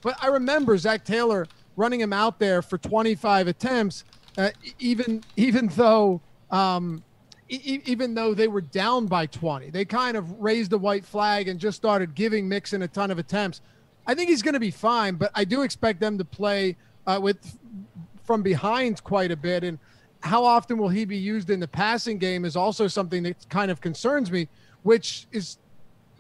But 0.02 0.16
I 0.22 0.28
remember 0.28 0.76
Zac 0.78 1.04
Taylor 1.04 1.46
running 1.76 2.00
him 2.00 2.12
out 2.12 2.38
there 2.38 2.62
for 2.62 2.78
25 2.78 3.48
attempts, 3.48 4.04
uh, 4.38 4.50
even 4.78 5.24
even 5.36 5.68
though 5.68 6.20
um, 6.50 7.02
e- 7.48 7.80
even 7.84 8.14
though 8.14 8.34
they 8.34 8.48
were 8.48 8.60
down 8.60 9.06
by 9.06 9.26
20. 9.26 9.70
They 9.70 9.84
kind 9.84 10.16
of 10.16 10.30
raised 10.40 10.70
the 10.70 10.78
white 10.78 11.04
flag 11.04 11.48
and 11.48 11.58
just 11.58 11.76
started 11.76 12.14
giving 12.14 12.48
Mixon 12.48 12.82
a 12.82 12.88
ton 12.88 13.10
of 13.10 13.18
attempts. 13.18 13.60
I 14.06 14.14
think 14.14 14.30
he's 14.30 14.42
going 14.42 14.54
to 14.54 14.60
be 14.60 14.70
fine, 14.70 15.16
but 15.16 15.30
I 15.34 15.44
do 15.44 15.62
expect 15.62 16.00
them 16.00 16.18
to 16.18 16.24
play 16.24 16.76
uh, 17.06 17.18
with 17.20 17.58
from 18.26 18.42
behind 18.42 19.02
quite 19.04 19.30
a 19.30 19.36
bit. 19.36 19.64
And 19.64 19.78
how 20.20 20.44
often 20.44 20.76
will 20.78 20.88
he 20.88 21.04
be 21.04 21.16
used 21.16 21.50
in 21.50 21.60
the 21.60 21.68
passing 21.68 22.18
game 22.18 22.44
is 22.44 22.56
also 22.56 22.88
something 22.88 23.22
that 23.22 23.48
kind 23.48 23.70
of 23.70 23.80
concerns 23.80 24.30
me, 24.30 24.48
which 24.82 25.26
is 25.32 25.58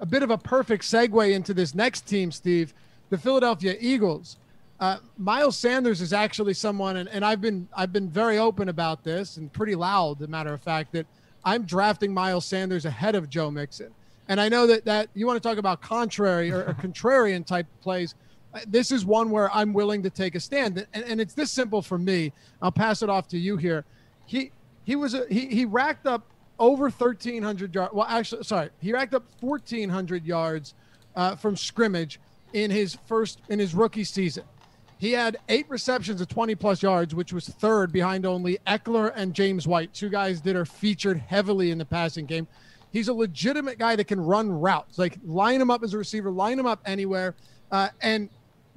a 0.00 0.06
bit 0.06 0.22
of 0.22 0.30
a 0.30 0.38
perfect 0.38 0.84
segue 0.84 1.32
into 1.32 1.52
this 1.52 1.74
next 1.74 2.06
team, 2.06 2.30
Steve, 2.30 2.72
the 3.10 3.18
Philadelphia 3.18 3.76
Eagles. 3.80 4.36
Uh, 4.78 4.98
Miles 5.16 5.56
Sanders 5.56 6.00
is 6.00 6.12
actually 6.12 6.52
someone, 6.52 6.98
and, 6.98 7.08
and 7.08 7.24
I've 7.24 7.40
been 7.40 7.66
I've 7.74 7.92
been 7.92 8.10
very 8.10 8.36
open 8.36 8.68
about 8.68 9.04
this 9.04 9.38
and 9.38 9.50
pretty 9.50 9.74
loud, 9.74 10.20
as 10.20 10.28
a 10.28 10.30
matter 10.30 10.52
of 10.52 10.60
fact, 10.60 10.92
that 10.92 11.06
I'm 11.44 11.62
drafting 11.62 12.12
Miles 12.12 12.44
Sanders 12.44 12.84
ahead 12.84 13.14
of 13.14 13.30
Joe 13.30 13.50
Mixon. 13.50 13.90
And 14.28 14.40
I 14.40 14.48
know 14.50 14.66
that 14.66 14.84
that 14.84 15.08
you 15.14 15.26
want 15.26 15.42
to 15.42 15.48
talk 15.48 15.56
about 15.56 15.80
contrary 15.80 16.50
or, 16.50 16.64
or 16.64 16.74
contrarian 16.82 17.46
type 17.46 17.66
plays. 17.80 18.14
This 18.66 18.90
is 18.90 19.04
one 19.04 19.30
where 19.30 19.54
I'm 19.54 19.72
willing 19.72 20.02
to 20.02 20.10
take 20.10 20.34
a 20.34 20.40
stand, 20.40 20.86
and, 20.94 21.04
and 21.04 21.20
it's 21.20 21.34
this 21.34 21.50
simple 21.50 21.82
for 21.82 21.98
me. 21.98 22.32
I'll 22.62 22.72
pass 22.72 23.02
it 23.02 23.10
off 23.10 23.28
to 23.28 23.38
you 23.38 23.56
here. 23.56 23.84
He 24.24 24.52
he 24.84 24.96
was 24.96 25.14
a, 25.14 25.26
he 25.28 25.46
he 25.46 25.64
racked 25.64 26.06
up 26.06 26.22
over 26.58 26.84
1,300 26.84 27.74
yards. 27.74 27.92
Well, 27.92 28.06
actually, 28.08 28.44
sorry, 28.44 28.70
he 28.80 28.92
racked 28.92 29.14
up 29.14 29.24
1,400 29.40 30.24
yards 30.24 30.74
uh, 31.14 31.36
from 31.36 31.56
scrimmage 31.56 32.20
in 32.52 32.70
his 32.70 32.96
first 33.06 33.40
in 33.48 33.58
his 33.58 33.74
rookie 33.74 34.04
season. 34.04 34.44
He 34.98 35.12
had 35.12 35.36
eight 35.48 35.68
receptions 35.68 36.20
of 36.22 36.28
20 36.28 36.54
plus 36.54 36.82
yards, 36.82 37.14
which 37.14 37.32
was 37.32 37.46
third 37.48 37.92
behind 37.92 38.24
only 38.24 38.58
Ekeler 38.66 39.12
and 39.14 39.34
James 39.34 39.66
White, 39.66 39.92
two 39.92 40.08
guys 40.08 40.40
that 40.42 40.56
are 40.56 40.64
featured 40.64 41.18
heavily 41.18 41.70
in 41.70 41.76
the 41.76 41.84
passing 41.84 42.24
game. 42.24 42.46
He's 42.92 43.08
a 43.08 43.12
legitimate 43.12 43.78
guy 43.78 43.94
that 43.96 44.06
can 44.06 44.20
run 44.20 44.50
routes, 44.50 44.98
like 44.98 45.18
line 45.22 45.60
him 45.60 45.70
up 45.70 45.82
as 45.82 45.92
a 45.92 45.98
receiver, 45.98 46.30
line 46.30 46.58
him 46.58 46.64
up 46.64 46.80
anywhere. 46.86 47.34
Uh, 47.70 47.88
and 48.00 48.30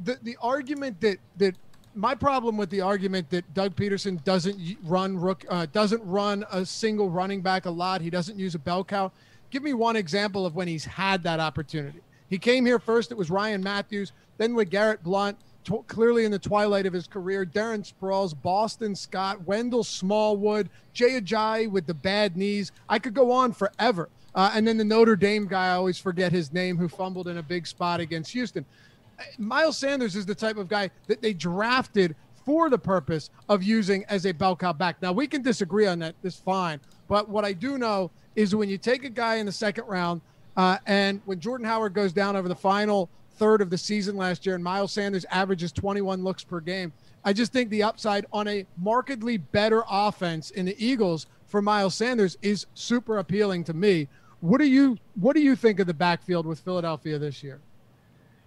the 0.04 0.18
the 0.24 0.38
argument 0.42 1.00
that 1.02 1.18
that 1.38 1.56
my 1.96 2.16
problem 2.16 2.56
with 2.56 2.70
the 2.70 2.82
argument 2.82 3.30
that 3.32 3.52
Doug 3.54 3.76
Pederson 3.76 4.24
doesn't 4.24 4.78
run 4.84 5.18
rook 5.18 5.46
uh, 5.50 5.66
doesn't 5.72 6.04
run 6.06 6.46
a 6.52 6.66
single 6.66 7.10
running 7.10 7.42
back 7.42 7.66
a 7.66 7.72
lot. 7.72 8.02
He 8.02 8.10
doesn't 8.10 8.38
use 8.38 8.56
a 8.56 8.60
bell 8.60 8.84
cow. 8.84 9.12
Give 9.50 9.64
me 9.64 9.74
one 9.74 9.96
example 9.96 10.46
of 10.46 10.56
when 10.56 10.68
he's 10.68 10.86
had 10.86 11.24
that 11.24 11.40
opportunity. 11.40 12.02
He 12.30 12.38
came 12.38 12.66
here 12.66 12.78
first. 12.78 13.12
It 13.12 13.18
was 13.18 13.32
Ryan 13.32 13.64
Mathews. 13.64 14.12
then 14.38 14.54
with 14.54 14.70
Garrett 14.70 15.04
Blount 15.04 15.38
clearly 15.88 16.26
in 16.26 16.32
the 16.32 16.40
twilight 16.40 16.86
of 16.86 16.94
his 16.94 17.08
career. 17.08 17.46
Darren 17.46 17.84
Sproles, 17.84 18.40
Boston 18.40 18.96
Scott, 18.96 19.46
Wendell 19.46 19.84
Smallwood, 19.84 20.70
Jay 20.94 21.20
Ajayi 21.20 21.70
with 21.70 21.86
the 21.86 21.94
bad 21.94 22.36
knees. 22.36 22.72
I 22.88 23.00
could 23.00 23.14
go 23.14 23.32
on 23.32 23.54
forever. 23.54 24.10
Uh, 24.36 24.52
and 24.54 24.68
then 24.68 24.78
the 24.78 24.84
Notre 24.84 25.16
Dame 25.16 25.48
guy, 25.48 25.68
I 25.68 25.72
always 25.72 25.98
forget 25.98 26.32
his 26.32 26.54
name, 26.54 26.78
who 26.78 26.88
fumbled 26.88 27.28
in 27.28 27.38
a 27.38 27.44
big 27.44 27.68
spot 27.68 28.00
against 28.00 28.32
Houston. 28.32 28.66
Miles 29.38 29.78
Sanders 29.78 30.16
is 30.16 30.26
the 30.26 30.36
type 30.36 30.58
of 30.58 30.68
guy 30.68 30.90
that 31.08 31.22
they 31.22 31.34
drafted 31.34 32.16
for 32.46 32.70
the 32.70 32.78
purpose 32.78 33.30
of 33.48 33.62
using 33.62 34.04
as 34.06 34.26
a 34.26 34.32
bell 34.32 34.56
cow 34.56 34.74
back. 34.74 35.02
Now, 35.02 35.12
we 35.12 35.28
can 35.28 35.42
disagree 35.42 35.86
on 35.86 36.00
that. 36.00 36.16
That's 36.22 36.38
fine. 36.38 36.80
But 37.08 37.30
what 37.30 37.46
I 37.46 37.54
do 37.54 37.78
know 37.78 38.12
is 38.36 38.56
when 38.56 38.70
you 38.70 38.78
take 38.78 39.04
a 39.04 39.10
guy 39.10 39.36
in 39.36 39.46
the 39.46 39.52
second 39.52 39.86
round, 39.86 40.22
uh, 40.58 40.78
and 40.86 41.22
when 41.26 41.40
Jordan 41.40 41.66
Howard 41.66 41.94
goes 41.94 42.12
down 42.12 42.36
over 42.36 42.48
the 42.48 42.56
final 42.56 43.10
third 43.36 43.62
of 43.62 43.70
the 43.70 43.78
season 43.78 44.18
last 44.18 44.46
year, 44.46 44.56
and 44.56 44.64
Miles 44.64 44.92
Sanders 44.92 45.26
averages 45.32 45.72
21 45.72 46.24
looks 46.24 46.44
per 46.44 46.60
game. 46.60 46.92
I 47.24 47.34
just 47.34 47.54
think 47.54 47.70
the 47.70 47.84
upside 47.84 48.26
on 48.32 48.48
a 48.48 48.66
markedly 48.78 49.38
better 49.38 49.84
offense 49.90 50.52
in 50.52 50.66
the 50.66 50.76
Eagles 50.84 51.28
for 51.48 51.62
Miles 51.62 51.96
Sanders 51.96 52.38
is 52.42 52.66
super 52.74 53.18
appealing 53.18 53.64
to 53.66 53.74
me. 53.74 54.08
What 54.42 54.60
do 54.60 54.66
you 54.66 54.98
What 55.16 55.36
do 55.36 55.42
you 55.42 55.56
think 55.56 55.80
of 55.80 55.88
the 55.88 55.94
backfield 55.94 56.46
with 56.46 56.60
Philadelphia 56.60 57.20
this 57.20 57.44
year? 57.44 57.60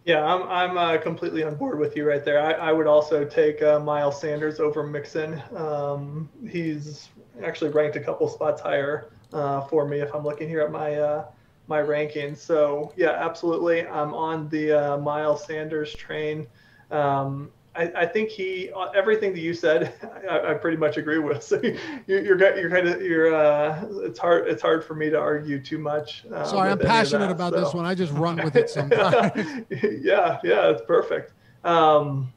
Yeah, 0.04 0.24
I'm 0.24 0.48
I'm 0.48 0.76
uh, 0.76 0.98
completely 0.98 1.44
on 1.44 1.54
board 1.54 1.78
with 1.78 1.96
you 1.96 2.08
right 2.08 2.24
there. 2.24 2.40
I, 2.40 2.52
I 2.52 2.72
would 2.72 2.88
also 2.88 3.24
take 3.24 3.62
uh, 3.62 3.78
Miles 3.78 4.20
Sanders 4.20 4.58
over 4.58 4.82
Mixon. 4.82 5.40
Um, 5.54 6.28
he's 6.50 7.08
actually 7.44 7.70
ranked 7.70 7.96
a 7.96 8.00
couple 8.00 8.28
spots 8.28 8.60
higher 8.60 9.12
uh, 9.32 9.60
for 9.62 9.86
me 9.86 10.00
if 10.00 10.12
I'm 10.12 10.24
looking 10.24 10.48
here 10.48 10.60
at 10.60 10.72
my 10.72 10.96
uh, 10.96 11.26
my 11.68 11.80
rankings. 11.80 12.38
So 12.38 12.92
yeah, 12.96 13.10
absolutely. 13.12 13.86
I'm 13.86 14.12
on 14.12 14.48
the 14.48 14.72
uh, 14.72 14.98
Miles 14.98 15.44
Sanders 15.44 15.94
train. 15.94 16.48
Um, 16.90 17.52
I, 17.74 17.90
I 17.96 18.06
think 18.06 18.28
he 18.28 18.70
uh, 18.72 18.90
everything 18.90 19.32
that 19.32 19.40
you 19.40 19.54
said, 19.54 19.94
I, 20.30 20.50
I 20.50 20.54
pretty 20.54 20.76
much 20.76 20.96
agree 20.96 21.18
with. 21.18 21.42
So 21.52 21.60
you, 21.62 21.78
you're 22.06 22.58
you're 22.58 22.70
kind 22.70 22.88
of 22.88 23.02
you're 23.02 23.34
uh, 23.34 23.84
it's 24.04 24.18
hard 24.18 24.48
it's 24.48 24.62
hard 24.62 24.84
for 24.84 24.94
me 24.94 25.10
to 25.10 25.18
argue 25.18 25.60
too 25.60 25.78
much. 25.78 26.24
Uh, 26.32 26.44
Sorry, 26.44 26.70
I'm 26.70 26.78
with 26.78 26.86
any 26.86 26.90
of 26.90 27.04
passionate 27.04 27.26
that, 27.26 27.32
about 27.32 27.52
so. 27.54 27.60
this 27.60 27.74
one. 27.74 27.84
I 27.84 27.94
just 27.94 28.12
run 28.12 28.36
with 28.36 28.56
it 28.56 28.70
sometimes. 28.70 29.64
yeah, 29.70 30.38
yeah, 30.44 30.70
it's 30.70 30.82
perfect. 30.86 31.32
Um, 31.64 32.32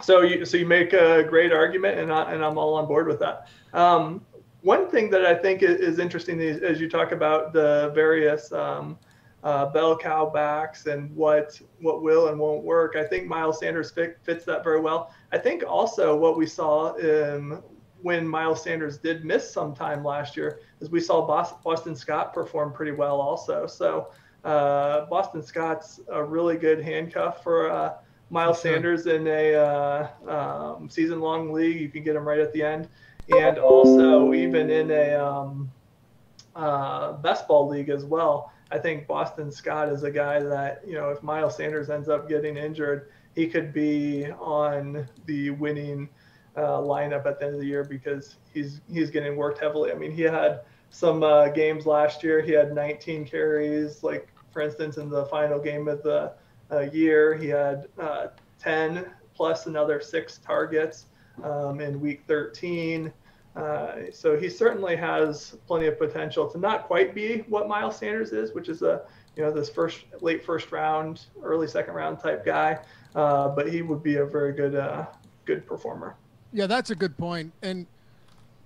so 0.00 0.22
you 0.22 0.44
so 0.44 0.56
you 0.56 0.66
make 0.66 0.92
a 0.92 1.24
great 1.24 1.52
argument, 1.52 1.98
and 1.98 2.12
I, 2.12 2.32
and 2.32 2.44
I'm 2.44 2.58
all 2.58 2.74
on 2.74 2.86
board 2.86 3.06
with 3.06 3.20
that. 3.20 3.48
Um, 3.72 4.24
one 4.62 4.88
thing 4.90 5.10
that 5.10 5.26
I 5.26 5.34
think 5.34 5.62
is, 5.62 5.78
is 5.80 5.98
interesting 5.98 6.40
is, 6.40 6.62
as 6.62 6.80
you 6.80 6.88
talk 6.88 7.12
about 7.12 7.52
the 7.52 7.92
various 7.94 8.50
um, 8.52 8.98
uh, 9.44 9.66
bell 9.66 9.96
cow 9.96 10.24
backs 10.24 10.86
and 10.86 11.14
what 11.14 11.60
what 11.80 12.02
will 12.02 12.28
and 12.28 12.38
won't 12.38 12.64
work. 12.64 12.96
I 12.96 13.04
think 13.04 13.28
Miles 13.28 13.60
Sanders 13.60 13.90
fit, 13.90 14.18
fits 14.22 14.44
that 14.46 14.64
very 14.64 14.80
well. 14.80 15.12
I 15.32 15.38
think 15.38 15.62
also 15.68 16.16
what 16.16 16.36
we 16.36 16.46
saw 16.46 16.94
um, 16.96 17.62
when 18.00 18.26
Miles 18.26 18.62
Sanders 18.62 18.96
did 18.96 19.24
miss 19.24 19.50
some 19.52 19.74
time 19.74 20.02
last 20.02 20.36
year 20.36 20.60
is 20.80 20.90
we 20.90 21.00
saw 21.00 21.26
Boston, 21.26 21.94
Scott 21.94 22.32
perform 22.32 22.72
pretty 22.72 22.92
well 22.92 23.20
also. 23.20 23.66
So 23.66 24.10
uh, 24.44 25.04
Boston 25.06 25.42
Scott's 25.42 26.00
a 26.10 26.22
really 26.22 26.56
good 26.56 26.82
handcuff 26.82 27.42
for 27.42 27.70
uh, 27.70 27.94
Miles 28.30 28.62
sure. 28.62 28.72
Sanders 28.72 29.06
in 29.06 29.26
a 29.26 29.54
uh, 29.54 30.08
um, 30.26 30.88
season-long 30.88 31.52
league. 31.52 31.80
You 31.80 31.90
can 31.90 32.02
get 32.02 32.16
him 32.16 32.26
right 32.26 32.40
at 32.40 32.52
the 32.54 32.62
end, 32.62 32.88
and 33.30 33.58
also 33.58 34.32
even 34.32 34.70
in 34.70 34.90
a 34.90 35.14
um, 35.14 35.70
uh, 36.56 37.12
best 37.12 37.46
ball 37.46 37.68
league 37.68 37.90
as 37.90 38.04
well. 38.04 38.52
I 38.74 38.78
think 38.78 39.06
Boston 39.06 39.52
Scott 39.52 39.88
is 39.88 40.02
a 40.02 40.10
guy 40.10 40.40
that, 40.40 40.82
you 40.84 40.94
know, 40.94 41.10
if 41.10 41.22
Miles 41.22 41.56
Sanders 41.56 41.90
ends 41.90 42.08
up 42.08 42.28
getting 42.28 42.56
injured, 42.56 43.08
he 43.36 43.46
could 43.46 43.72
be 43.72 44.26
on 44.32 45.06
the 45.26 45.50
winning 45.50 46.08
uh, 46.56 46.78
lineup 46.78 47.24
at 47.24 47.38
the 47.38 47.46
end 47.46 47.54
of 47.54 47.60
the 47.60 47.66
year 47.66 47.84
because 47.84 48.34
he's 48.52 48.80
he's 48.92 49.10
getting 49.10 49.36
worked 49.36 49.60
heavily. 49.60 49.92
I 49.92 49.94
mean, 49.94 50.10
he 50.10 50.22
had 50.22 50.62
some 50.90 51.22
uh, 51.22 51.50
games 51.50 51.86
last 51.86 52.24
year. 52.24 52.40
He 52.40 52.50
had 52.50 52.74
19 52.74 53.24
carries, 53.26 54.02
like 54.02 54.28
for 54.50 54.60
instance, 54.60 54.96
in 54.96 55.08
the 55.08 55.26
final 55.26 55.60
game 55.60 55.86
of 55.86 56.02
the 56.02 56.32
uh, 56.72 56.80
year, 56.92 57.36
he 57.36 57.46
had 57.46 57.86
uh, 58.00 58.28
10 58.58 59.06
plus 59.36 59.66
another 59.66 60.00
six 60.00 60.38
targets 60.38 61.06
um, 61.44 61.80
in 61.80 62.00
week 62.00 62.24
13. 62.26 63.12
Uh, 63.56 64.10
so 64.12 64.36
he 64.36 64.48
certainly 64.48 64.96
has 64.96 65.56
plenty 65.66 65.86
of 65.86 65.98
potential 65.98 66.48
to 66.50 66.58
not 66.58 66.86
quite 66.86 67.14
be 67.14 67.38
what 67.48 67.68
Miles 67.68 67.96
Sanders 67.96 68.32
is, 68.32 68.52
which 68.52 68.68
is 68.68 68.82
a 68.82 69.02
you 69.36 69.42
know 69.42 69.52
this 69.52 69.70
first 69.70 70.04
late 70.20 70.44
first 70.44 70.72
round, 70.72 71.26
early 71.42 71.66
second 71.68 71.94
round 71.94 72.18
type 72.18 72.44
guy. 72.44 72.78
Uh, 73.14 73.48
but 73.48 73.72
he 73.72 73.82
would 73.82 74.02
be 74.02 74.16
a 74.16 74.24
very 74.24 74.52
good 74.52 74.74
uh, 74.74 75.06
good 75.44 75.66
performer. 75.66 76.16
Yeah, 76.52 76.66
that's 76.66 76.90
a 76.90 76.94
good 76.94 77.16
point. 77.16 77.52
And 77.62 77.86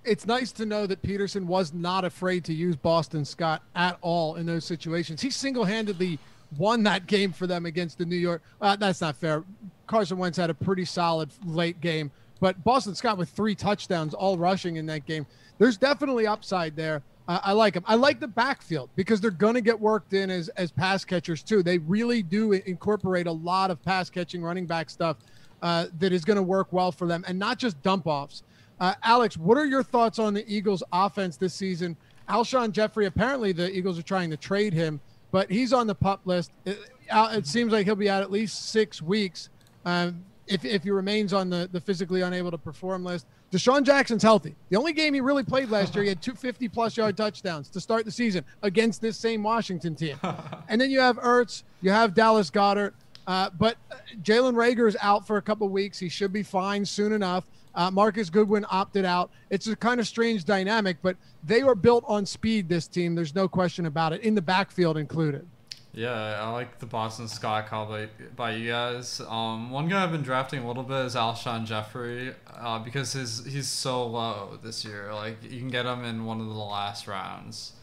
it's 0.05 0.25
nice 0.25 0.51
to 0.53 0.65
know 0.65 0.87
that 0.87 1.01
Pederson 1.01 1.45
was 1.45 1.73
not 1.73 2.05
afraid 2.05 2.43
to 2.45 2.53
use 2.53 2.75
Boston 2.75 3.25
Scott 3.25 3.63
at 3.75 3.97
all 4.01 4.35
in 4.35 4.45
those 4.45 4.65
situations. 4.65 5.21
He 5.21 5.29
single 5.29 5.65
handedly 5.65 6.19
won 6.57 6.83
that 6.83 7.05
game 7.05 7.31
for 7.31 7.47
them 7.47 7.65
against 7.65 7.97
the 7.97 8.05
New 8.05 8.15
York. 8.15 8.41
Uh, 8.61 8.75
that's 8.75 9.01
not 9.01 9.15
fair. 9.15 9.43
Carson 9.87 10.17
Wentz 10.17 10.37
had 10.37 10.49
a 10.49 10.53
pretty 10.53 10.85
solid 10.85 11.29
late 11.45 11.79
game, 11.81 12.11
but 12.39 12.63
Boston 12.63 12.95
Scott 12.95 13.17
with 13.17 13.29
three 13.29 13.55
touchdowns, 13.55 14.13
all 14.13 14.37
rushing 14.37 14.77
in 14.77 14.85
that 14.87 15.05
game. 15.05 15.25
There's 15.57 15.77
definitely 15.77 16.27
upside 16.27 16.75
there. 16.75 17.01
I, 17.27 17.39
I 17.45 17.51
like 17.51 17.75
him. 17.75 17.83
I 17.87 17.95
like 17.95 18.19
the 18.19 18.27
backfield 18.27 18.89
because 18.95 19.21
they're 19.21 19.31
going 19.31 19.55
to 19.55 19.61
get 19.61 19.79
worked 19.79 20.13
in 20.13 20.29
as, 20.29 20.49
as 20.49 20.71
pass 20.71 21.05
catchers 21.05 21.43
too. 21.43 21.63
They 21.63 21.77
really 21.77 22.23
do 22.23 22.53
incorporate 22.53 23.27
a 23.27 23.31
lot 23.31 23.71
of 23.71 23.81
pass 23.83 24.09
catching 24.09 24.41
running 24.41 24.65
back 24.65 24.89
stuff 24.89 25.17
uh, 25.61 25.87
that 25.99 26.13
is 26.13 26.25
going 26.25 26.37
to 26.37 26.43
work 26.43 26.71
well 26.71 26.91
for 26.91 27.07
them 27.07 27.23
and 27.27 27.37
not 27.37 27.57
just 27.57 27.81
dump 27.83 28.07
offs. 28.07 28.43
Uh, 28.79 28.93
Alex, 29.03 29.37
what 29.37 29.57
are 29.57 29.65
your 29.65 29.83
thoughts 29.83 30.19
on 30.19 30.33
the 30.33 30.45
Eagles' 30.47 30.81
offense 30.93 31.35
this 31.35 31.53
season? 31.53 31.97
Alshon 32.29 32.71
Jeffery, 32.71 33.07
apparently 33.07 33.51
the 33.51 33.69
Eagles 33.75 33.99
are 33.99 34.03
trying 34.03 34.29
to 34.29 34.37
trade 34.37 34.71
him, 34.71 35.01
but 35.31 35.51
he's 35.51 35.73
on 35.73 35.87
the 35.87 35.95
pup 35.95 36.21
list. 36.25 36.51
It, 36.65 36.79
uh, 37.09 37.33
it 37.33 37.45
seems 37.45 37.73
like 37.73 37.85
he'll 37.85 37.95
be 37.95 38.09
out 38.09 38.21
at 38.21 38.31
least 38.31 38.69
six 38.69 39.01
weeks 39.01 39.49
um, 39.85 40.23
if, 40.49 40.65
if 40.65 40.83
he 40.83 40.91
remains 40.91 41.31
on 41.31 41.49
the, 41.49 41.69
the 41.71 41.79
physically 41.79 42.21
unable 42.21 42.51
to 42.51 42.57
perform 42.57 43.03
list. 43.03 43.27
DeSean 43.51 43.83
Jackson's 43.83 44.23
healthy. 44.23 44.55
The 44.69 44.77
only 44.77 44.93
game 44.93 45.13
he 45.13 45.21
really 45.21 45.43
played 45.43 45.69
last 45.69 45.95
year, 45.95 46.03
he 46.03 46.09
had 46.09 46.21
two 46.21 46.33
50 46.33 46.67
plus 46.69 46.97
yard 46.97 47.15
touchdowns 47.15 47.69
to 47.69 47.79
start 47.79 48.05
the 48.05 48.11
season 48.11 48.43
against 48.63 49.01
this 49.01 49.17
same 49.17 49.43
Washington 49.43 49.95
team. 49.95 50.19
and 50.67 50.81
then 50.81 50.91
you 50.91 50.99
have 50.99 51.17
Ertz, 51.17 51.63
you 51.81 51.91
have 51.91 52.13
Dallas 52.13 52.49
Goedert. 52.49 52.93
Uh, 53.27 53.49
but 53.59 53.77
uh, 53.91 53.95
Jalen 54.23 54.55
Reagor 54.55 54.87
is 54.87 54.97
out 55.01 55.27
for 55.27 55.37
a 55.37 55.41
couple 55.41 55.69
weeks. 55.69 55.99
He 55.99 56.09
should 56.09 56.33
be 56.33 56.41
fine 56.41 56.83
soon 56.83 57.13
enough. 57.13 57.45
Uh, 57.75 57.91
Marquise 57.91 58.31
Goodwin 58.31 58.65
opted 58.71 59.05
out. 59.05 59.29
It's 59.51 59.67
a 59.67 59.75
kind 59.75 59.99
of 59.99 60.07
strange 60.07 60.45
dynamic, 60.45 60.97
but 61.03 61.15
they 61.43 61.61
are 61.61 61.75
built 61.75 62.03
on 62.07 62.25
speed, 62.25 62.67
this 62.67 62.87
team. 62.87 63.13
There's 63.13 63.35
no 63.35 63.47
question 63.47 63.85
about 63.85 64.13
it, 64.13 64.21
in 64.21 64.33
the 64.33 64.41
backfield 64.41 64.97
included. 64.97 65.47
Yeah, 65.91 66.13
I 66.13 66.49
like 66.51 66.79
the 66.79 66.85
Boston 66.85 67.27
Scott 67.27 67.67
call 67.67 67.87
by, 67.87 68.07
by 68.35 68.51
you 68.51 68.69
guys. 68.69 69.21
Um, 69.27 69.71
one 69.71 69.87
guy 69.87 70.03
I've 70.03 70.11
been 70.11 70.21
drafting 70.21 70.63
a 70.63 70.67
little 70.67 70.83
bit 70.83 71.05
is 71.05 71.15
Alshon 71.15 71.65
Jeffery 71.65 72.33
uh, 72.55 72.79
because 72.79 73.13
his 73.13 73.43
he's 73.45 73.67
so 73.67 74.05
low 74.05 74.59
this 74.63 74.85
year. 74.85 75.11
Like 75.13 75.37
you 75.43 75.59
can 75.59 75.69
get 75.69 75.85
him 75.85 76.05
in 76.05 76.25
one 76.25 76.39
of 76.39 76.47
the 76.47 76.53
last 76.53 77.07
rounds. 77.07 77.73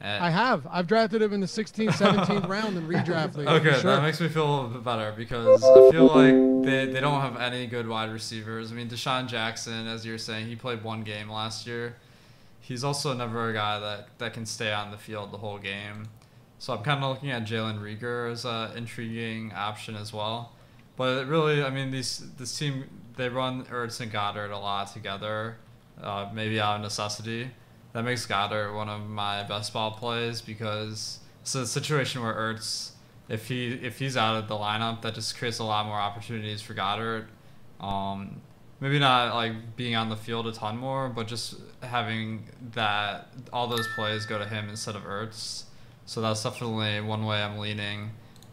And 0.00 0.24
I 0.24 0.30
have. 0.30 0.66
I've 0.68 0.88
drafted 0.88 1.22
him 1.22 1.32
in 1.32 1.38
the 1.38 1.46
16th, 1.46 1.90
17th 1.90 2.48
round 2.48 2.76
in 2.76 2.88
redraft 2.88 3.36
league. 3.36 3.46
Okay, 3.46 3.80
sure. 3.80 3.94
that 3.94 4.02
makes 4.02 4.20
me 4.20 4.28
feel 4.28 4.44
a 4.44 4.52
little 4.52 4.70
bit 4.70 4.82
better 4.82 5.14
because 5.16 5.62
I 5.62 5.90
feel 5.92 6.06
like 6.06 6.64
they, 6.64 6.92
they 6.92 7.00
don't 7.00 7.20
have 7.20 7.40
any 7.40 7.68
good 7.68 7.86
wide 7.86 8.10
receivers. 8.10 8.72
I 8.72 8.74
mean, 8.74 8.88
DeSean 8.88 9.28
Jackson, 9.28 9.86
as 9.86 10.04
you're 10.04 10.18
saying, 10.18 10.48
he 10.48 10.56
played 10.56 10.82
one 10.82 11.04
game 11.04 11.30
last 11.30 11.68
year. 11.68 11.94
He's 12.60 12.82
also 12.82 13.14
never 13.14 13.50
a 13.50 13.52
guy 13.52 13.78
that, 13.78 14.08
that 14.18 14.34
can 14.34 14.44
stay 14.44 14.72
on 14.72 14.90
the 14.90 14.98
field 14.98 15.30
the 15.30 15.38
whole 15.38 15.58
game. 15.58 16.08
So 16.62 16.72
I'm 16.72 16.84
kind 16.84 17.02
of 17.02 17.10
looking 17.10 17.32
at 17.32 17.42
Jalen 17.42 17.80
Reagor 17.80 18.30
as 18.30 18.44
an 18.44 18.76
intriguing 18.76 19.52
option 19.52 19.96
as 19.96 20.12
well. 20.12 20.52
But 20.94 21.26
really, 21.26 21.60
I 21.60 21.70
mean, 21.70 21.90
these 21.90 22.22
this 22.38 22.56
team 22.56 22.84
they 23.16 23.28
run 23.28 23.64
Ertz 23.64 24.00
and 24.00 24.12
Goedert 24.12 24.52
a 24.52 24.56
lot 24.56 24.92
together, 24.92 25.56
uh, 26.00 26.30
maybe 26.32 26.60
out 26.60 26.76
of 26.76 26.82
necessity. 26.82 27.50
That 27.94 28.04
makes 28.04 28.24
Goedert 28.26 28.76
one 28.76 28.88
of 28.88 29.08
my 29.08 29.42
best 29.42 29.72
ball 29.72 29.90
plays 29.90 30.40
because 30.40 31.18
it's 31.40 31.56
a 31.56 31.66
situation 31.66 32.22
where 32.22 32.32
Ertz, 32.32 32.92
if 33.28 33.48
he 33.48 33.72
if 33.72 33.98
he's 33.98 34.16
out 34.16 34.36
of 34.36 34.46
the 34.46 34.54
lineup, 34.54 35.02
that 35.02 35.16
just 35.16 35.36
creates 35.36 35.58
a 35.58 35.64
lot 35.64 35.86
more 35.86 35.98
opportunities 35.98 36.62
for 36.62 36.74
Goedert. 36.74 37.24
Um, 37.80 38.40
maybe 38.78 39.00
not 39.00 39.34
like 39.34 39.74
being 39.74 39.96
on 39.96 40.10
the 40.10 40.16
field 40.16 40.46
a 40.46 40.52
ton 40.52 40.76
more, 40.76 41.08
but 41.08 41.26
just 41.26 41.56
having 41.82 42.44
that 42.74 43.32
all 43.52 43.66
those 43.66 43.88
plays 43.96 44.26
go 44.26 44.38
to 44.38 44.46
him 44.46 44.68
instead 44.68 44.94
of 44.94 45.02
Ertz. 45.02 45.64
So 46.06 46.20
that's 46.20 46.42
definitely 46.42 47.00
one 47.00 47.24
way 47.24 47.42
I'm 47.42 47.58
leaning 47.58 48.10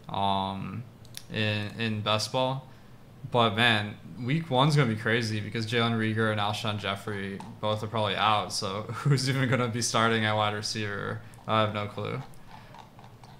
um, 0.07 0.83
in 1.31 1.71
in 1.79 2.01
best 2.01 2.31
ball. 2.31 2.67
But 3.31 3.55
man, 3.55 3.97
week 4.23 4.49
one's 4.49 4.75
gonna 4.75 4.93
be 4.93 4.99
crazy 4.99 5.39
because 5.39 5.65
Jalen 5.67 5.97
Reagor 5.97 6.31
and 6.31 6.39
Alshon 6.39 6.79
Jeffery 6.79 7.39
both 7.59 7.83
are 7.83 7.87
probably 7.87 8.15
out. 8.15 8.53
So 8.53 8.81
who's 8.93 9.29
even 9.29 9.49
gonna 9.49 9.67
be 9.67 9.81
starting 9.81 10.25
at 10.25 10.35
wide 10.35 10.53
receiver? 10.53 11.21
I 11.47 11.61
have 11.61 11.73
no 11.73 11.87
clue. 11.87 12.21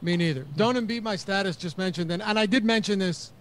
Me 0.02 0.16
neither. 0.16 0.46
Don't 0.56 0.86
beat 0.86 1.04
my 1.04 1.16
status 1.16 1.56
just 1.58 1.78
mentioned, 1.78 2.12
and, 2.12 2.24
and 2.24 2.40
I 2.40 2.46
did 2.46 2.64
mention 2.64 3.00
this 3.00 3.34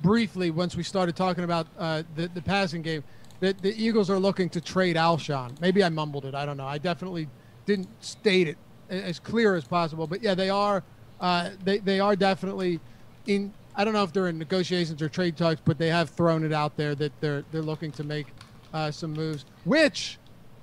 briefly 0.00 0.50
once 0.50 0.76
we 0.76 0.82
started 0.82 1.16
talking 1.16 1.42
about 1.44 1.66
uh, 1.76 2.04
the, 2.14 2.28
the 2.28 2.42
passing 2.42 2.82
game, 2.82 3.02
that 3.40 3.60
the 3.60 3.74
Eagles 3.74 4.10
are 4.10 4.18
looking 4.18 4.48
to 4.50 4.60
trade 4.60 4.96
Alshon. 4.96 5.60
Maybe 5.60 5.82
I 5.82 5.88
mumbled 5.88 6.24
it. 6.24 6.34
I 6.34 6.46
don't 6.46 6.56
know. 6.56 6.66
I 6.66 6.78
definitely 6.78 7.28
didn't 7.66 7.88
state 8.02 8.46
it 8.46 8.58
as 8.90 9.18
clear 9.18 9.54
as 9.54 9.64
possible. 9.64 10.06
But 10.06 10.22
yeah, 10.22 10.34
they 10.34 10.50
are 10.50 10.82
uh, 11.20 11.50
they, 11.64 11.78
they 11.78 12.00
are 12.00 12.16
definitely 12.16 12.80
in 13.26 13.52
I 13.76 13.84
don't 13.84 13.94
know 13.94 14.04
if 14.04 14.12
they're 14.12 14.28
in 14.28 14.38
negotiations 14.38 15.02
or 15.02 15.08
trade 15.08 15.36
talks, 15.36 15.60
but 15.64 15.78
they 15.78 15.88
have 15.88 16.10
thrown 16.10 16.44
it 16.44 16.52
out 16.52 16.76
there 16.76 16.94
that 16.94 17.12
they're 17.20 17.44
they're 17.50 17.62
looking 17.62 17.92
to 17.92 18.04
make 18.04 18.26
uh, 18.72 18.90
some 18.90 19.12
moves, 19.12 19.44
which 19.64 20.18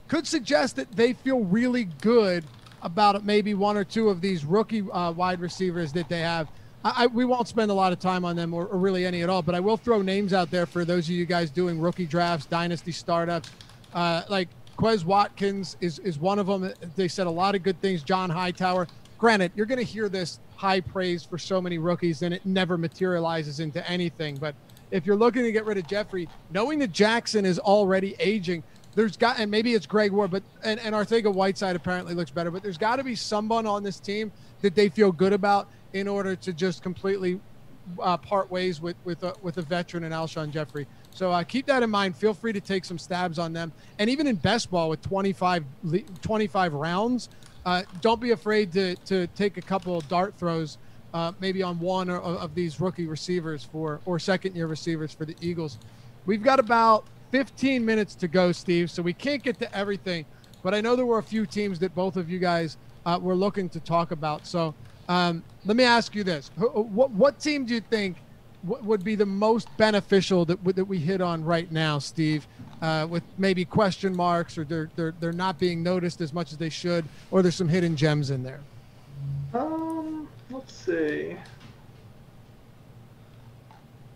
could 0.08 0.28
suggest 0.28 0.76
that 0.76 0.92
they 0.92 1.14
feel 1.14 1.42
really 1.42 1.86
good 2.02 2.44
about 2.82 3.24
maybe 3.24 3.54
one 3.54 3.78
or 3.78 3.84
two 3.84 4.10
of 4.10 4.22
these 4.22 4.44
rookie 4.44 4.82
uh, 4.92 5.12
wide 5.12 5.40
receivers 5.40 5.94
that 5.94 6.10
they 6.10 6.20
have. 6.20 6.48
I, 6.84 7.04
I, 7.04 7.08
we 7.08 7.26
won't 7.26 7.48
spend 7.48 7.72
a 7.72 7.74
lot 7.74 7.94
of 7.94 8.00
time 8.00 8.26
on 8.26 8.36
them 8.36 8.54
or, 8.54 8.66
or, 8.66 8.78
really 8.78 9.06
any 9.06 9.22
at 9.22 9.30
all, 9.30 9.42
but 9.42 9.56
I 9.56 9.60
will 9.60 9.78
throw 9.78 10.02
names 10.02 10.34
out 10.34 10.50
there 10.50 10.66
for 10.66 10.84
those 10.84 11.06
of 11.06 11.12
you 11.12 11.26
guys 11.26 11.52
doing 11.52 11.80
rookie 11.80 12.08
drafts, 12.08 12.46
dynasty 12.46 12.92
startups. 12.92 13.52
Uh, 13.94 14.24
like 14.30 14.50
Quez 14.78 15.06
Watkins 15.06 15.78
is, 15.82 16.00
is 16.00 16.18
one 16.18 16.40
of 16.40 16.48
them. 16.48 16.74
They 16.96 17.08
said 17.08 17.28
a 17.28 17.32
lot 17.32 17.56
of 17.56 17.64
good 17.64 17.80
things. 17.82 18.04
John 18.04 18.30
Hightower. 18.30 18.88
Granted, 19.18 19.52
you're 19.56 19.68
going 19.68 19.78
to 19.78 19.84
hear 19.84 20.10
this 20.10 20.40
high 20.56 20.82
praise 20.82 21.24
for 21.24 21.38
so 21.38 21.62
many 21.62 21.78
rookies 21.78 22.22
and 22.24 22.34
it 22.34 22.46
never 22.46 22.78
materializes 22.78 23.60
into 23.60 23.88
anything. 23.90 24.38
But 24.38 24.56
if 24.90 25.06
you're 25.06 25.16
looking 25.16 25.44
to 25.44 25.52
get 25.52 25.66
rid 25.66 25.78
of 25.78 25.88
Jeffery, 25.88 26.28
knowing 26.52 26.80
that 26.80 26.92
Jackson 26.92 27.46
is 27.46 27.60
already 27.60 28.16
aging, 28.20 28.64
there's 28.96 29.16
got 29.16 29.40
and 29.40 29.50
maybe 29.50 29.74
it's 29.74 29.86
Greg 29.86 30.12
Ward, 30.12 30.32
but 30.32 30.44
and, 30.64 30.80
and 30.82 30.94
Arcega-Whiteside 30.94 31.76
apparently 31.76 32.14
looks 32.14 32.32
better, 32.32 32.52
but 32.52 32.62
there's 32.62 32.78
got 32.78 32.98
to 32.98 33.04
be 33.04 33.16
someone 33.16 33.66
on 33.66 33.84
this 33.84 34.00
team 34.00 34.32
that 34.62 34.76
they 34.76 34.90
feel 34.90 35.12
good 35.12 35.34
about 35.34 35.70
in 35.94 36.08
order 36.08 36.36
to 36.36 36.52
just 36.52 36.84
completely 36.84 37.40
uh, 38.02 38.18
part 38.18 38.52
ways 38.52 38.82
with 38.82 38.98
with 39.04 39.24
a, 39.24 39.34
with 39.42 39.58
a 39.58 39.62
veteran 39.62 40.04
and 40.04 40.14
Alshon 40.14 40.52
Jeffery. 40.52 40.88
So 41.14 41.32
uh, 41.32 41.44
keep 41.44 41.68
that 41.68 41.84
in 41.84 41.90
mind. 41.90 42.16
Feel 42.16 42.34
free 42.34 42.54
to 42.54 42.62
take 42.62 42.86
some 42.86 42.98
stabs 42.98 43.38
on 43.38 43.54
them. 43.54 43.72
And 44.00 44.10
even 44.10 44.28
in 44.28 44.38
best 44.38 44.72
ball 44.72 44.90
with 44.90 45.02
25, 45.02 45.66
25 46.22 46.74
rounds, 46.74 47.30
uh, 47.66 47.84
don't 48.00 48.22
be 48.22 48.32
afraid 48.32 48.72
to, 48.74 48.96
to 49.06 49.28
take 49.28 49.58
a 49.58 49.62
couple 49.62 50.00
dart 50.02 50.36
throws, 50.38 50.78
uh, 51.14 51.34
maybe 51.40 51.62
on 51.62 51.80
one 51.80 52.10
or, 52.10 52.20
of 52.20 52.56
these 52.56 52.80
rookie 52.80 53.08
receivers 53.08 53.64
for 53.64 54.02
or 54.06 54.20
second 54.20 54.56
year 54.56 54.68
receivers 54.68 55.14
for 55.14 55.26
the 55.26 55.36
Eagles. 55.42 55.78
We've 56.26 56.44
got 56.44 56.60
about 56.60 57.06
15 57.32 57.86
minutes 57.86 58.16
to 58.16 58.28
go, 58.28 58.52
Steve, 58.52 58.90
so 58.90 59.02
we 59.02 59.14
can't 59.14 59.44
get 59.44 59.60
to 59.60 59.76
everything. 59.76 60.26
But 60.64 60.74
I 60.74 60.82
know 60.82 60.96
there 60.96 61.06
were 61.06 61.18
a 61.18 61.24
few 61.24 61.46
teams 61.46 61.80
that 61.80 61.94
both 61.96 62.18
of 62.18 62.30
you 62.30 62.40
guys 62.40 62.78
uh, 63.06 63.20
were 63.22 63.36
looking 63.36 63.70
to 63.70 63.80
talk 63.80 64.12
about. 64.12 64.46
So 64.46 64.76
um, 65.10 65.44
let 65.66 65.76
me 65.76 65.84
ask 65.84 66.16
you 66.16 66.24
this: 66.24 66.52
what, 66.56 67.12
what 67.12 67.40
team 67.40 67.66
do 67.66 67.74
you 67.74 67.82
think 67.82 68.18
w- 68.68 68.84
would 68.84 69.04
be 69.04 69.16
the 69.16 69.26
most 69.26 69.68
beneficial 69.78 70.46
that 70.46 70.64
that 70.76 70.86
we 70.86 70.98
hit 70.98 71.22
on 71.22 71.44
right 71.44 71.72
now, 71.72 72.00
Steve? 72.00 72.48
Uh, 72.82 73.06
with 73.08 73.24
maybe 73.38 73.64
question 73.64 74.16
marks, 74.16 74.58
or 74.58 74.64
they're, 74.64 74.90
they're 74.96 75.14
they're 75.20 75.32
not 75.32 75.60
being 75.60 75.84
noticed 75.84 76.20
as 76.22 76.34
much 76.34 76.52
as 76.52 76.58
they 76.58 76.70
should, 76.70 77.06
or 77.30 77.42
there's 77.42 77.56
some 77.56 77.70
hidden 77.70 77.96
gems 77.96 78.32
in 78.32 78.44
there. 78.44 78.60
Um, 79.54 80.28
let's 80.50 80.74
see. 80.74 81.36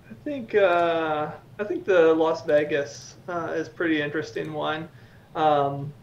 I 0.10 0.14
think 0.24 0.56
uh, 0.56 1.32
I 1.60 1.64
think 1.64 1.86
the 1.86 2.14
Las 2.14 2.44
Vegas 2.46 3.16
uh, 3.28 3.54
is 3.56 3.70
pretty 3.70 4.02
interesting 4.02 4.54
one. 4.54 4.90
Um, 5.36 5.94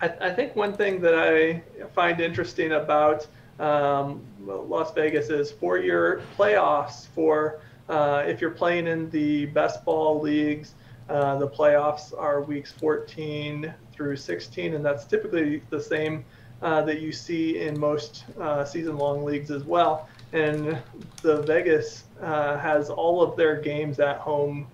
I, 0.00 0.08
I, 0.20 0.30
think 0.30 0.56
one 0.56 0.72
thing 0.72 1.00
that 1.00 1.14
I 1.14 1.62
find 1.92 2.20
interesting 2.20 2.72
about 2.72 3.26
um, 3.58 4.22
Las 4.46 4.94
Vegas 4.94 5.28
is 5.28 5.50
four-year 5.50 6.22
playoffs. 6.38 7.08
For 7.08 7.60
uh, 7.90 8.22
if 8.24 8.40
you're 8.40 8.52
playing 8.52 8.86
in 8.86 9.10
the 9.10 9.46
best 9.46 9.84
ball 9.84 10.20
leagues, 10.20 10.74
uh, 11.08 11.36
the 11.38 11.48
playoffs 11.48 12.16
are 12.16 12.40
weeks 12.40 12.70
14 12.70 13.74
through 13.92 14.16
16, 14.16 14.74
and 14.74 14.84
that's 14.84 15.04
typically 15.04 15.60
the 15.70 15.80
same 15.80 16.24
uh, 16.62 16.82
that 16.82 17.00
you 17.00 17.10
see 17.10 17.58
in 17.58 17.78
most 17.78 18.24
uh, 18.40 18.64
season-long 18.64 19.24
leagues 19.24 19.50
as 19.50 19.64
well. 19.64 20.08
And 20.32 20.78
the 21.22 21.42
Vegas 21.42 22.04
uh, 22.22 22.58
has 22.58 22.90
all 22.90 23.22
of 23.22 23.36
their 23.36 23.60
games 23.60 23.98
at 23.98 24.18
home 24.18 24.68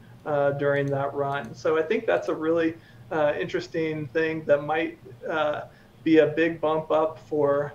during 0.58 0.86
that 0.86 1.14
run. 1.14 1.54
So 1.54 1.78
I 1.78 1.82
think 1.82 2.04
that's 2.04 2.28
a 2.28 2.34
really 2.34 2.74
interesting 3.38 4.08
thing 4.08 4.44
that 4.44 4.64
might 4.64 4.98
be 6.04 6.18
a 6.18 6.26
big 6.26 6.60
bump 6.60 6.90
up 6.90 7.18
for 7.28 7.72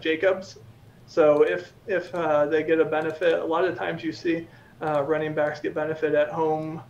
Jacobs. 0.00 0.58
So 1.10 1.42
if 1.42 1.72
if 1.88 2.14
uh, 2.14 2.46
they 2.46 2.62
get 2.62 2.78
a 2.78 2.84
benefit, 2.84 3.40
a 3.40 3.44
lot 3.44 3.64
of 3.64 3.76
times 3.76 4.04
you 4.04 4.12
see 4.12 4.46
uh, 4.80 5.02
running 5.02 5.34
backs 5.34 5.58
get 5.58 5.74
benefit 5.74 6.14
at 6.14 6.28
home 6.28 6.80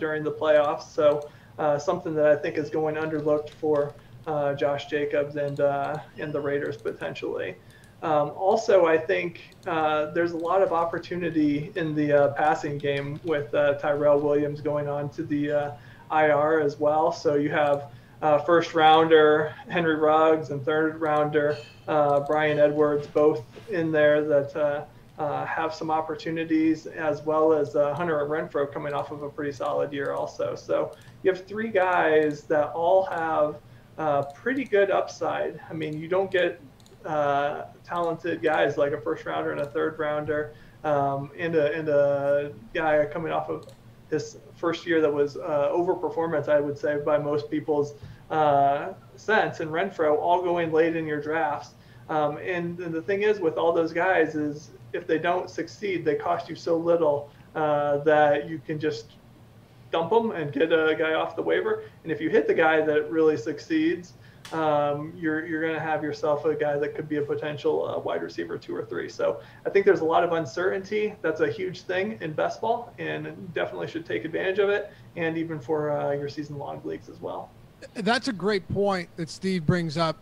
during 0.00 0.24
the 0.24 0.32
playoffs. 0.32 0.88
So 0.92 1.30
something 1.78 2.12
that 2.16 2.26
I 2.26 2.34
think 2.34 2.58
is 2.58 2.70
going 2.70 2.96
underlooked 2.96 3.50
for 3.50 3.94
Josh 4.58 4.86
Jacobs 4.86 5.36
and 5.36 5.60
and 5.60 6.32
the 6.32 6.40
Raiders 6.40 6.76
potentially. 6.76 7.56
Um, 8.02 8.32
also, 8.34 8.84
I 8.84 8.98
think 8.98 9.54
uh, 9.64 10.06
there's 10.10 10.32
a 10.32 10.36
lot 10.36 10.60
of 10.60 10.72
opportunity 10.72 11.70
in 11.76 11.94
the 11.94 12.12
uh, 12.12 12.28
passing 12.32 12.76
game 12.76 13.20
with 13.22 13.54
uh, 13.54 13.74
Tyrell 13.74 14.18
Williams 14.18 14.60
going 14.60 14.88
on 14.88 15.08
to 15.10 15.22
the 15.22 15.52
uh, 15.52 15.72
IR 16.10 16.60
as 16.60 16.80
well. 16.80 17.12
So 17.12 17.36
you 17.36 17.50
have 17.50 17.92
uh, 18.22 18.38
first 18.38 18.74
rounder 18.74 19.54
Henry 19.68 19.96
Ruggs 19.96 20.50
and 20.50 20.64
third 20.64 21.00
rounder 21.00 21.56
uh, 21.88 22.20
Bryan 22.20 22.58
Edwards 22.58 23.06
both 23.08 23.42
in 23.68 23.92
there 23.92 24.24
that 24.24 24.88
have 25.18 25.74
some 25.74 25.90
opportunities, 25.90 26.86
as 26.86 27.22
well 27.22 27.52
as 27.52 27.74
Hunter 27.74 28.18
Renfrow 28.26 28.72
coming 28.72 28.94
off 28.94 29.10
of 29.10 29.22
a 29.22 29.28
pretty 29.28 29.52
solid 29.52 29.92
year 29.92 30.12
also. 30.12 30.54
So 30.54 30.96
you 31.22 31.30
have 31.30 31.46
three 31.46 31.68
guys 31.68 32.42
that 32.44 32.72
all 32.72 33.04
have 33.04 33.60
pretty 34.34 34.64
good 34.64 34.90
upside. 34.90 35.60
I 35.68 35.74
mean, 35.74 35.98
you 36.00 36.08
don't 36.08 36.30
get 36.30 36.60
uh, 37.04 37.64
talented 37.84 38.42
guys 38.42 38.76
like 38.76 38.92
a 38.92 39.00
first 39.00 39.24
rounder 39.26 39.52
and 39.52 39.60
a 39.60 39.66
third 39.66 39.98
rounder, 39.98 40.54
um, 40.84 41.30
and 41.36 41.54
a 41.54 41.72
and 41.72 41.88
a 41.88 42.52
guy 42.74 43.04
coming 43.06 43.32
off 43.32 43.48
of 43.48 43.66
his 44.10 44.38
first 44.54 44.86
year 44.86 45.00
that 45.00 45.12
was 45.12 45.36
uh, 45.36 45.70
overperformance, 45.72 46.48
I 46.48 46.60
would 46.60 46.78
say, 46.78 46.98
by 47.04 47.18
most 47.18 47.50
people's 47.50 47.94
uh, 48.32 48.94
sense. 49.14 49.60
And 49.60 49.70
Renfrow 49.70 50.18
all 50.18 50.42
going 50.42 50.72
late 50.72 50.96
in 50.96 51.06
your 51.06 51.20
drafts. 51.20 51.74
Um, 52.08 52.38
and, 52.38 52.78
and, 52.80 52.92
the 52.92 53.02
thing 53.02 53.22
is, 53.22 53.38
with 53.38 53.56
all 53.56 53.72
those 53.72 53.92
guys, 53.92 54.34
is 54.34 54.70
if 54.92 55.06
they 55.06 55.18
don't 55.18 55.48
succeed, 55.48 56.04
they 56.04 56.16
cost 56.16 56.48
you 56.48 56.56
so 56.56 56.76
little 56.76 57.30
uh, 57.54 57.98
that 57.98 58.48
you 58.48 58.60
can 58.66 58.80
just 58.80 59.12
dump 59.92 60.10
them 60.10 60.32
and 60.32 60.52
get 60.52 60.72
a 60.72 60.96
guy 60.98 61.14
off 61.14 61.36
the 61.36 61.42
waiver. 61.42 61.84
And 62.02 62.10
if 62.10 62.20
you 62.20 62.28
hit 62.28 62.48
the 62.48 62.54
guy 62.54 62.80
that 62.80 63.10
really 63.10 63.36
succeeds, 63.36 64.14
um, 64.52 65.12
you're 65.16 65.46
you're 65.46 65.62
going 65.62 65.74
to 65.74 65.80
have 65.80 66.02
yourself 66.02 66.44
a 66.44 66.54
guy 66.54 66.76
that 66.76 66.94
could 66.94 67.08
be 67.08 67.16
a 67.16 67.22
potential 67.22 67.88
uh, 67.88 67.98
wide 68.00 68.22
receiver 68.22 68.58
two 68.58 68.74
or 68.74 68.84
three. 68.84 69.08
So 69.08 69.40
I 69.64 69.70
think 69.70 69.86
there's 69.86 70.00
a 70.00 70.04
lot 70.04 70.24
of 70.24 70.32
uncertainty. 70.32 71.14
That's 71.22 71.40
a 71.40 71.50
huge 71.50 71.82
thing 71.82 72.18
in 72.20 72.32
best 72.32 72.60
ball, 72.60 72.92
and 72.98 73.54
definitely 73.54 73.86
should 73.86 74.04
take 74.04 74.24
advantage 74.24 74.58
of 74.58 74.68
it, 74.68 74.90
and 75.16 75.38
even 75.38 75.60
for 75.60 75.90
uh, 75.90 76.12
your 76.12 76.28
season 76.28 76.58
long 76.58 76.80
leagues 76.84 77.08
as 77.08 77.20
well. 77.20 77.50
That's 77.94 78.28
a 78.28 78.32
great 78.32 78.68
point 78.68 79.08
that 79.16 79.28
Steve 79.28 79.66
brings 79.66 79.96
up, 79.96 80.16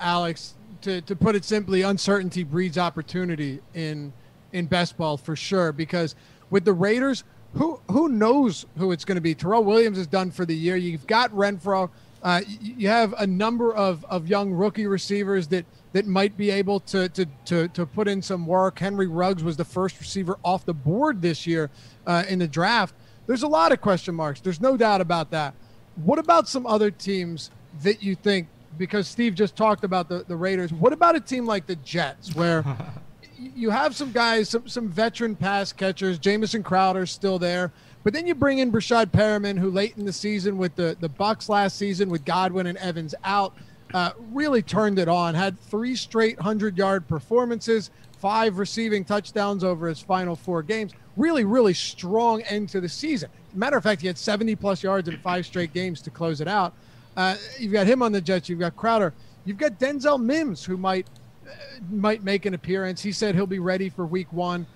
Alex. 0.00 0.54
To, 0.82 1.00
to 1.02 1.14
put 1.14 1.36
it 1.36 1.44
simply, 1.44 1.82
uncertainty 1.82 2.42
breeds 2.42 2.76
opportunity 2.76 3.60
in 3.74 4.12
in 4.52 4.66
best 4.66 4.96
ball 4.96 5.16
for 5.16 5.36
sure. 5.36 5.70
Because 5.72 6.16
with 6.50 6.64
the 6.64 6.72
Raiders, 6.72 7.22
who 7.54 7.80
who 7.88 8.08
knows 8.08 8.66
who 8.76 8.90
it's 8.90 9.04
going 9.04 9.16
to 9.16 9.20
be? 9.22 9.34
Terrell 9.34 9.62
Williams 9.62 9.96
is 9.96 10.08
done 10.08 10.32
for 10.32 10.44
the 10.44 10.56
year. 10.56 10.76
You've 10.76 11.06
got 11.06 11.30
Renfrow. 11.30 11.88
uh, 12.22 12.40
you 12.60 12.88
have 12.88 13.14
a 13.18 13.26
number 13.26 13.74
of, 13.74 14.04
of 14.04 14.28
young 14.28 14.52
rookie 14.52 14.86
receivers 14.86 15.48
that, 15.48 15.64
that 15.92 16.06
might 16.06 16.36
be 16.36 16.50
able 16.50 16.78
to, 16.80 17.08
to, 17.10 17.26
to, 17.44 17.68
to 17.68 17.84
put 17.84 18.06
in 18.06 18.22
some 18.22 18.46
work. 18.46 18.78
Henry 18.78 19.08
Ruggs 19.08 19.42
was 19.42 19.56
the 19.56 19.64
first 19.64 19.98
receiver 19.98 20.38
off 20.44 20.64
the 20.64 20.74
board 20.74 21.20
this 21.20 21.46
year 21.46 21.70
uh, 22.06 22.22
in 22.28 22.38
the 22.38 22.46
draft. 22.48 22.94
There's 23.26 23.42
a 23.42 23.48
lot 23.48 23.72
of 23.72 23.80
question 23.80 24.14
marks. 24.14 24.40
There's 24.40 24.60
no 24.60 24.76
doubt 24.76 25.00
about 25.00 25.30
that. 25.32 25.54
What 25.96 26.18
about 26.18 26.48
some 26.48 26.66
other 26.66 26.90
teams 26.90 27.50
that 27.82 28.02
you 28.02 28.14
think, 28.14 28.48
because 28.78 29.08
Steve 29.08 29.34
just 29.34 29.56
talked 29.56 29.84
about 29.84 30.08
the, 30.08 30.24
the 30.26 30.36
Raiders, 30.36 30.72
what 30.72 30.92
about 30.92 31.16
a 31.16 31.20
team 31.20 31.46
like 31.46 31.66
the 31.66 31.76
Jets 31.76 32.34
where 32.34 32.64
you 33.38 33.70
have 33.70 33.94
some 33.94 34.12
guys, 34.12 34.48
some, 34.48 34.68
some 34.68 34.88
veteran 34.88 35.36
pass 35.36 35.72
catchers, 35.72 36.18
Jamison 36.18 36.62
Crowder's 36.62 37.10
still 37.10 37.38
there 37.38 37.72
but 38.04 38.12
then 38.12 38.26
you 38.26 38.34
bring 38.34 38.58
in 38.58 38.72
Breshad 38.72 39.06
Perriman, 39.06 39.58
who 39.58 39.70
late 39.70 39.96
in 39.96 40.04
the 40.04 40.12
season 40.12 40.58
with 40.58 40.74
the, 40.74 40.96
the 41.00 41.08
Bucs 41.08 41.48
last 41.48 41.76
season 41.76 42.10
with 42.10 42.24
Godwin 42.24 42.66
and 42.66 42.76
Evans 42.78 43.14
out, 43.22 43.54
uh, 43.94 44.10
really 44.32 44.62
turned 44.62 44.98
it 44.98 45.08
on. 45.08 45.34
Had 45.34 45.58
three 45.60 45.94
straight 45.94 46.40
hundred 46.40 46.76
yard 46.76 47.06
performances, 47.06 47.90
five 48.22 48.56
receiving 48.56 49.04
touchdowns 49.04 49.64
over 49.64 49.88
his 49.88 50.00
final 50.00 50.36
four 50.36 50.62
games. 50.62 50.92
Really, 51.16 51.44
really 51.44 51.74
strong 51.74 52.40
end 52.42 52.68
to 52.70 52.80
the 52.80 52.88
season. 52.88 53.28
Matter 53.52 53.76
of 53.76 53.82
fact, 53.82 54.00
he 54.00 54.06
had 54.06 54.16
70 54.16 54.54
plus 54.56 54.82
yards 54.82 55.08
in 55.08 55.18
five 55.18 55.44
straight 55.44 55.74
games 55.74 56.00
to 56.02 56.10
close 56.10 56.40
it 56.40 56.48
out. 56.48 56.72
Uh, 57.16 57.34
you've 57.58 57.72
got 57.72 57.86
him 57.86 58.00
on 58.00 58.12
the 58.12 58.20
Jets. 58.20 58.48
You've 58.48 58.60
got 58.60 58.76
Crowder. 58.76 59.12
You've 59.44 59.58
got 59.58 59.78
Denzel 59.78 60.22
Mims, 60.22 60.64
who 60.64 60.76
might 60.76 61.06
uh, 61.44 61.50
might 61.90 62.22
make 62.22 62.46
an 62.46 62.54
appearance. 62.54 63.02
He 63.02 63.10
said 63.12 63.34
he'll 63.34 63.46
be 63.46 63.58
ready 63.58 63.90
for 63.90 64.06
Week 64.06 64.32
One 64.32 64.66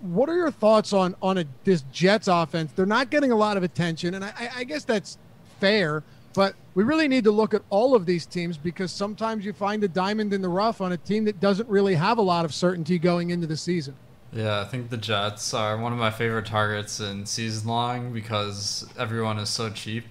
what 0.00 0.28
are 0.28 0.36
your 0.36 0.50
thoughts 0.50 0.92
on 0.92 1.14
on 1.22 1.38
a, 1.38 1.44
this 1.64 1.84
Jets 1.92 2.28
offense? 2.28 2.72
They're 2.72 2.86
not 2.86 3.10
getting 3.10 3.32
a 3.32 3.36
lot 3.36 3.56
of 3.56 3.62
attention, 3.62 4.14
and 4.14 4.24
I, 4.24 4.50
I 4.56 4.64
guess 4.64 4.84
that's 4.84 5.18
fair. 5.60 6.02
But 6.36 6.54
we 6.74 6.84
really 6.84 7.08
need 7.08 7.24
to 7.24 7.30
look 7.30 7.54
at 7.54 7.62
all 7.70 7.94
of 7.94 8.04
these 8.04 8.26
teams 8.26 8.58
because 8.58 8.92
sometimes 8.92 9.42
you 9.46 9.54
find 9.54 9.82
a 9.82 9.88
diamond 9.88 10.34
in 10.34 10.42
the 10.42 10.50
rough 10.50 10.82
on 10.82 10.92
a 10.92 10.98
team 10.98 11.24
that 11.24 11.40
doesn't 11.40 11.66
really 11.66 11.94
have 11.94 12.18
a 12.18 12.22
lot 12.22 12.44
of 12.44 12.52
certainty 12.52 12.98
going 12.98 13.30
into 13.30 13.46
the 13.46 13.56
season. 13.56 13.96
Yeah, 14.34 14.60
I 14.60 14.64
think 14.64 14.90
the 14.90 14.98
Jets 14.98 15.54
are 15.54 15.78
one 15.78 15.94
of 15.94 15.98
my 15.98 16.10
favorite 16.10 16.44
targets 16.44 17.00
in 17.00 17.24
season 17.24 17.66
long 17.66 18.12
because 18.12 18.86
everyone 18.98 19.38
is 19.38 19.48
so 19.48 19.70
cheap. 19.70 20.04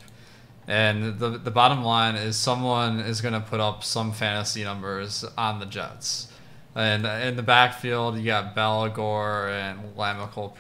And 0.68 1.20
the 1.20 1.38
the 1.38 1.52
bottom 1.52 1.84
line 1.84 2.16
is 2.16 2.36
someone 2.36 3.02
is 3.02 3.22
going 3.22 3.36
to 3.36 3.40
put 3.40 3.60
up 3.60 3.84
some 3.84 4.12
fantasy 4.12 4.64
numbers 4.64 5.24
on 5.38 5.60
the 5.60 5.68
Jets. 5.68 6.30
And 6.74 7.06
in 7.06 7.36
the 7.36 7.44
backfield, 7.44 8.18
you 8.18 8.26
got 8.26 8.56
Bellagore 8.56 9.50
and 9.50 9.96
La'Mical 9.96 10.56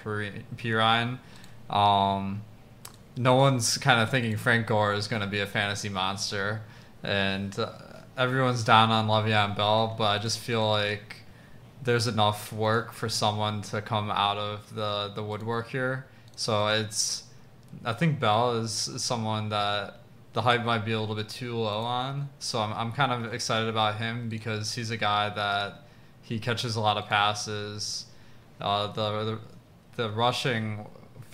Perine. 0.55 1.18
Um, 1.76 2.43
no 3.18 3.36
one's 3.36 3.78
kind 3.78 4.01
of 4.01 4.09
thinking 4.09 4.38
Frank 4.38 4.68
Gore 4.68 4.93
is 4.93 5.07
going 5.07 5.22
to 5.22 5.28
be 5.28 5.39
a 5.39 5.45
fantasy 5.45 5.89
monster. 5.89 6.61
And 7.03 7.57
uh, 7.57 7.72
everyone's 8.18 8.63
down 8.63 8.91
on 8.91 9.07
Le'Veon 9.07 9.55
Bell, 9.55 9.95
but 9.97 10.05
I 10.05 10.18
just 10.18 10.39
feel 10.39 10.68
like 10.68 11.18
there's 11.84 12.07
enough 12.07 12.51
work 12.51 12.91
for 12.91 13.07
someone 13.07 13.61
to 13.61 13.82
come 13.82 14.09
out 14.09 14.38
of 14.38 14.74
the, 14.74 15.11
the 15.13 15.24
woodwork 15.24 15.70
here. 15.70 16.07
So 16.36 16.68
it's, 16.68 17.24
I 17.84 17.93
think 17.93 18.20
Bell 18.20 18.57
is 18.57 18.72
someone 18.97 19.49
that 19.49 19.99
the 20.34 20.41
hype 20.41 20.66
might 20.66 20.84
be 20.84 20.91
a 20.91 20.99
little 20.99 21.16
bit 21.16 21.30
too 21.30 21.55
low 21.55 21.80
on. 21.80 22.30
So 22.39 22.59
I'm, 22.59 22.74
I'm 22.74 22.91
kind 22.91 23.11
of 23.11 23.34
excited 23.34 23.70
about 23.70 23.97
him 23.97 24.28
because 24.28 24.74
he's 24.74 24.91
a 24.91 24.97
guy 24.97 25.30
that 25.30 25.86
he 26.22 26.39
catches 26.39 26.76
a 26.76 26.82
lot 26.82 26.97
of 26.97 27.07
passes. 27.07 28.05
Uh, 28.59 28.88
the, 28.88 29.24
the, 29.24 29.39
the 29.95 30.09
rushing 30.09 30.86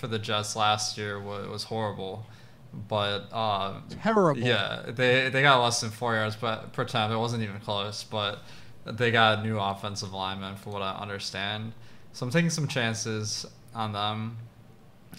for 0.02 0.08
the 0.08 0.18
Jets 0.18 0.56
last 0.56 0.98
year 0.98 1.20
was, 1.20 1.48
was 1.48 1.64
horrible. 1.66 2.26
But 2.74 3.28
uh, 3.32 3.82
Terrible. 4.02 4.42
Yeah, 4.42 4.84
they 4.88 5.30
they 5.30 5.42
got 5.42 5.62
less 5.62 5.80
than 5.80 5.92
four 5.92 6.16
yards 6.16 6.36
but 6.36 6.74
per 6.74 6.86
time. 6.86 7.12
It 7.12 7.18
wasn't 7.18 7.44
even 7.44 7.60
close. 7.60 8.04
But 8.04 8.40
they 8.86 9.12
got 9.12 9.40
a 9.40 9.44
new 9.44 9.60
offensive 9.60 10.12
lineman, 10.12 10.56
for 10.56 10.72
what 10.72 10.82
I 10.82 10.96
understand. 10.96 11.74
So 12.14 12.26
I'm 12.26 12.32
taking 12.32 12.50
some 12.50 12.68
chances 12.68 13.46
on 13.76 13.94
them. 13.94 14.38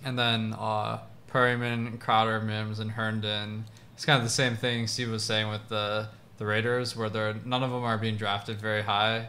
And 0.05 0.19
then 0.19 0.55
uh, 0.59 0.99
Perriman, 1.31 2.01
Crowder, 2.01 2.41
Mims, 2.41 2.81
and 2.81 2.91
Herndon. 2.91 3.67
It's 3.95 4.05
kind 4.05 4.19
of 4.19 4.25
the 4.25 4.31
same 4.31 4.57
thing 4.57 4.89
Steve 4.89 5.11
was 5.11 5.23
saying 5.23 5.49
with 5.49 5.69
the 5.69 6.09
the 6.39 6.47
Raiders, 6.47 6.97
where 6.97 7.09
they're 7.09 7.37
none 7.45 7.63
of 7.63 7.71
them 7.71 7.85
are 7.85 7.99
being 7.99 8.17
drafted 8.17 8.61
very 8.61 8.83
high. 8.83 9.29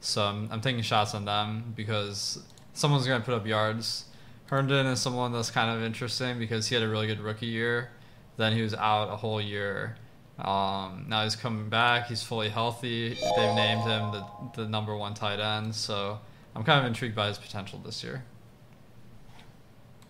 So 0.00 0.22
I'm, 0.22 0.48
I'm 0.50 0.60
taking 0.62 0.82
shots 0.82 1.14
on 1.14 1.26
them 1.26 1.74
because 1.76 2.38
someone's 2.72 3.06
going 3.06 3.20
to 3.20 3.24
put 3.24 3.34
up 3.34 3.46
yards. 3.46 4.06
Herndon 4.54 4.86
is 4.86 5.00
someone 5.00 5.32
that's 5.32 5.50
kind 5.50 5.68
of 5.68 5.82
interesting 5.82 6.38
because 6.38 6.68
he 6.68 6.76
had 6.76 6.84
a 6.84 6.88
really 6.88 7.08
good 7.08 7.18
rookie 7.18 7.46
year. 7.46 7.90
Then 8.36 8.52
he 8.52 8.62
was 8.62 8.72
out 8.72 9.12
a 9.12 9.16
whole 9.16 9.40
year. 9.40 9.96
Um, 10.38 11.06
now 11.08 11.24
he's 11.24 11.34
coming 11.34 11.68
back. 11.68 12.06
He's 12.06 12.22
fully 12.22 12.50
healthy. 12.50 13.14
They've 13.14 13.54
named 13.56 13.80
him 13.80 14.12
the, 14.12 14.24
the 14.54 14.68
number 14.68 14.96
one 14.96 15.12
tight 15.12 15.40
end. 15.40 15.74
So 15.74 16.20
I'm 16.54 16.62
kind 16.62 16.78
of 16.78 16.86
intrigued 16.86 17.16
by 17.16 17.26
his 17.26 17.36
potential 17.36 17.80
this 17.84 18.04
year. 18.04 18.22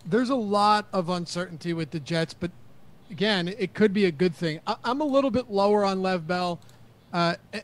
There's 0.05 0.29
a 0.29 0.35
lot 0.35 0.85
of 0.93 1.09
uncertainty 1.09 1.73
with 1.73 1.89
the 1.89 1.99
Jets, 1.99 2.35
but 2.35 2.51
again, 3.09 3.47
it 3.47 3.73
could 3.73 3.93
be 3.93 4.05
a 4.05 4.11
good 4.11 4.35
thing. 4.35 4.59
I, 4.67 4.75
am 4.85 5.01
a 5.01 5.05
little 5.05 5.31
bit 5.31 5.49
lower 5.49 5.83
on 5.83 6.03
Lev 6.03 6.27
Bell 6.27 6.59
uh, 7.13 7.33
eh, 7.51 7.61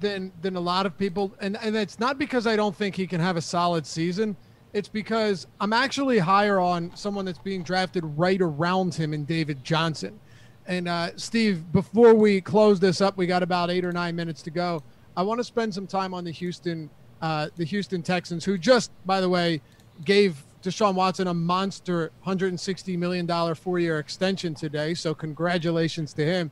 than 0.00 0.32
than 0.40 0.56
a 0.56 0.60
lot 0.60 0.86
of 0.86 0.96
people, 0.96 1.34
and 1.42 1.58
and 1.58 1.76
it's 1.76 1.98
not 1.98 2.18
because 2.18 2.46
I 2.46 2.56
don't 2.56 2.74
think 2.74 2.94
he 2.94 3.06
can 3.06 3.20
have 3.20 3.36
a 3.36 3.42
solid 3.42 3.86
season. 3.86 4.34
It's 4.76 4.88
because 4.88 5.46
I'm 5.58 5.72
actually 5.72 6.18
higher 6.18 6.60
on 6.60 6.94
someone 6.94 7.24
that's 7.24 7.38
being 7.38 7.62
drafted 7.62 8.04
right 8.04 8.42
around 8.42 8.94
him 8.94 9.14
in 9.14 9.24
David 9.24 9.64
Johnson. 9.64 10.20
And 10.66 10.86
uh, 10.86 11.16
Steve, 11.16 11.72
before 11.72 12.12
we 12.12 12.42
close 12.42 12.78
this 12.78 13.00
up, 13.00 13.16
we 13.16 13.26
got 13.26 13.42
about 13.42 13.70
eight 13.70 13.86
or 13.86 13.92
nine 13.92 14.14
minutes 14.14 14.42
to 14.42 14.50
go. 14.50 14.82
I 15.16 15.22
want 15.22 15.40
to 15.40 15.44
spend 15.44 15.72
some 15.72 15.86
time 15.86 16.12
on 16.12 16.24
the 16.24 16.30
Houston, 16.30 16.90
uh, 17.22 17.48
the 17.56 17.64
Houston 17.64 18.02
Texans, 18.02 18.44
who 18.44 18.58
just, 18.58 18.90
by 19.06 19.22
the 19.22 19.28
way, 19.30 19.62
gave 20.04 20.44
Deshaun 20.62 20.94
Watson 20.94 21.28
a 21.28 21.32
monster 21.32 22.12
$160 22.26 22.98
million 22.98 23.26
four 23.26 23.54
four-year 23.54 23.98
extension 23.98 24.54
today. 24.54 24.92
So, 24.92 25.14
congratulations 25.14 26.12
to 26.12 26.26
him. 26.26 26.50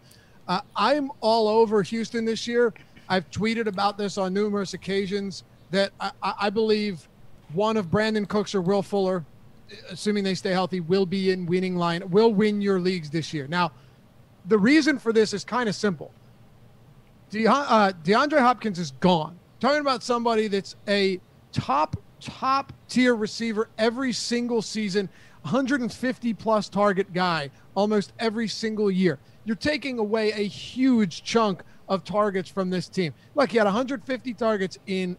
Uh, 0.49 0.63
I'm 0.75 1.11
all 1.21 1.47
over 1.47 1.83
Houston 1.83 2.25
this 2.25 2.49
year. 2.49 2.73
I've 3.07 3.31
tweeted 3.31 3.67
about 3.67 3.99
this 3.99 4.17
on 4.17 4.33
numerous 4.33 4.73
occasions 4.73 5.45
that 5.73 5.91
I, 6.01 6.13
I 6.23 6.49
believe 6.49 7.07
one 7.53 7.77
of 7.77 7.87
Brandin 7.87 8.29
Cooks 8.29 8.55
or 8.55 8.61
Will 8.61 8.83
Fuller, 8.83 9.25
assuming 9.91 10.25
they 10.25 10.35
stay 10.35 10.51
healthy, 10.51 10.81
will 10.81 11.07
be 11.07 11.31
in 11.31 11.47
winning 11.47 11.77
line, 11.77 12.09
will 12.11 12.33
win 12.33 12.61
your 12.61 12.81
leagues 12.81 13.11
this 13.11 13.33
year. 13.33 13.47
Now, 13.47 13.73
the 14.47 14.59
reason 14.59 14.99
for 14.99 15.13
this 15.13 15.33
is 15.33 15.45
kind 15.45 15.69
of 15.69 15.75
simple. 15.75 16.11
De- 17.31 17.47
uh, 17.47 17.93
DeAndre 18.05 18.41
Hopkins 18.41 18.79
is 18.79 18.93
gone. 18.93 19.39
Talking 19.61 19.81
about 19.81 20.03
somebody 20.03 20.49
that's 20.49 20.77
a 20.89 21.21
top 21.53 21.97
top 22.21 22.73
tier 22.89 23.15
receiver 23.15 23.69
every 23.77 24.13
single 24.13 24.63
season, 24.63 25.09
150 25.43 26.35
plus 26.35 26.69
target 26.69 27.13
guy 27.13 27.51
almost 27.75 28.13
every 28.19 28.49
single 28.49 28.91
year. 28.91 29.19
You're 29.45 29.57
taking 29.57 29.99
away 29.99 30.33
a 30.33 30.47
huge 30.47 31.23
chunk 31.23 31.63
of 31.89 32.03
targets 32.05 32.49
from 32.49 32.71
this 32.71 32.89
team. 32.89 33.13
Look, 33.35 33.51
he 33.51 33.59
had 33.59 33.65
150 33.65 34.35
targets 34.35 34.79
in 34.87 35.17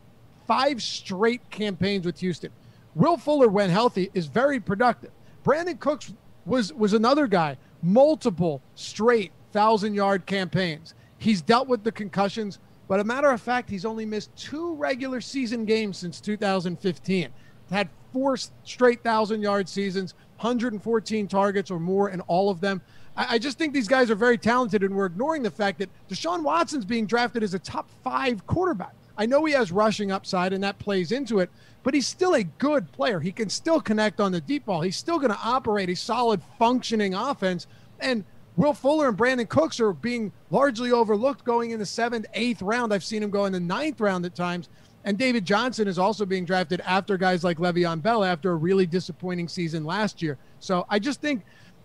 five 0.48 0.82
straight 0.82 1.50
campaigns 1.50 2.06
with 2.06 2.20
Houston. 2.20 2.52
Will 2.94 3.18
Fuller, 3.18 3.50
when 3.50 3.70
healthy, 3.70 4.10
is 4.14 4.28
very 4.28 4.60
productive. 4.60 5.12
Brandin 5.44 5.80
Cooks 5.80 6.14
was 6.46 6.74
was 6.74 6.94
another 6.94 7.28
guy, 7.28 7.58
multiple 7.82 8.62
straight 8.76 9.32
thousand 9.52 9.94
yard 9.94 10.26
campaigns. 10.26 10.94
He's 11.18 11.42
dealt 11.42 11.68
with 11.68 11.84
the 11.84 11.92
concussions. 11.92 12.60
But 12.88 13.00
a 13.00 13.04
matter 13.04 13.32
of 13.32 13.42
fact, 13.42 13.70
he's 13.70 13.86
only 13.86 14.06
missed 14.06 14.36
two 14.36 14.76
regular 14.76 15.20
season 15.20 15.66
games 15.66 15.98
since 15.98 16.22
2015. 16.22 17.30
Had 17.72 17.90
four 18.14 18.38
straight 18.64 19.02
thousand 19.02 19.42
yard 19.42 19.68
seasons, 19.68 20.14
114 20.38 21.28
targets 21.28 21.72
or 21.72 21.80
more 21.80 22.10
in 22.10 22.22
all 22.22 22.50
of 22.50 22.62
them. 22.62 22.82
I, 23.18 23.36
I 23.36 23.40
just 23.40 23.58
think 23.58 23.74
these 23.74 23.88
guys 23.88 24.12
are 24.12 24.16
very 24.16 24.38
talented, 24.38 24.84
and 24.84 24.96
we're 24.96 25.08
ignoring 25.08 25.42
the 25.42 25.52
fact 25.52 25.80
that 25.80 25.90
Deshaun 26.10 26.44
Watson's 26.44 26.86
being 26.86 27.08
drafted 27.08 27.42
as 27.42 27.54
a 27.54 27.60
top 27.60 27.90
five 28.04 28.46
quarterback. 28.46 28.94
I 29.18 29.26
know 29.26 29.46
he 29.46 29.54
has 29.54 29.72
rushing 29.72 30.12
upside, 30.12 30.54
and 30.54 30.64
that 30.64 30.80
plays 30.80 31.12
into 31.12 31.40
it, 31.40 31.50
but 31.84 31.94
he's 31.94 32.08
still 32.08 32.36
a 32.36 32.44
good 32.44 32.92
player. 32.92 33.20
He 33.20 33.32
can 33.32 33.50
still 33.50 33.80
connect 33.80 34.20
on 34.20 34.32
the 34.32 34.42
deep 34.42 34.66
ball. 34.66 34.82
He's 34.82 34.98
still 34.98 35.20
going 35.20 35.32
to 35.32 35.40
operate 35.44 35.90
a 35.90 35.96
solid, 35.96 36.42
functioning 36.58 37.14
offense. 37.14 37.68
And 38.00 38.24
Will 38.58 38.74
Fuller 38.74 39.10
and 39.10 39.18
Brandin 39.18 39.50
Cooks 39.50 39.80
are 39.80 39.94
being 39.94 40.32
largely 40.50 40.92
overlooked 40.92 41.44
going 41.44 41.72
in 41.72 41.80
the 41.80 41.86
seventh, 41.86 42.26
eighth 42.34 42.62
round. 42.62 42.94
I've 42.94 43.04
seen 43.04 43.22
him 43.22 43.30
go 43.30 43.46
in 43.46 43.54
the 43.54 43.60
ninth 43.60 44.00
round 44.00 44.26
at 44.26 44.36
times. 44.36 44.70
And 45.04 45.18
David 45.18 45.46
Johnson 45.46 45.88
is 45.88 46.00
also 46.00 46.26
being 46.26 46.46
drafted 46.46 46.82
after 46.82 47.16
guys 47.18 47.44
like 47.44 47.58
Le'Veon 47.60 48.02
Bell 48.02 48.24
after 48.24 48.52
a 48.52 48.56
really 48.56 48.88
disappointing 48.88 49.48
season 49.48 49.86
last 49.86 50.22
year. 50.22 50.38
So 50.60 50.86
I 50.90 50.98
just 50.98 51.22
think 51.22 51.44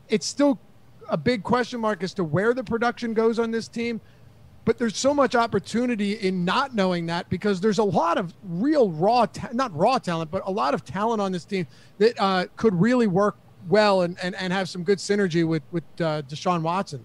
it's 0.09 0.27
still 0.27 0.59
a 1.11 1.17
big 1.17 1.43
question 1.43 1.81
mark 1.81 2.03
as 2.03 2.15
to 2.15 2.25
where 2.25 2.55
the 2.55 2.65
production 2.65 3.13
goes 3.13 3.39
on 3.39 3.51
this 3.51 3.69
team. 3.69 4.01
But 4.65 4.79
there's 4.79 4.97
so 4.97 5.15
much 5.15 5.35
opportunity 5.35 6.13
in 6.13 6.45
not 6.45 6.75
knowing 6.75 7.07
that 7.07 7.29
because 7.31 7.61
there's 7.61 7.79
a 7.79 7.85
lot 7.85 8.19
of 8.19 8.35
real 8.45 8.91
raw, 8.91 9.27
ta- 9.27 9.49
not 9.53 9.75
raw 9.77 9.99
talent, 9.99 10.31
but 10.31 10.43
a 10.47 10.51
lot 10.51 10.75
of 10.75 10.85
talent 10.85 11.21
on 11.21 11.33
this 11.33 11.45
team 11.45 11.67
that 11.99 12.21
uh, 12.21 12.47
could 12.57 12.79
really 12.79 13.07
work 13.07 13.37
well 13.69 14.03
and, 14.03 14.19
and, 14.23 14.35
and 14.37 14.53
have 14.53 14.69
some 14.69 14.83
good 14.83 14.99
synergy 14.99 15.47
with 15.47 15.63
with 15.71 15.85
uh, 16.01 16.23
Deshaun 16.23 16.63
Watson. 16.63 17.05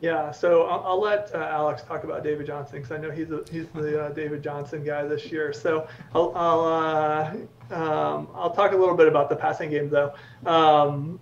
Yeah, 0.00 0.30
so 0.30 0.64
I'll, 0.64 0.84
I'll 0.86 1.00
let 1.00 1.34
uh, 1.34 1.38
Alex 1.38 1.82
talk 1.82 2.04
about 2.04 2.22
David 2.22 2.46
Johnson 2.46 2.76
because 2.76 2.92
I 2.92 2.98
know 2.98 3.10
he's 3.10 3.32
a, 3.32 3.42
he's 3.50 3.66
the 3.74 4.04
uh, 4.04 4.08
David 4.10 4.44
Johnson 4.44 4.84
guy 4.84 5.04
this 5.04 5.26
year. 5.26 5.52
So 5.52 5.88
I'll 6.14 6.32
I'll, 6.36 6.64
uh, 6.64 7.74
um, 7.74 8.28
I'll 8.34 8.54
talk 8.54 8.72
a 8.72 8.76
little 8.76 8.94
bit 8.94 9.08
about 9.08 9.28
the 9.28 9.34
passing 9.34 9.70
game 9.70 9.90
though. 9.90 10.14
Um, 10.46 11.18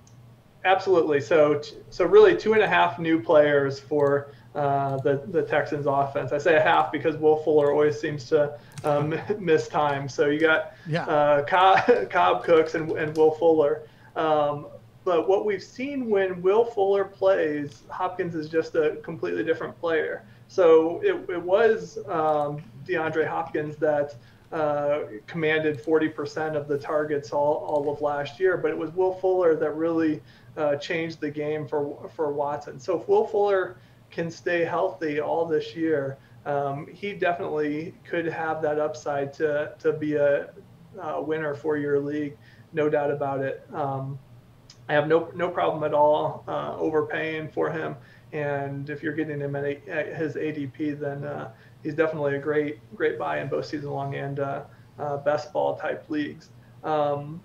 absolutely. 0.65 1.23
So 1.23 1.63
so 1.89 2.05
really 2.05 2.37
two 2.37 2.53
and 2.53 2.63
a 2.63 2.69
half 2.69 2.99
new 2.99 3.19
players 3.21 3.81
for 3.81 4.33
uh, 4.57 4.97
the 4.99 5.23
the 5.29 5.43
Texans 5.43 5.87
offense. 5.87 6.33
I 6.33 6.39
say 6.39 6.57
a 6.57 6.63
half 6.63 6.91
because 6.91 7.17
Will 7.17 7.37
Fuller 7.37 7.73
always 7.73 8.01
seems 8.01 8.25
to 8.31 8.59
um, 8.85 9.15
miss 9.39 9.69
time. 9.69 10.09
So 10.09 10.27
you 10.27 10.41
got 10.41 10.73
yeah. 10.89 11.05
uh, 11.05 11.45
Cobb, 11.45 12.11
Cobb 12.11 12.43
Cooks 12.45 12.75
and, 12.75 12.91
and 12.93 13.15
Will 13.17 13.33
Fuller. 13.33 13.83
Um, 14.17 14.69
but 15.05 15.29
what 15.29 15.45
we've 15.45 15.63
seen 15.63 16.09
when 16.09 16.41
Will 16.41 16.65
Fuller 16.65 17.05
plays, 17.05 17.83
Hopkins 17.91 18.35
is 18.35 18.49
just 18.49 18.75
a 18.75 18.97
completely 19.05 19.45
different 19.45 19.79
player. 19.79 20.25
So 20.49 21.01
it, 21.03 21.15
it 21.31 21.43
was 21.43 21.99
um, 22.09 22.63
DeAndre 22.85 23.29
Hopkins 23.29 23.77
that 23.77 24.17
uh, 24.53 25.01
commanded 25.27 25.85
40% 25.85 26.57
of 26.57 26.67
the 26.67 26.79
targets 26.79 27.33
all, 27.33 27.57
all 27.69 27.93
of 27.93 28.01
last 28.01 28.41
year, 28.41 28.57
but 28.57 28.71
it 28.71 28.79
was 28.79 28.91
Will 28.93 29.15
Fuller 29.15 29.55
that 29.55 29.73
really 29.73 30.23
uh, 30.57 30.77
changed 30.77 31.21
the 31.21 31.31
game 31.31 31.69
for 31.69 32.09
for 32.17 32.33
Watson. 32.33 32.81
So 32.81 32.99
if 32.99 33.07
Will 33.07 33.27
Fuller 33.27 33.77
can 34.17 34.31
stay 34.31 34.65
healthy 34.65 35.21
all 35.21 35.47
this 35.47 35.77
year, 35.77 36.19
um, 36.47 36.89
he 36.93 37.13
definitely 37.13 37.95
could 38.05 38.27
have 38.27 38.63
that 38.63 38.81
upside 38.81 39.33
to 39.35 39.75
to 39.79 39.93
be 39.93 40.15
a, 40.15 40.51
a 41.01 41.23
winner 41.23 41.55
for 41.55 41.77
your 41.77 42.01
league 42.01 42.37
no 42.73 42.89
doubt 42.89 43.11
about 43.11 43.41
it. 43.41 43.67
Um, 43.73 44.19
I 44.89 44.93
have 44.93 45.09
no 45.09 45.31
no 45.35 45.49
problem 45.49 45.83
at 45.83 45.95
all 45.95 46.45
uh, 46.47 46.77
overpaying 46.77 47.49
for 47.49 47.71
him, 47.71 47.97
and 48.33 48.89
if 48.89 49.03
you're 49.03 49.15
getting 49.15 49.41
him 49.41 49.57
at, 49.57 49.65
a, 49.65 49.91
at 49.91 50.17
his 50.17 50.35
ADP, 50.35 51.01
then 51.01 51.25
uh, 51.25 51.51
he's 51.83 51.95
definitely 51.95 52.37
a 52.37 52.39
great 52.39 52.79
great 52.95 53.19
buy 53.19 53.41
in 53.41 53.49
both 53.49 53.67
season 53.67 53.91
long 53.91 54.15
and 54.15 54.39
uh, 54.39 54.63
uh 54.99 55.17
best 55.19 55.53
ball 55.53 55.77
type 55.77 56.09
leagues. 56.09 56.51
Um, 56.85 57.41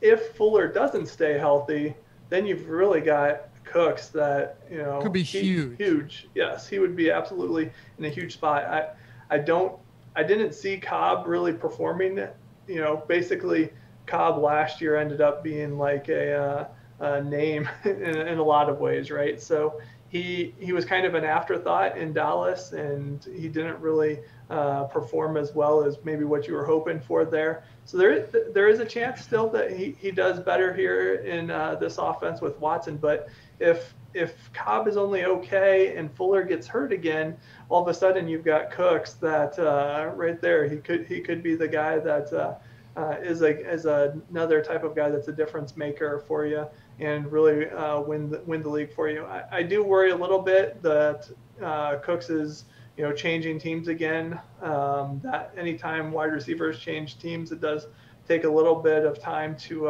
if 0.00 0.36
Fuller 0.36 0.68
doesn't 0.68 1.06
stay 1.06 1.36
healthy, 1.36 1.94
then 2.28 2.46
you've 2.46 2.68
really 2.68 3.00
got 3.00 3.47
Cooks 3.72 4.08
that 4.08 4.58
you 4.70 4.78
know 4.78 5.00
could 5.00 5.12
be 5.12 5.22
huge. 5.22 5.76
Huge, 5.76 6.28
yes, 6.34 6.68
he 6.68 6.78
would 6.78 6.96
be 6.96 7.10
absolutely 7.10 7.70
in 7.98 8.04
a 8.04 8.08
huge 8.08 8.34
spot. 8.34 8.64
I 8.64 8.88
I 9.30 9.38
don't 9.38 9.78
I 10.16 10.22
didn't 10.22 10.52
see 10.52 10.78
Cobb 10.78 11.26
really 11.26 11.52
performing. 11.52 12.18
You 12.66 12.80
know, 12.80 13.02
basically 13.06 13.70
Cobb 14.06 14.38
last 14.38 14.80
year 14.80 14.96
ended 14.96 15.20
up 15.20 15.44
being 15.44 15.78
like 15.78 16.08
a, 16.08 16.34
uh, 16.34 16.68
a 17.00 17.22
name 17.22 17.68
in, 17.84 18.02
in, 18.02 18.38
a 18.38 18.42
lot 18.42 18.68
of 18.68 18.80
ways, 18.80 19.10
right? 19.10 19.40
So 19.40 19.80
he 20.08 20.54
he 20.58 20.72
was 20.72 20.84
kind 20.84 21.06
of 21.06 21.14
an 21.14 21.24
afterthought 21.24 21.96
in 21.96 22.12
Dallas, 22.12 22.72
and 22.72 23.24
he 23.24 23.48
didn't 23.48 23.78
really 23.80 24.20
uh, 24.50 24.84
perform 24.84 25.36
as 25.36 25.54
well 25.54 25.84
as 25.84 25.98
maybe 26.02 26.24
what 26.24 26.48
you 26.48 26.54
were 26.54 26.64
hoping 26.64 26.98
for 26.98 27.24
there. 27.24 27.62
So 27.84 27.96
there 27.98 28.26
there 28.52 28.68
is 28.68 28.80
a 28.80 28.86
chance 28.86 29.20
still 29.20 29.48
that 29.50 29.70
he, 29.70 29.94
he 30.00 30.10
does 30.10 30.40
better 30.40 30.72
here 30.72 31.16
in 31.16 31.50
uh, 31.50 31.76
this 31.76 31.98
offense 31.98 32.40
with 32.40 32.58
Watson. 32.58 32.96
But 32.96 33.28
if 33.60 33.94
if 34.14 34.50
Cobb 34.52 34.88
is 34.88 34.96
only 34.96 35.24
okay 35.24 35.96
and 35.96 36.10
Fuller 36.14 36.42
gets 36.42 36.66
hurt 36.66 36.92
again, 36.92 37.36
all 37.68 37.82
of 37.82 37.88
a 37.88 37.94
sudden 37.94 38.26
you've 38.26 38.44
got 38.44 38.70
Cooks 38.70 39.14
that 39.14 39.58
uh, 39.58 40.10
right 40.14 40.40
there 40.40 40.68
he 40.68 40.76
could 40.76 41.06
he 41.06 41.20
could 41.20 41.42
be 41.42 41.54
the 41.54 41.68
guy 41.68 41.98
that 41.98 42.32
uh, 42.32 42.54
uh, 42.96 43.16
is 43.22 43.42
a 43.42 43.70
is 43.70 43.84
another 43.84 44.62
type 44.62 44.82
of 44.82 44.96
guy 44.96 45.10
that's 45.10 45.28
a 45.28 45.32
difference 45.32 45.76
maker 45.76 46.24
for 46.26 46.46
you 46.46 46.66
and 46.98 47.30
really 47.30 47.70
uh, 47.70 48.00
win 48.00 48.30
the, 48.30 48.40
win 48.46 48.62
the 48.62 48.68
league 48.68 48.92
for 48.92 49.08
you. 49.08 49.24
I, 49.24 49.58
I 49.58 49.62
do 49.62 49.84
worry 49.84 50.10
a 50.10 50.16
little 50.16 50.40
bit 50.40 50.82
that 50.82 51.28
uh, 51.62 51.96
Cooks 51.96 52.30
is 52.30 52.64
you 52.96 53.04
know 53.04 53.12
changing 53.12 53.60
teams 53.60 53.88
again. 53.88 54.40
Um, 54.62 55.20
that 55.22 55.52
anytime 55.56 56.10
wide 56.10 56.32
receivers 56.32 56.80
change 56.80 57.18
teams, 57.18 57.52
it 57.52 57.60
does 57.60 57.86
take 58.26 58.44
a 58.44 58.50
little 58.50 58.74
bit 58.74 59.04
of 59.04 59.20
time 59.20 59.56
to 59.56 59.88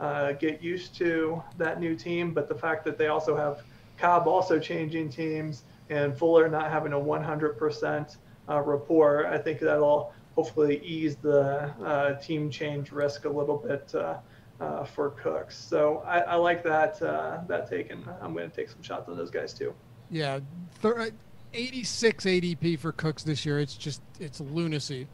uh, 0.00 0.04
uh, 0.04 0.32
get 0.32 0.62
used 0.62 0.94
to 0.96 1.42
that 1.58 1.80
new 1.80 1.94
team. 1.94 2.32
But 2.32 2.48
the 2.48 2.54
fact 2.54 2.84
that 2.84 2.98
they 2.98 3.08
also 3.08 3.36
have 3.36 3.62
Cobb 3.98 4.26
also 4.26 4.58
changing 4.58 5.10
teams 5.10 5.64
and 5.90 6.16
Fuller 6.16 6.48
not 6.48 6.70
having 6.70 6.92
a 6.92 6.98
100% 6.98 8.16
uh, 8.48 8.60
rapport, 8.60 9.26
I 9.26 9.38
think 9.38 9.60
that'll 9.60 10.12
hopefully 10.34 10.80
ease 10.84 11.16
the 11.16 11.72
uh, 11.84 12.14
team 12.20 12.50
change 12.50 12.90
risk 12.90 13.24
a 13.24 13.28
little 13.28 13.56
bit 13.56 13.94
uh, 13.94 14.18
uh, 14.60 14.84
for 14.84 15.10
Cooks. 15.10 15.56
So 15.56 16.02
I, 16.06 16.20
I 16.20 16.34
like 16.36 16.62
that 16.64 17.00
uh, 17.02 17.40
that 17.48 17.68
take, 17.68 17.90
and 17.90 18.04
I'm 18.20 18.32
going 18.32 18.48
to 18.50 18.54
take 18.54 18.68
some 18.68 18.82
shots 18.82 19.08
on 19.08 19.16
those 19.16 19.30
guys 19.30 19.52
too. 19.52 19.74
Yeah, 20.10 20.40
thir- 20.80 21.10
86 21.52 22.24
ADP 22.24 22.78
for 22.78 22.92
Cooks 22.92 23.22
this 23.22 23.46
year. 23.46 23.60
It's 23.60 23.76
just 23.76 24.02
it's 24.18 24.40
lunacy. 24.40 25.06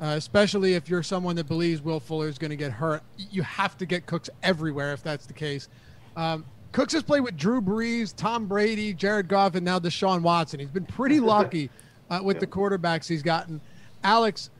Uh, 0.00 0.14
especially 0.16 0.74
if 0.74 0.88
you're 0.88 1.02
someone 1.02 1.34
that 1.34 1.48
believes 1.48 1.82
Will 1.82 1.98
Fuller 1.98 2.28
is 2.28 2.38
going 2.38 2.50
to 2.50 2.56
get 2.56 2.70
hurt, 2.70 3.02
you 3.16 3.42
have 3.42 3.76
to 3.78 3.86
get 3.86 4.06
Cooks 4.06 4.30
everywhere 4.44 4.92
if 4.92 5.02
that's 5.02 5.26
the 5.26 5.32
case. 5.32 5.68
Um, 6.16 6.44
Cooks 6.70 6.92
has 6.92 7.02
played 7.02 7.20
with 7.20 7.36
Drew 7.36 7.60
Brees, 7.60 8.14
Tom 8.14 8.46
Brady, 8.46 8.94
Jared 8.94 9.26
Goff, 9.26 9.54
and 9.54 9.64
now 9.64 9.78
Deshaun 9.78 10.22
Watson. 10.22 10.60
He's 10.60 10.68
been 10.68 10.84
pretty 10.84 11.18
lucky 11.18 11.70
uh, 12.10 12.20
with 12.22 12.38
the 12.38 12.46
quarterbacks 12.46 13.08
he's 13.08 13.22
gotten. 13.22 13.60
Alex, 14.04 14.50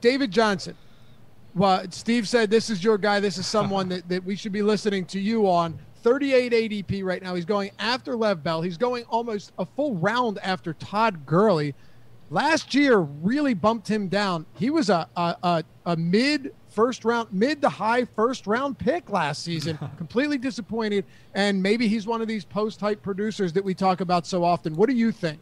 David 0.00 0.30
Johnson. 0.30 0.76
Well, 1.54 1.84
Steve 1.90 2.28
said 2.28 2.50
this 2.50 2.70
is 2.70 2.82
your 2.82 2.98
guy. 2.98 3.20
This 3.20 3.38
is 3.38 3.46
someone 3.46 3.88
that, 3.88 4.08
that 4.08 4.24
we 4.24 4.36
should 4.36 4.52
be 4.52 4.62
listening 4.62 5.06
to 5.06 5.20
you 5.20 5.48
on. 5.48 5.78
38 6.02 6.52
ADP 6.52 7.02
right 7.02 7.22
now. 7.22 7.34
He's 7.34 7.46
going 7.46 7.70
after 7.78 8.14
Lev 8.14 8.42
Bell. 8.42 8.60
He's 8.60 8.76
going 8.76 9.04
almost 9.04 9.52
a 9.58 9.64
full 9.64 9.94
round 9.94 10.38
after 10.42 10.74
Todd 10.74 11.24
Gurley. 11.24 11.74
Last 12.30 12.74
year 12.74 12.98
really 12.98 13.54
bumped 13.54 13.88
him 13.88 14.08
down. 14.08 14.46
He 14.54 14.70
was 14.70 14.90
a, 14.90 15.08
a, 15.16 15.36
a, 15.42 15.64
a 15.86 15.96
mid 15.96 16.54
first 16.68 17.04
round, 17.04 17.32
mid 17.32 17.60
to 17.62 17.68
high 17.68 18.04
first 18.04 18.46
round 18.46 18.78
pick 18.78 19.10
last 19.10 19.42
season. 19.42 19.78
Completely 19.96 20.38
disappointed. 20.38 21.04
And 21.34 21.62
maybe 21.62 21.86
he's 21.86 22.06
one 22.06 22.20
of 22.20 22.28
these 22.28 22.44
post 22.44 22.80
hype 22.80 23.02
producers 23.02 23.52
that 23.52 23.64
we 23.64 23.74
talk 23.74 24.00
about 24.00 24.26
so 24.26 24.42
often. 24.42 24.74
What 24.74 24.88
do 24.88 24.96
you 24.96 25.12
think? 25.12 25.38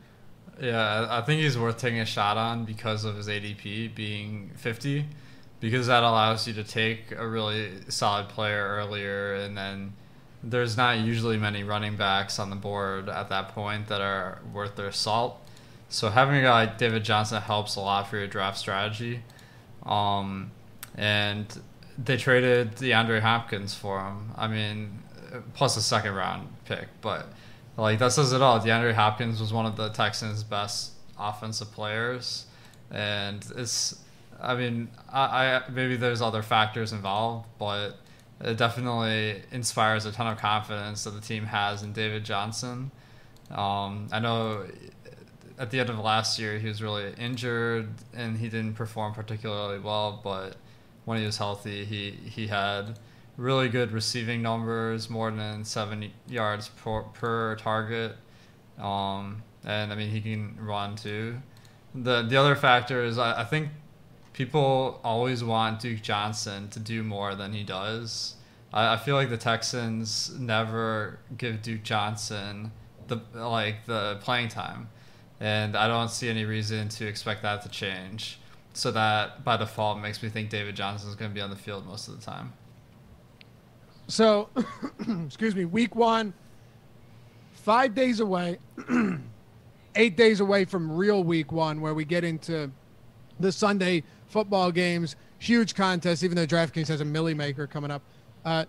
Yeah, 0.61 1.07
I 1.09 1.23
think 1.23 1.41
he's 1.41 1.59
worth 1.59 1.79
taking 1.79 2.01
a 2.01 2.07
shot 2.07 2.37
on 2.37 2.65
because 2.65 3.05
of 3.05 3.17
his 3.17 3.27
ADP 3.27 3.95
being 3.95 4.51
50, 4.57 5.07
because 5.61 5.87
that 5.87 6.03
allows 6.03 6.47
you 6.47 6.55
to 6.55 6.63
take 6.63 7.11
a 7.13 7.27
really 7.27 7.71
solid 7.89 8.29
player 8.29 8.69
earlier, 8.69 9.35
and 9.35 9.57
then 9.57 9.95
there's 10.43 10.77
not 10.77 10.99
usually 10.99 11.39
many 11.39 11.65
running 11.65 11.97
backs 11.97 12.39
on 12.39 12.51
the 12.51 12.57
board 12.57 13.09
at 13.09 13.29
that 13.31 13.49
point 13.49 13.89
that 13.89 14.01
are 14.01 14.41
worth 14.53 14.77
their 14.77 14.93
salt. 14.93 15.42
So 15.93 16.09
having 16.09 16.37
a 16.37 16.41
guy 16.41 16.65
like 16.65 16.79
David 16.79 17.05
Johnson 17.05 17.43
helps 17.43 17.77
a 17.77 17.81
lot 17.81 18.09
for 18.09 18.17
your 18.17 18.27
draft 18.27 18.57
strategy. 18.57 19.23
Um, 19.85 20.51
and 20.97 21.47
they 22.03 22.17
traded 22.17 22.77
DeAndre 22.77 23.21
Hopkins 23.21 23.75
for 23.75 24.01
him. 24.01 24.33
I 24.35 24.49
mean, 24.49 25.03
plus 25.53 25.77
a 25.77 25.83
second 25.83 26.15
round 26.15 26.49
pick, 26.65 26.89
but 27.03 27.27
like 27.77 27.99
that 27.99 28.13
says 28.13 28.33
it 28.33 28.41
all. 28.41 28.59
DeAndre 28.59 28.95
Hopkins 28.95 29.39
was 29.39 29.53
one 29.53 29.67
of 29.67 29.77
the 29.77 29.91
Texans' 29.91 30.43
best 30.43 30.93
offensive 31.19 31.71
players, 31.73 32.47
and 32.91 33.47
it's. 33.57 33.99
I 34.41 34.55
mean, 34.55 34.89
I, 35.13 35.57
I 35.57 35.63
maybe 35.71 35.97
there's 35.97 36.23
other 36.23 36.43
factors 36.43 36.93
involved, 36.93 37.47
but 37.59 37.99
it 38.41 38.57
definitely 38.57 39.43
inspires 39.53 40.07
a 40.07 40.13
ton 40.13 40.27
of 40.27 40.39
confidence 40.39 41.05
that 41.05 41.11
the 41.11 41.21
team 41.21 41.45
has 41.45 41.83
in 41.83 41.93
David 41.93 42.25
Johnson. 42.25 42.91
Um, 43.51 44.09
I 44.11 44.19
know 44.19 44.67
at 45.63 45.71
the 45.71 45.79
end 45.79 45.89
of 45.89 45.99
last 46.01 46.41
year 46.41 46.59
he 46.59 46.67
was 46.67 46.83
really 46.83 47.15
injured 47.17 47.89
and 48.13 48.37
he 48.37 48.49
didn't 48.49 48.75
perform 48.75 49.15
particularly 49.15 49.79
well, 49.79 50.21
but 50.25 50.57
when 51.05 51.19
he 51.19 51.25
was 51.25 51.39
healthy, 51.39 51.85
he 51.85 52.11
he 52.11 52.49
had 52.49 52.99
really 53.37 53.69
good 53.69 53.93
receiving 53.93 54.43
numbers, 54.43 55.09
more 55.09 55.31
than 55.31 55.65
70 55.65 56.13
yards 56.29 56.69
per, 56.69 57.03
per 57.03 57.57
target. 57.57 58.17
Um, 58.79 59.43
and 59.65 59.93
I 59.93 59.97
mean, 59.97 60.11
he 60.11 60.21
can 60.21 60.57
run 60.61 60.97
too. 60.97 61.37
The 61.95 62.23
the 62.23 62.37
other 62.37 62.57
factor 62.57 63.05
is 63.05 63.17
I, 63.17 63.43
I 63.43 63.45
think 63.45 63.69
people 64.33 65.01
always 65.05 65.45
want 65.45 65.81
Duke 65.81 66.03
Johnson 66.03 66.69
to 66.71 66.81
do 66.81 67.05
more 67.05 67.37
than 67.37 67.53
he 67.53 67.63
does. 67.63 68.35
I, 68.73 68.95
I 68.95 68.97
feel 68.97 69.15
like 69.15 69.31
the 69.31 69.37
Texans 69.37 70.37
never 70.39 71.21
give 71.37 71.63
Duke 71.63 71.85
Johnson 71.85 72.73
the 73.07 73.21
like 73.35 73.87
the 73.87 74.19
playing 74.23 74.49
time, 74.49 74.89
and 75.43 75.77
I 75.77 75.89
don't 75.89 76.09
see 76.09 76.29
any 76.29 76.45
reason 76.45 76.89
to 76.91 77.07
expect 77.07 77.43
that 77.43 77.63
to 77.63 77.69
change. 77.69 78.39
So 78.75 78.93
that 78.93 79.45
by 79.45 79.57
default 79.57 79.99
makes 79.99 80.23
me 80.23 80.29
think 80.29 80.51
David 80.51 80.77
Johnson 80.77 81.11
is 81.11 81.17
going 81.17 81.33
to 81.33 81.35
be 81.35 81.41
on 81.41 81.51
the 81.51 81.57
field 81.57 81.85
most 81.85 82.07
of 82.07 82.19
the 82.19 82.25
time. 82.25 82.53
So, 84.07 84.49
excuse 85.27 85.57
me, 85.57 85.65
week 85.65 85.97
one, 85.97 86.33
five 87.55 87.93
days 87.93 88.21
away, 88.21 88.59
eight 89.97 90.17
days 90.17 90.39
away 90.39 90.65
from 90.65 90.93
real 90.93 91.25
week 91.25 91.51
one, 91.51 91.81
where 91.81 91.93
we 91.93 92.05
get 92.05 92.23
into 92.23 92.71
the 93.41 93.51
Sunday 93.51 94.05
football 94.29 94.71
games. 94.71 95.17
Huge 95.41 95.75
contest, 95.75 96.23
even 96.23 96.37
though 96.37 96.47
DraftKings 96.47 96.87
has 96.87 97.01
a 97.01 97.05
milli 97.05 97.35
maker 97.35 97.67
coming 97.67 97.91
up. 97.91 98.03
Uh, 98.45 98.65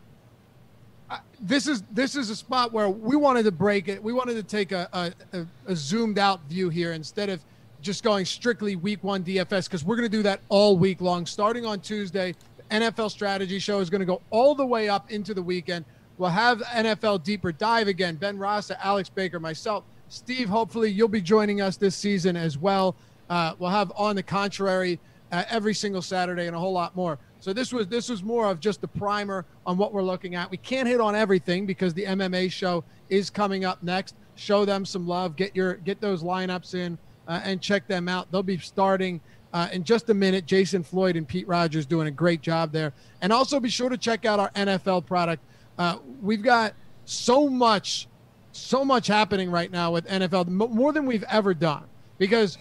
this 1.40 1.68
is 1.68 1.84
this 1.92 2.16
is 2.16 2.30
a 2.30 2.36
spot 2.36 2.72
where 2.72 2.90
we 2.90 3.16
wanted 3.16 3.44
to 3.44 3.52
break 3.52 3.88
it. 3.88 4.02
We 4.02 4.14
wanted 4.14 4.36
to 4.36 4.44
take 4.44 4.72
a, 4.72 4.88
a, 5.34 5.46
a 5.68 5.76
zoomed 5.76 6.18
out 6.18 6.42
view 6.46 6.70
here 6.70 6.94
instead 6.94 7.30
of 7.30 7.42
just 7.82 8.04
going 8.04 8.26
strictly 8.26 8.76
week 8.76 9.04
one 9.04 9.24
DFS 9.24 9.66
because 9.66 9.84
we're 9.84 9.98
going 9.98 10.10
to 10.10 10.18
do 10.18 10.24
that 10.24 10.40
all 10.50 10.78
week 10.78 11.02
long, 11.02 11.26
starting 11.26 11.66
on 11.66 11.80
Tuesday. 11.82 12.34
NFL 12.72 13.12
strategy 13.12 13.60
show 13.60 13.80
is 13.80 13.90
going 13.90 14.00
to 14.00 14.06
go 14.06 14.22
all 14.32 14.56
the 14.56 14.66
way 14.66 14.90
up 14.90 15.12
into 15.12 15.34
the 15.34 15.44
weekend. 15.44 15.86
We'll 16.18 16.30
have 16.30 16.62
NFL 16.62 17.24
deeper 17.24 17.52
dive 17.52 17.88
again. 17.88 18.16
Ben 18.16 18.38
Rasa, 18.38 18.84
Alex 18.84 19.10
Baker, 19.10 19.40
myself, 19.40 19.84
Steve. 20.10 20.48
Hopefully, 20.48 20.90
you'll 20.90 21.08
be 21.08 21.22
joining 21.22 21.62
us 21.62 21.76
this 21.76 21.96
season 21.96 22.36
as 22.38 22.58
well. 22.58 22.96
Uh, 23.30 23.54
we'll 23.60 23.70
have 23.70 23.92
on 23.96 24.16
the 24.16 24.24
contrary 24.24 25.00
uh, 25.32 25.44
every 25.50 25.74
single 25.74 26.02
Saturday 26.02 26.48
and 26.48 26.56
a 26.56 26.60
whole 26.60 26.74
lot 26.74 26.96
more. 26.96 27.20
So 27.44 27.52
this 27.52 27.74
was 27.74 27.90
this 27.90 28.08
was 28.08 28.24
more 28.24 28.50
of 28.50 28.62
just 28.62 28.80
the 28.80 28.88
primer 28.88 29.46
on 29.66 29.78
what 29.78 29.92
we're 29.92 30.02
looking 30.02 30.34
at. 30.34 30.50
We 30.50 30.56
can't 30.56 30.88
hit 30.88 31.02
on 31.02 31.14
everything 31.14 31.66
because 31.66 31.94
the 31.94 32.06
MMA 32.06 32.50
show 32.50 32.86
is 33.10 33.30
coming 33.30 33.66
up 33.66 33.84
next. 33.84 34.16
Show 34.36 34.64
them 34.64 34.86
some 34.86 35.06
love. 35.06 35.36
Get 35.36 35.54
your 35.54 35.74
get 35.74 36.00
those 36.00 36.24
lineups 36.24 36.74
in 36.74 36.98
uh, 37.28 37.42
and 37.44 37.60
check 37.60 37.86
them 37.86 38.08
out. 38.08 38.32
They'll 38.32 38.44
be 38.44 38.58
starting 38.60 39.20
uh, 39.52 39.68
in 39.74 39.84
just 39.84 40.10
a 40.10 40.14
minute. 40.14 40.46
Jason 40.46 40.84
Floyd 40.84 41.18
and 41.18 41.28
Pete 41.28 41.46
Rogers 41.46 41.86
doing 41.86 42.08
a 42.08 42.12
great 42.12 42.42
job 42.42 42.72
there. 42.72 42.94
And 43.22 43.34
also 43.34 43.60
be 43.60 43.68
sure 43.68 43.90
to 43.90 43.98
check 43.98 44.24
out 44.24 44.40
our 44.40 44.50
NFL 44.52 45.06
product. 45.06 45.44
Uh, 45.78 45.98
we've 46.22 46.44
got 46.44 46.74
so 47.04 47.50
much, 47.50 48.08
so 48.54 48.86
much 48.86 49.08
happening 49.08 49.52
right 49.52 49.70
now 49.70 49.92
with 49.92 50.08
NFL, 50.08 50.48
more 50.48 50.94
than 50.94 51.06
we've 51.06 51.26
ever 51.30 51.54
done 51.54 51.84
because 52.18 52.58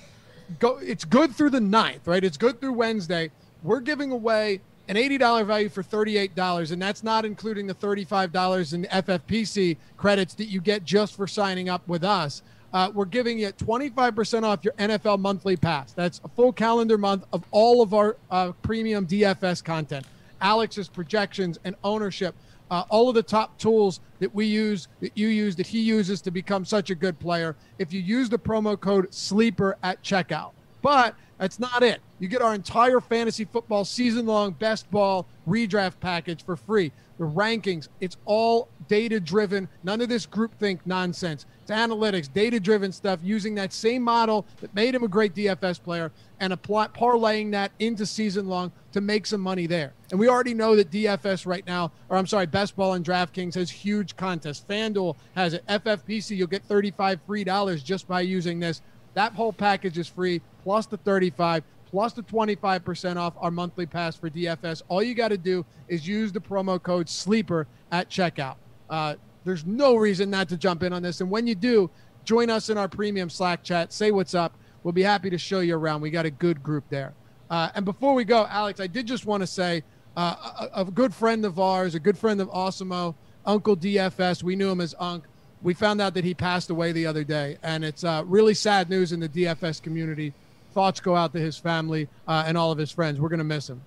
go, 0.58 0.78
it's 0.78 1.04
good 1.04 1.32
through 1.36 1.50
the 1.50 1.60
ninth, 1.60 2.08
right? 2.08 2.24
It's 2.24 2.36
good 2.36 2.60
through 2.60 2.72
Wednesday. 2.72 3.30
We're 3.62 3.78
giving 3.78 4.10
away 4.10 4.60
an 4.88 4.96
$80 4.96 5.46
value 5.46 5.68
for 5.68 5.82
$38, 5.82 6.72
and 6.72 6.82
that's 6.82 7.02
not 7.02 7.24
including 7.24 7.66
the 7.66 7.74
$35 7.74 8.74
in 8.74 8.84
FFPC 8.84 9.76
credits 9.96 10.34
that 10.34 10.46
you 10.46 10.60
get 10.60 10.84
just 10.84 11.16
for 11.16 11.26
signing 11.26 11.68
up 11.68 11.86
with 11.86 12.04
us. 12.04 12.42
Uh, 12.72 12.90
we're 12.94 13.04
giving 13.04 13.38
you 13.38 13.52
25% 13.52 14.44
off 14.44 14.64
your 14.64 14.72
NFL 14.74 15.18
monthly 15.18 15.56
pass. 15.56 15.92
That's 15.92 16.20
a 16.24 16.28
full 16.28 16.52
calendar 16.52 16.96
month 16.96 17.26
of 17.32 17.44
all 17.50 17.82
of 17.82 17.92
our 17.92 18.16
uh, 18.30 18.52
premium 18.62 19.06
DFS 19.06 19.62
content, 19.62 20.06
Alex's 20.40 20.88
projections 20.88 21.58
and 21.64 21.76
ownership, 21.84 22.34
uh, 22.70 22.84
all 22.88 23.10
of 23.10 23.14
the 23.14 23.22
top 23.22 23.58
tools 23.58 24.00
that 24.20 24.34
we 24.34 24.46
use, 24.46 24.88
that 25.00 25.12
you 25.14 25.28
use, 25.28 25.54
that 25.56 25.66
he 25.66 25.80
uses 25.80 26.22
to 26.22 26.30
become 26.30 26.64
such 26.64 26.88
a 26.88 26.94
good 26.94 27.18
player. 27.18 27.54
If 27.78 27.92
you 27.92 28.00
use 28.00 28.30
the 28.30 28.38
promo 28.38 28.80
code 28.80 29.12
SLEEPER 29.12 29.76
at 29.82 30.02
checkout. 30.02 30.52
But 30.80 31.14
that's 31.38 31.58
not 31.58 31.82
it. 31.82 32.00
You 32.22 32.28
get 32.28 32.40
our 32.40 32.54
entire 32.54 33.00
fantasy 33.00 33.44
football 33.44 33.84
season 33.84 34.26
long 34.26 34.52
best 34.52 34.88
ball 34.92 35.26
redraft 35.48 35.94
package 35.98 36.44
for 36.44 36.54
free. 36.54 36.92
The 37.18 37.24
rankings, 37.24 37.88
it's 38.00 38.16
all 38.26 38.68
data 38.86 39.18
driven, 39.18 39.68
none 39.82 40.00
of 40.00 40.08
this 40.08 40.24
groupthink 40.24 40.78
nonsense. 40.86 41.46
It's 41.62 41.72
analytics, 41.72 42.32
data 42.32 42.60
driven 42.60 42.92
stuff 42.92 43.18
using 43.24 43.56
that 43.56 43.72
same 43.72 44.02
model 44.02 44.46
that 44.60 44.72
made 44.72 44.94
him 44.94 45.02
a 45.02 45.08
great 45.08 45.34
DFS 45.34 45.82
player 45.82 46.12
and 46.38 46.52
apply, 46.52 46.86
parlaying 46.88 47.50
that 47.50 47.72
into 47.80 48.06
season 48.06 48.46
long 48.46 48.70
to 48.92 49.00
make 49.00 49.26
some 49.26 49.40
money 49.40 49.66
there. 49.66 49.92
And 50.12 50.20
we 50.20 50.28
already 50.28 50.54
know 50.54 50.76
that 50.76 50.92
DFS 50.92 51.44
right 51.44 51.66
now, 51.66 51.90
or 52.08 52.16
I'm 52.16 52.28
sorry, 52.28 52.46
Best 52.46 52.76
Ball 52.76 52.92
and 52.92 53.04
DraftKings 53.04 53.56
has 53.56 53.68
huge 53.68 54.16
contests. 54.16 54.64
FanDuel 54.68 55.16
has 55.34 55.54
it. 55.54 55.66
FFPC, 55.66 56.36
you'll 56.36 56.46
get 56.46 56.62
35 56.66 57.18
free 57.26 57.42
dollars 57.42 57.82
just 57.82 58.06
by 58.06 58.20
using 58.20 58.60
this. 58.60 58.80
That 59.14 59.32
whole 59.32 59.52
package 59.52 59.98
is 59.98 60.06
free, 60.06 60.40
plus 60.62 60.86
the 60.86 60.98
35 60.98 61.64
plus 61.92 62.14
the 62.14 62.22
25% 62.22 63.16
off 63.16 63.34
our 63.38 63.50
monthly 63.50 63.84
pass 63.84 64.16
for 64.16 64.30
DFS. 64.30 64.82
All 64.88 65.02
you 65.02 65.14
got 65.14 65.28
to 65.28 65.36
do 65.36 65.64
is 65.88 66.08
use 66.08 66.32
the 66.32 66.40
promo 66.40 66.82
code 66.82 67.06
SLEEPER 67.06 67.66
at 67.92 68.08
checkout. 68.08 68.56
Uh, 68.88 69.16
there's 69.44 69.66
no 69.66 69.96
reason 69.96 70.30
not 70.30 70.48
to 70.48 70.56
jump 70.56 70.82
in 70.82 70.94
on 70.94 71.02
this. 71.02 71.20
And 71.20 71.30
when 71.30 71.46
you 71.46 71.54
do, 71.54 71.90
join 72.24 72.48
us 72.48 72.70
in 72.70 72.78
our 72.78 72.88
premium 72.88 73.28
Slack 73.28 73.62
chat. 73.62 73.92
Say 73.92 74.10
what's 74.10 74.34
up. 74.34 74.56
We'll 74.82 74.92
be 74.92 75.02
happy 75.02 75.28
to 75.30 75.38
show 75.38 75.60
you 75.60 75.76
around. 75.76 76.00
We 76.00 76.10
got 76.10 76.24
a 76.24 76.30
good 76.30 76.62
group 76.62 76.84
there. 76.88 77.12
Uh, 77.50 77.68
and 77.74 77.84
before 77.84 78.14
we 78.14 78.24
go, 78.24 78.46
Alex, 78.48 78.80
I 78.80 78.86
did 78.86 79.06
just 79.06 79.26
want 79.26 79.42
to 79.42 79.46
say 79.46 79.82
uh, 80.16 80.68
a, 80.74 80.80
a, 80.80 80.84
good 80.86 81.14
friend 81.14 81.44
of 81.44 81.60
ours, 81.60 81.94
a 81.94 82.00
good 82.00 82.16
friend 82.16 82.40
of 82.40 82.48
Awesemo, 82.48 83.14
Uncle 83.44 83.76
DFS. 83.76 84.42
We 84.42 84.56
knew 84.56 84.70
him 84.70 84.80
as 84.80 84.94
Unc. 84.98 85.24
We 85.60 85.74
found 85.74 86.00
out 86.00 86.14
that 86.14 86.24
he 86.24 86.32
passed 86.32 86.70
away 86.70 86.92
the 86.92 87.06
other 87.06 87.22
day, 87.22 87.58
and 87.62 87.84
it's 87.84 88.02
uh, 88.02 88.24
really 88.26 88.54
sad 88.54 88.88
news 88.88 89.12
in 89.12 89.20
the 89.20 89.28
DFS 89.28 89.82
community. 89.82 90.32
Thoughts 90.72 91.00
go 91.00 91.14
out 91.14 91.32
to 91.32 91.38
his 91.38 91.56
family 91.56 92.08
uh, 92.26 92.44
and 92.46 92.56
all 92.56 92.72
of 92.72 92.78
his 92.78 92.90
friends. 92.90 93.20
We're 93.20 93.28
gonna 93.28 93.44
miss 93.44 93.68
him. 93.68 93.82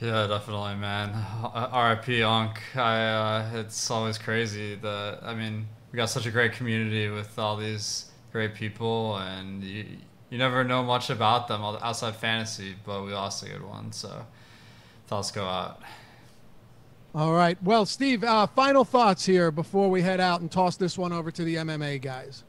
Yeah, 0.00 0.26
definitely, 0.26 0.74
man. 0.74 1.14
R.I.P. 1.54 2.22
Unc. 2.22 2.60
I, 2.76 3.06
uh, 3.06 3.50
it's 3.54 3.90
always 3.90 4.18
crazy 4.18 4.74
that 4.76 5.20
I 5.22 5.34
mean 5.34 5.66
we 5.90 5.96
got 5.96 6.10
such 6.10 6.26
a 6.26 6.30
great 6.30 6.52
community 6.52 7.08
with 7.08 7.38
all 7.38 7.56
these 7.56 8.10
great 8.32 8.54
people, 8.54 9.16
and 9.16 9.62
you, 9.62 9.86
you 10.28 10.38
never 10.38 10.62
know 10.64 10.82
much 10.82 11.08
about 11.08 11.48
them 11.48 11.62
outside 11.62 12.16
fantasy, 12.16 12.74
but 12.84 13.04
we 13.04 13.12
lost 13.12 13.42
a 13.42 13.48
good 13.48 13.64
one. 13.64 13.92
So 13.92 14.26
thoughts 15.06 15.30
go 15.30 15.44
out. 15.44 15.80
All 17.14 17.32
right. 17.32 17.56
Well, 17.62 17.86
Steve, 17.86 18.22
uh, 18.24 18.46
final 18.48 18.84
thoughts 18.84 19.24
here 19.24 19.50
before 19.50 19.88
we 19.88 20.02
head 20.02 20.20
out 20.20 20.42
and 20.42 20.52
toss 20.52 20.76
this 20.76 20.98
one 20.98 21.14
over 21.14 21.30
to 21.30 21.44
the 21.44 21.54
MMA 21.54 22.02
guys. 22.02 22.44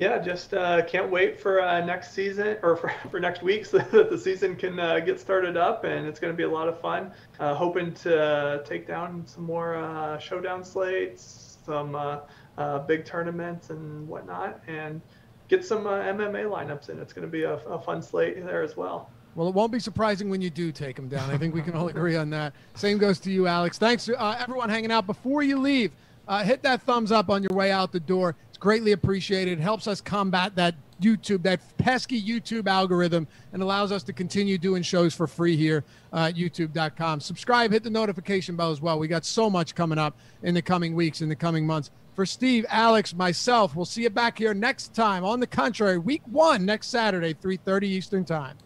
Yeah, 0.00 0.18
just 0.18 0.54
uh, 0.54 0.82
can't 0.86 1.10
wait 1.10 1.38
for 1.38 1.60
uh, 1.60 1.84
next 1.84 2.14
season 2.14 2.56
or 2.62 2.74
for, 2.74 2.90
for 3.10 3.20
next 3.20 3.42
week 3.42 3.66
so 3.66 3.78
that 3.78 4.08
the 4.08 4.16
season 4.16 4.56
can 4.56 4.80
uh, 4.80 4.98
get 5.00 5.20
started 5.20 5.58
up 5.58 5.84
and 5.84 6.06
it's 6.06 6.18
going 6.18 6.32
to 6.32 6.36
be 6.36 6.44
a 6.44 6.50
lot 6.50 6.68
of 6.68 6.80
fun. 6.80 7.12
Uh, 7.38 7.54
hoping 7.54 7.92
to 7.92 8.62
take 8.64 8.86
down 8.86 9.26
some 9.26 9.44
more 9.44 9.76
uh, 9.76 10.18
showdown 10.18 10.64
slates, 10.64 11.58
some 11.66 11.94
uh, 11.94 12.78
big 12.80 13.04
tournaments 13.04 13.68
and 13.68 14.08
whatnot, 14.08 14.60
and 14.66 15.02
get 15.48 15.66
some 15.66 15.84
MMA 15.84 16.48
lineups 16.48 16.88
in. 16.88 16.98
It's 16.98 17.12
going 17.12 17.26
to 17.26 17.30
be 17.30 17.42
a, 17.42 17.56
a 17.56 17.78
fun 17.78 18.00
slate 18.00 18.42
there 18.42 18.62
as 18.62 18.78
well. 18.78 19.10
Well, 19.34 19.48
it 19.48 19.54
won't 19.54 19.70
be 19.70 19.80
surprising 19.80 20.30
when 20.30 20.40
you 20.40 20.48
do 20.48 20.72
take 20.72 20.96
them 20.96 21.08
down. 21.08 21.30
I 21.30 21.36
think 21.36 21.54
we 21.54 21.60
can 21.60 21.74
all 21.74 21.88
agree 21.94 22.16
on 22.16 22.30
that. 22.30 22.54
Same 22.74 22.96
goes 22.96 23.20
to 23.20 23.30
you, 23.30 23.46
Alex. 23.46 23.76
Thanks, 23.76 24.08
uh, 24.08 24.36
everyone, 24.40 24.70
hanging 24.70 24.90
out. 24.90 25.06
Before 25.06 25.42
you 25.42 25.58
leave, 25.58 25.92
uh, 26.26 26.42
hit 26.42 26.62
that 26.62 26.80
thumbs 26.82 27.12
up 27.12 27.28
on 27.28 27.42
your 27.42 27.54
way 27.54 27.70
out 27.70 27.92
the 27.92 28.00
door. 28.00 28.34
Greatly 28.60 28.92
appreciated. 28.92 29.58
Helps 29.58 29.88
us 29.88 30.00
combat 30.00 30.54
that 30.56 30.74
YouTube, 31.00 31.42
that 31.42 31.60
pesky 31.78 32.22
YouTube 32.22 32.66
algorithm, 32.66 33.26
and 33.52 33.62
allows 33.62 33.90
us 33.90 34.02
to 34.02 34.12
continue 34.12 34.58
doing 34.58 34.82
shows 34.82 35.14
for 35.14 35.26
free 35.26 35.56
here 35.56 35.82
uh, 36.12 36.28
at 36.28 36.36
YouTube.com. 36.36 37.20
Subscribe, 37.20 37.72
hit 37.72 37.82
the 37.82 37.90
notification 37.90 38.56
bell 38.56 38.70
as 38.70 38.82
well. 38.82 38.98
We 38.98 39.08
got 39.08 39.24
so 39.24 39.48
much 39.48 39.74
coming 39.74 39.98
up 39.98 40.18
in 40.42 40.54
the 40.54 40.62
coming 40.62 40.94
weeks, 40.94 41.22
in 41.22 41.30
the 41.30 41.36
coming 41.36 41.66
months. 41.66 41.90
For 42.14 42.26
Steve, 42.26 42.66
Alex, 42.68 43.14
myself, 43.14 43.74
we'll 43.74 43.86
see 43.86 44.02
you 44.02 44.10
back 44.10 44.36
here 44.36 44.52
next 44.52 44.94
time. 44.94 45.24
On 45.24 45.40
the 45.40 45.46
contrary, 45.46 45.96
week 45.96 46.22
one 46.26 46.66
next 46.66 46.88
Saturday, 46.88 47.32
3:30 47.32 47.84
Eastern 47.84 48.24
Time. 48.26 48.56